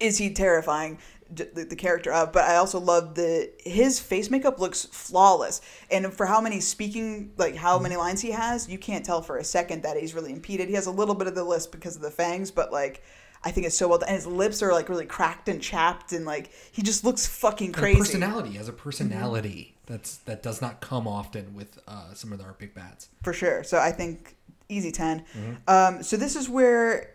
[0.00, 0.98] is he terrifying.
[1.30, 5.60] The, the character of, but I also love the his face makeup looks flawless,
[5.90, 9.36] and for how many speaking like how many lines he has, you can't tell for
[9.36, 10.68] a second that he's really impeded.
[10.68, 13.02] He has a little bit of the lisp because of the fangs, but like
[13.44, 14.08] I think it's so well done.
[14.08, 17.68] And his lips are like really cracked and chapped, and like he just looks fucking
[17.68, 17.98] And crazy.
[17.98, 22.54] personality has a personality that's that does not come often with uh, some of our
[22.54, 23.10] big bats.
[23.22, 23.62] for sure.
[23.64, 24.34] So I think
[24.70, 25.56] easy 10 Mhm.
[25.68, 27.10] Um, so this is where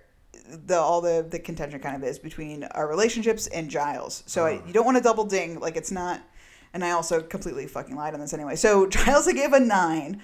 [0.65, 4.23] the all the the contention kind of is between our relationships and Giles.
[4.25, 4.67] So I, uh-huh.
[4.67, 6.21] you don't want to double ding like it's not.
[6.73, 8.55] And I also completely fucking lied on this anyway.
[8.55, 10.21] So Giles, I gave a nine,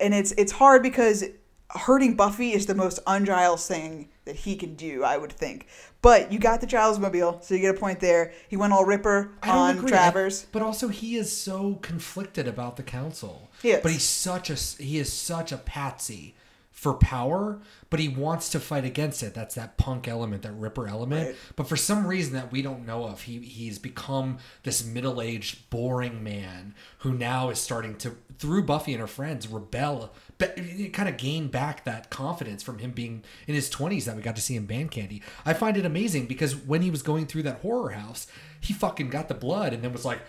[0.00, 1.24] and it's it's hard because
[1.70, 5.04] hurting Buffy is the most un-Giles thing that he can do.
[5.04, 5.66] I would think.
[6.00, 8.32] But you got the Giles mobile, so you get a point there.
[8.48, 9.88] He went all Ripper on agree.
[9.88, 10.46] Travers.
[10.52, 13.50] but also he is so conflicted about the council.
[13.62, 13.80] Is.
[13.82, 16.36] But he's such a he is such a patsy
[16.78, 17.58] for power,
[17.90, 19.34] but he wants to fight against it.
[19.34, 21.26] That's that punk element, that Ripper element.
[21.26, 21.36] Right.
[21.56, 26.22] But for some reason that we don't know of, he he's become this middle-aged, boring
[26.22, 30.14] man who now is starting to, through Buffy and her friends, rebel.
[30.38, 30.56] But
[30.92, 34.36] kind of gain back that confidence from him being in his 20s that we got
[34.36, 35.20] to see in Band Candy.
[35.44, 38.28] I find it amazing because when he was going through that horror house,
[38.60, 40.20] he fucking got the blood and then was like,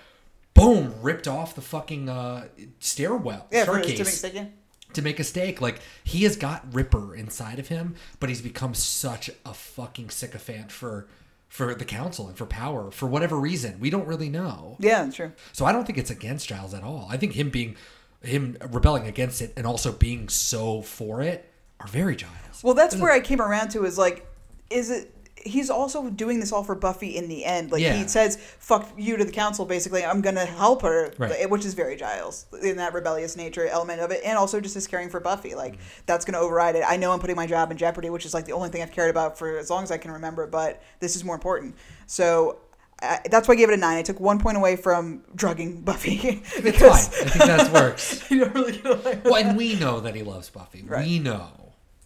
[0.55, 2.47] boom, ripped off the fucking uh,
[2.79, 4.53] stairwell, Yeah, for, to staircase make second.
[4.93, 5.61] To make a stake.
[5.61, 10.71] Like he has got Ripper inside of him, but he's become such a fucking sycophant
[10.71, 11.07] for
[11.47, 13.79] for the council and for power for whatever reason.
[13.79, 14.77] We don't really know.
[14.79, 15.31] Yeah, true.
[15.51, 17.07] So I don't think it's against Giles at all.
[17.09, 17.75] I think him being
[18.21, 22.63] him rebelling against it and also being so for it are very Giles.
[22.63, 24.27] Well, that's where I came around to is like,
[24.69, 25.13] is it?
[25.45, 27.71] He's also doing this all for Buffy in the end.
[27.71, 27.93] Like Yeah.
[27.93, 29.65] he says, "Fuck you" to the council.
[29.65, 31.49] Basically, I'm gonna help her, Right.
[31.49, 34.85] which is very Giles in that rebellious nature element of it, and also just his
[34.87, 35.55] caring for Buffy.
[35.55, 36.83] Like that's gonna override it.
[36.87, 38.91] I know I'm putting my job in jeopardy, which is like the only thing I've
[38.91, 40.45] cared about for as long as I can remember.
[40.47, 41.75] But this is more important.
[42.07, 42.57] So.
[43.01, 43.97] I, that's why I gave it a nine.
[43.97, 47.27] I took one point away from drugging Buffy It's because fine.
[47.27, 48.23] I think that works.
[48.29, 50.83] you don't really get away Well, and we know that he loves Buffy.
[50.85, 51.05] Right.
[51.07, 51.47] We know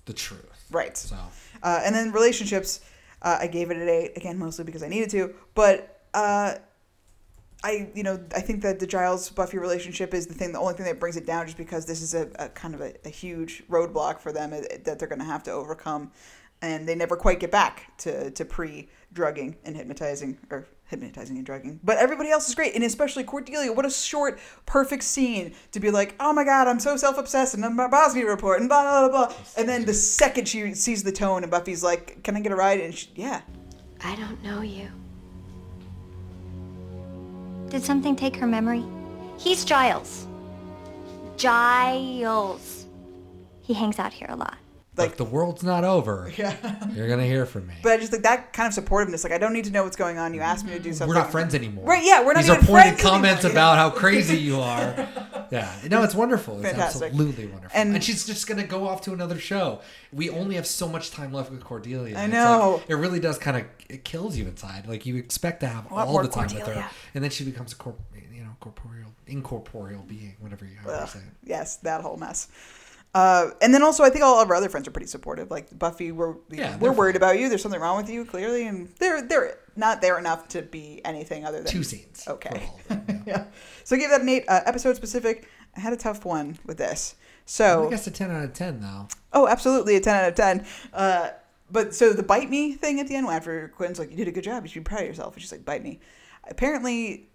[0.05, 0.45] the truth.
[0.69, 0.95] Right.
[0.95, 1.15] So
[1.63, 2.79] Uh, and then relationships,
[3.23, 5.33] uh, I gave it an eight again, mostly because I needed to.
[5.55, 6.55] But uh,
[7.63, 10.73] I, you know, I think that the Giles Buffy relationship is the thing, the only
[10.73, 13.09] thing that brings it down, just because this is a, a kind of a, a
[13.09, 16.11] huge roadblock for them that they're going to have to overcome,
[16.63, 21.45] and they never quite get back to to pre drugging and hypnotizing or hypnotizing and
[21.45, 21.79] drugging.
[21.83, 23.71] But everybody else is great, and especially Cordelia.
[23.71, 27.53] What a short, perfect scene to be like, oh my god, I'm so self obsessed,
[27.53, 29.27] and my Bosby report, and blah blah blah.
[29.27, 29.35] blah.
[29.57, 32.55] And then the second she sees the tone, and Buffy's like, can I get a
[32.55, 32.79] ride?
[32.79, 33.41] And she, yeah,
[34.03, 34.87] I don't know you.
[37.69, 38.85] Did something take her memory?
[39.37, 40.27] He's Giles.
[41.35, 42.85] Giles.
[43.61, 44.57] He hangs out here a lot.
[44.95, 46.31] Like the world's not over.
[46.37, 46.55] Yeah.
[46.93, 47.73] You're gonna hear from me.
[47.81, 49.23] But I just like that kind of supportiveness.
[49.23, 50.33] Like I don't need to know what's going on.
[50.33, 51.07] You asked me to do something.
[51.07, 51.85] We're not friends anymore.
[51.85, 52.03] Right?
[52.03, 53.51] Yeah, we're not These are pointed comments anymore.
[53.63, 55.07] about how crazy you are.
[55.51, 56.55] Yeah, no, it's wonderful.
[56.59, 57.11] It's Fantastic.
[57.11, 57.77] absolutely wonderful.
[57.79, 59.81] And- And, she's just gonna go off to another show.
[60.11, 62.17] We only have so much time left with Cordelia.
[62.17, 62.77] I know.
[62.81, 64.87] like- it really does kind of it kills you inside.
[64.87, 67.75] Like you expect to have all the time with her, and then she becomes a
[67.75, 67.99] corp,
[68.33, 71.23] you know, corporeal, incorporeal being, whatever you have Ugh, to say.
[71.43, 72.47] yes, that whole mess.
[73.13, 75.51] Uh, and then also, I think all of our other friends are pretty supportive.
[75.51, 77.47] Like Buffy, we're Yeah, we're worried about you.
[77.47, 81.45] There's something wrong with you, clearly, and they're they're not there enough to be anything
[81.45, 82.25] other than Two scenes.
[82.27, 82.69] Okay,
[83.27, 83.45] yeah.
[83.83, 84.45] So I gave that an eight.
[84.47, 85.47] Uh, episode specific.
[85.75, 87.15] I had a tough one with this.
[87.45, 89.07] So I guess a ten out of ten though.
[89.31, 90.65] Oh, absolutely, a ten out of ten.
[90.91, 91.29] Uh,
[91.69, 94.31] but so the bite me thing at the end, after Quinn's like, "You did a
[94.31, 94.63] good job.
[94.63, 95.99] You should be proud of yourself," and she's like, "Bite me."
[96.47, 97.29] Apparently,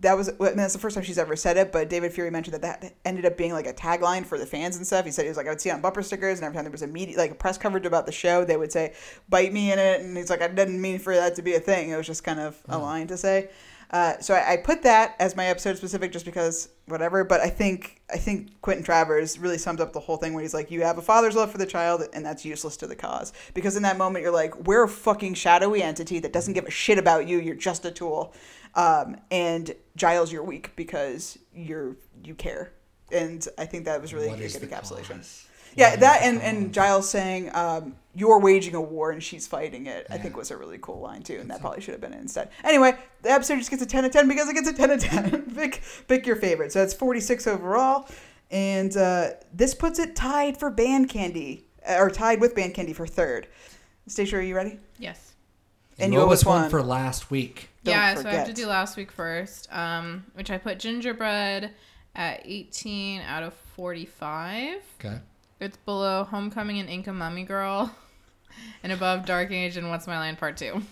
[0.00, 2.30] that was I mean, that's the first time she's ever said it, but David Fury
[2.30, 5.04] mentioned that that ended up being like a tagline for the fans and stuff.
[5.04, 6.64] He said he was like, I would see it on bumper stickers, and every time
[6.64, 8.94] there was a media like a press coverage about the show, they would say,
[9.28, 11.60] "Bite me in it," and he's like, I didn't mean for that to be a
[11.60, 11.90] thing.
[11.90, 13.50] It was just kind of a line to say.
[13.90, 17.24] Uh, so I, I put that as my episode specific, just because whatever.
[17.24, 20.54] But I think I think Quentin Travers really sums up the whole thing where he's
[20.54, 23.32] like, you have a father's love for the child, and that's useless to the cause.
[23.54, 26.70] Because in that moment, you're like, we're a fucking shadowy entity that doesn't give a
[26.70, 27.38] shit about you.
[27.38, 28.34] You're just a tool.
[28.74, 32.72] Um, and Giles, you're weak because you're you care.
[33.12, 35.16] And I think that was really What a good encapsulation.
[35.16, 35.46] cause?
[35.74, 39.22] Yeah, What is that the and, and Giles saying, um, "You're waging a war and
[39.22, 41.92] she's fighting it." I think was a really cool line too, and that probably should
[41.92, 42.50] have been it instead.
[42.64, 44.90] Anyway, the episode just gets a ten out of ten because it gets a ten
[44.90, 45.42] out of ten.
[45.54, 46.72] pick pick your favorite.
[46.72, 48.08] So that's forty six overall,
[48.50, 52.92] and uh, this puts it tied for Band Candy, uh, or tied with Band Candy
[52.92, 53.46] for third.
[54.06, 54.78] Stacia, are you ready?
[54.98, 55.34] Yes.
[55.98, 56.70] And what you was always one won.
[56.70, 57.68] for last week?
[57.88, 61.70] Don't yeah, so I have to do last week first, um, which I put gingerbread
[62.14, 64.82] at 18 out of 45.
[65.00, 65.18] Okay.
[65.60, 67.94] It's below Homecoming and Inca Mummy Girl,
[68.82, 70.82] and above Dark Age and What's My Line Part 2.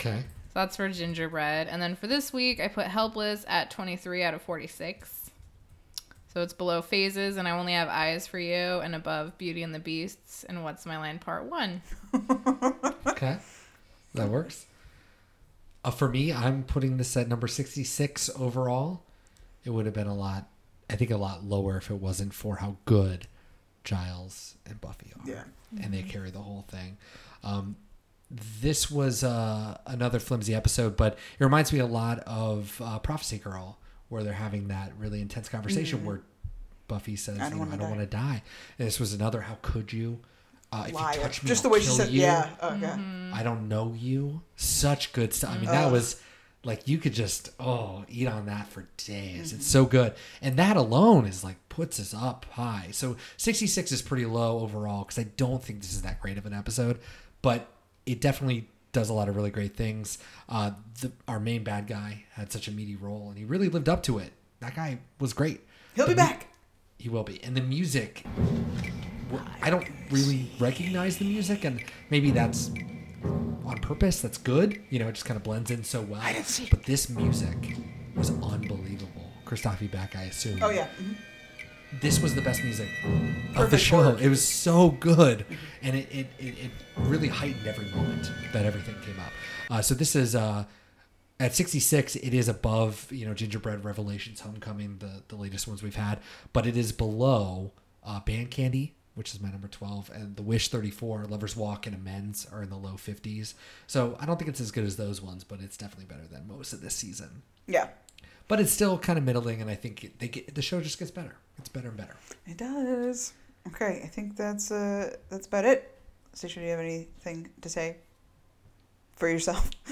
[0.00, 0.20] Okay.
[0.20, 1.68] So that's for gingerbread.
[1.68, 5.30] And then for this week, I put Helpless at 23 out of 46.
[6.32, 9.74] So it's below Phases, and I only have Eyes for You, and above Beauty and
[9.74, 11.82] the Beasts and What's My Line Part 1.
[13.06, 13.38] Okay.
[14.14, 14.66] That works.
[15.84, 19.04] Uh, for me, I'm putting this at number 66 overall.
[19.64, 20.48] It would have been a lot,
[20.90, 23.26] I think, a lot lower if it wasn't for how good
[23.84, 25.28] Giles and Buffy are.
[25.28, 25.44] Yeah.
[25.82, 26.96] And they carry the whole thing.
[27.44, 27.76] Um,
[28.30, 33.38] this was uh, another flimsy episode, but it reminds me a lot of uh, Prophecy
[33.38, 33.78] Girl,
[34.08, 36.04] where they're having that really intense conversation Mhm.
[36.04, 36.20] where
[36.88, 38.42] Buffy says, I I don't don't, wanna die." die.
[38.78, 40.20] And this was another, how could you?
[40.70, 41.14] Uh, if Liar.
[41.16, 42.20] you touch me, Just I'll the way she kill said- you.
[42.20, 42.94] yeah, okay.
[43.32, 44.42] I don't know you.
[44.56, 45.54] Such good stuff.
[45.54, 46.20] I mean, that was
[46.64, 49.48] like you could just oh eat on that for days.
[49.48, 49.56] Mm-hmm.
[49.56, 52.88] It's so good, and that alone is like puts us up high.
[52.92, 56.36] So sixty six is pretty low overall because I don't think this is that great
[56.36, 56.98] of an episode,
[57.42, 57.68] but
[58.04, 60.18] it definitely does a lot of really great things.
[60.48, 63.88] Uh, the, our main bad guy had such a meaty role, and he really lived
[63.88, 64.32] up to it.
[64.60, 65.60] That guy was great.
[65.94, 66.46] He'll The be mu- back.
[66.98, 68.24] He will be, and the music.
[69.62, 72.70] I don't really recognize the music, and maybe that's
[73.64, 74.20] on purpose.
[74.20, 74.80] That's good.
[74.90, 76.22] You know, it just kind of blends in so well.
[76.70, 77.76] But this music
[78.14, 79.30] was unbelievable.
[79.44, 80.58] Christophe Beck, I assume.
[80.62, 80.88] Oh yeah.
[81.00, 81.16] mhm.
[82.02, 82.88] This was the best music
[83.56, 83.96] of the show.
[83.96, 84.20] word.
[84.20, 85.46] It was so good,
[85.82, 89.32] and it, it, it, it really heightened every moment that everything came up.
[89.70, 90.64] Uh, so this is uh,
[91.40, 92.16] at 66.
[92.16, 96.20] It is above you know Gingerbread Revelations, Homecoming, the the latest ones we've had,
[96.52, 97.72] but it is below
[98.04, 101.94] uh, Band Candy, which is my number 12, and The Wish 34, Lovers Walk, and
[101.94, 103.54] Amends are in the low 50s.
[103.86, 106.46] So I don't think it's as good as those ones, but it's definitely better than
[106.46, 107.42] most of this season.
[107.66, 107.88] Yeah.
[108.46, 111.10] But it's still kind of middling, and I think they get, the show just gets
[111.10, 111.34] better.
[111.58, 112.16] It's better and better.
[112.46, 113.32] It does.
[113.66, 115.98] Okay, I think that's uh that's about it.
[116.32, 117.96] Stacia, do you have anything to say
[119.16, 119.68] for yourself?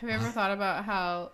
[0.00, 1.32] Have you ever thought about how,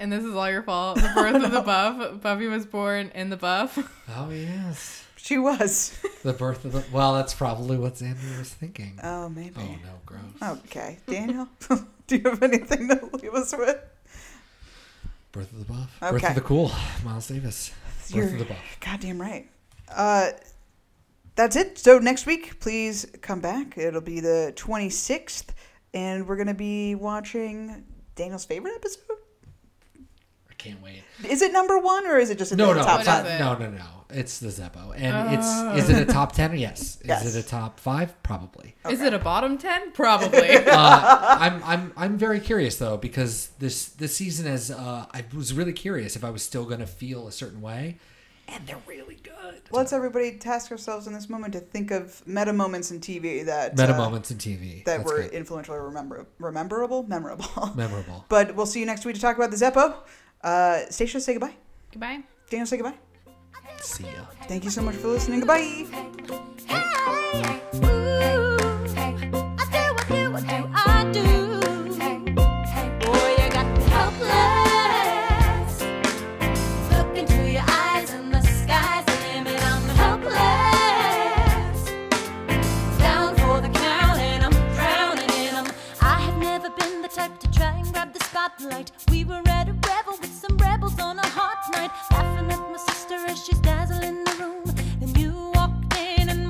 [0.00, 3.30] and this is all your fault, the birth of the buff, Buffy was born in
[3.30, 3.78] the buff?
[4.08, 5.96] Oh yes, she was.
[6.24, 6.82] the birth of the.
[6.92, 8.98] Well, that's probably what Andrew was thinking.
[9.00, 9.54] Oh, maybe.
[9.58, 10.58] Oh no, gross.
[10.66, 11.46] Okay, Daniel,
[12.08, 13.78] do you have anything to leave us with?
[15.30, 15.96] Birth of the Buff.
[16.02, 16.10] Okay.
[16.10, 16.72] Birth of the Cool.
[17.04, 17.70] Miles Davis.
[17.70, 18.78] Birth You're of the Buff.
[18.80, 19.48] goddamn right.
[19.88, 20.30] Uh,
[21.36, 21.78] that's it.
[21.78, 23.78] So next week, please come back.
[23.78, 25.50] It'll be the 26th,
[25.94, 27.84] and we're gonna be watching
[28.16, 29.09] Daniel's favorite episode.
[30.60, 31.02] I can't wait.
[31.28, 33.24] Is it number one or is it just in No, no, top five?
[33.40, 33.84] no, no, no.
[34.10, 35.32] It's the Zeppo, and Oh.
[35.74, 35.84] it's.
[35.84, 36.56] Is it a top ten?
[36.58, 36.98] Yes.
[37.04, 38.20] Is it a top five?
[38.24, 38.74] Probably.
[38.90, 39.92] Is it a bottom 10?
[39.92, 40.56] Probably.
[40.56, 40.66] uh,
[41.38, 45.72] I'm I'm I'm very curious though because this this season is uh, I was really
[45.72, 47.98] curious if I was still gonna feel a certain way,
[48.48, 49.62] and they're really good.
[49.70, 53.76] Let's everybody task ourselves in this moment to think of meta moments in TV that
[53.78, 54.84] Meta uh, moments in TV.
[54.84, 55.30] that That's were great.
[55.32, 57.70] influential or remember rememberable, memorable.
[57.76, 58.24] Memorable.
[58.28, 59.94] but we'll see you next week to talk about the Zeppo.
[60.42, 61.54] Uh, Stacia, say goodbye.
[61.92, 62.20] Goodbye.
[62.48, 62.98] Daniel, say goodbye.
[63.80, 64.24] See ya.
[64.48, 65.40] Thank you so much for listening.
[65.40, 66.86] Goodbye.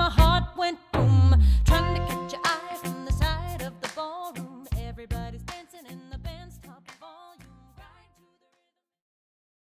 [0.01, 0.30] my heart.